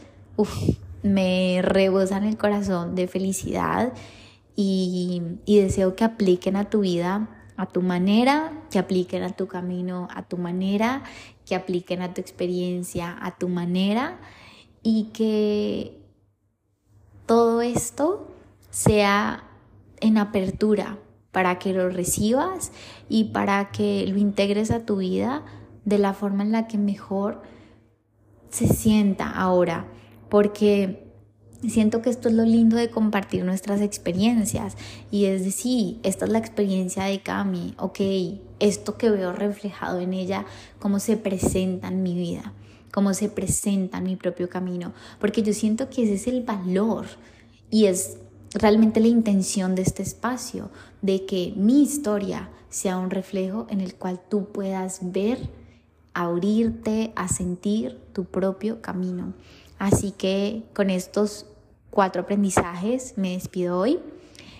me 1.03 1.61
rebosan 1.62 2.24
el 2.24 2.37
corazón 2.37 2.95
de 2.95 3.07
felicidad 3.07 3.93
y, 4.57 5.22
y 5.45 5.61
deseo 5.61 5.95
que 5.95 6.05
apliquen 6.05 6.57
a 6.57 6.68
tu 6.68 6.81
vida 6.81 7.29
a 7.57 7.66
tu 7.66 7.83
manera, 7.83 8.53
que 8.70 8.79
apliquen 8.79 9.22
a 9.22 9.31
tu 9.31 9.47
camino, 9.47 10.09
a 10.14 10.22
tu 10.22 10.37
manera, 10.37 11.03
que 11.47 11.55
apliquen 11.55 12.03
a 12.03 12.12
tu 12.12 12.20
experiencia, 12.20 13.16
a 13.20 13.37
tu 13.37 13.49
manera 13.49 14.18
y 14.83 15.05
que 15.14 15.99
todo 17.24 17.62
esto 17.62 18.31
sea 18.70 19.45
en 20.01 20.18
apertura 20.18 20.99
para 21.37 21.59
que 21.59 21.74
lo 21.74 21.91
recibas 21.91 22.72
y 23.11 23.24
para 23.24 23.70
que 23.70 24.07
lo 24.07 24.16
integres 24.16 24.70
a 24.70 24.87
tu 24.87 24.97
vida 24.97 25.45
de 25.84 25.99
la 25.99 26.14
forma 26.14 26.43
en 26.43 26.51
la 26.51 26.66
que 26.66 26.78
mejor 26.78 27.43
se 28.49 28.66
sienta 28.66 29.30
ahora, 29.30 29.87
porque 30.30 31.03
Siento 31.68 32.01
que 32.01 32.09
esto 32.09 32.28
es 32.28 32.34
lo 32.34 32.45
lindo 32.45 32.76
de 32.76 32.91
compartir 32.91 33.45
nuestras 33.45 33.82
experiencias. 33.82 34.76
Y 35.11 35.24
es 35.26 35.45
decir, 35.45 35.99
esta 36.05 36.24
es 36.24 36.30
la 36.30 36.39
experiencia 36.39 37.05
de 37.05 37.20
Cami, 37.20 37.74
ok, 37.78 38.01
esto 38.61 38.97
que 38.97 39.11
veo 39.11 39.32
reflejado 39.32 40.01
en 40.01 40.14
ella, 40.14 40.47
cómo 40.78 41.01
se 41.01 41.16
presenta 41.16 41.89
en 41.89 42.03
mi 42.03 42.14
vida, 42.14 42.55
cómo 42.93 43.12
se 43.12 43.28
presenta 43.28 43.99
en 43.99 44.05
mi 44.05 44.16
propio 44.16 44.49
camino, 44.49 44.95
porque 45.18 45.43
yo 45.43 45.53
siento 45.53 45.91
que 45.91 46.05
ese 46.05 46.14
es 46.14 46.26
el 46.28 46.43
valor 46.43 47.07
y 47.70 47.87
es 47.87 48.18
realmente 48.57 49.00
la 49.00 49.09
intención 49.09 49.74
de 49.74 49.82
este 49.82 50.02
espacio, 50.02 50.70
de 51.02 51.26
que 51.26 51.52
mi 51.57 51.82
historia 51.82 52.50
sea 52.68 52.96
un 52.98 53.11
reflejo 53.11 53.66
en 53.70 53.80
el 53.80 53.94
cual 53.94 54.20
tú 54.28 54.46
puedas 54.46 55.00
ver, 55.02 55.38
abrirte 56.14 57.12
a 57.16 57.28
sentir 57.28 58.00
tu 58.12 58.24
propio 58.24 58.80
camino. 58.80 59.34
Así 59.78 60.11
que 60.11 60.64
con 60.74 60.88
estos 60.88 61.46
cuatro 61.90 62.22
aprendizajes 62.22 63.14
me 63.16 63.32
despido 63.32 63.78
hoy. 63.78 64.00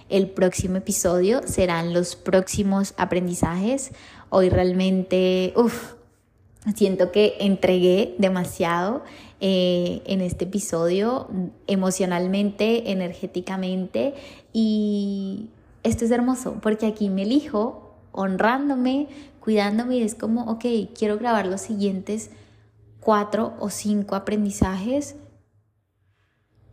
El 0.09 0.31
próximo 0.31 0.77
episodio 0.77 1.41
serán 1.47 1.95
los 1.95 2.15
próximos 2.15 2.95
aprendizajes. 2.97 3.93
Hoy 4.29 4.51
realmente, 4.51 5.53
uff, 5.57 5.97
Siento 6.75 7.13
que 7.13 7.37
entregué 7.39 8.17
demasiado 8.19 9.05
eh, 9.41 10.03
en 10.07 10.21
este 10.21 10.45
episodio, 10.45 11.29
emocionalmente, 11.67 12.91
energéticamente, 12.91 14.15
y 14.53 15.51
esto 15.83 16.05
es 16.05 16.11
hermoso 16.11 16.59
porque 16.63 16.87
aquí 16.87 17.11
me 17.11 17.23
elijo 17.23 17.95
honrándome, 18.13 19.09
cuidándome 19.41 19.97
y 19.97 20.03
es 20.03 20.15
como, 20.15 20.51
ok, 20.51 20.65
quiero 20.97 21.19
grabar 21.19 21.47
los 21.47 21.61
siguientes 21.61 22.31
cuatro 23.01 23.55
o 23.61 23.71
cinco 23.71 24.17
aprendizajes 24.17 25.15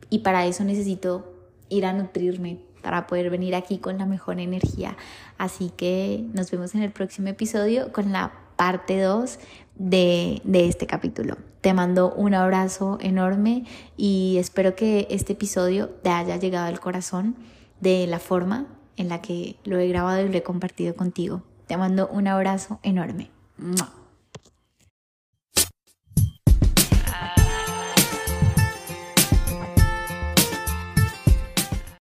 y 0.10 0.20
para 0.20 0.46
eso 0.46 0.64
necesito 0.64 1.32
ir 1.70 1.86
a 1.86 1.94
nutrirme 1.94 2.60
para 2.82 3.08
poder 3.08 3.30
venir 3.30 3.56
aquí 3.56 3.78
con 3.78 3.98
la 3.98 4.06
mejor 4.06 4.40
energía. 4.40 4.98
Así 5.38 5.72
que 5.76 6.26
nos 6.34 6.50
vemos 6.50 6.76
en 6.76 6.82
el 6.82 6.92
próximo 6.92 7.28
episodio 7.28 7.92
con 7.92 8.12
la 8.12 8.32
parte 8.56 9.02
2 9.02 9.40
de, 9.76 10.42
de, 10.44 10.68
este 10.68 10.86
capítulo. 10.86 11.38
Te 11.62 11.74
mando 11.74 12.14
un 12.14 12.34
abrazo 12.34 12.98
enorme 13.02 13.66
y 13.98 14.38
espero 14.38 14.76
que 14.76 15.08
este 15.10 15.34
episodio 15.34 15.90
te 15.90 16.10
haya 16.10 16.38
llegado 16.38 16.68
al 16.68 16.80
corazón 16.80 17.36
de 17.80 18.08
la 18.08 18.20
forma 18.20 18.68
en 18.98 19.10
la 19.10 19.22
que 19.22 19.58
lo 19.64 19.80
he 19.80 19.88
grabado 19.88 20.26
y 20.26 20.30
lo 20.30 20.38
he 20.38 20.44
compartido 20.44 20.96
contigo. 20.96 21.44
Te 21.68 21.78
mando 21.78 22.08
un 22.08 22.28
abrazo 22.28 22.80
enorme. 22.84 23.32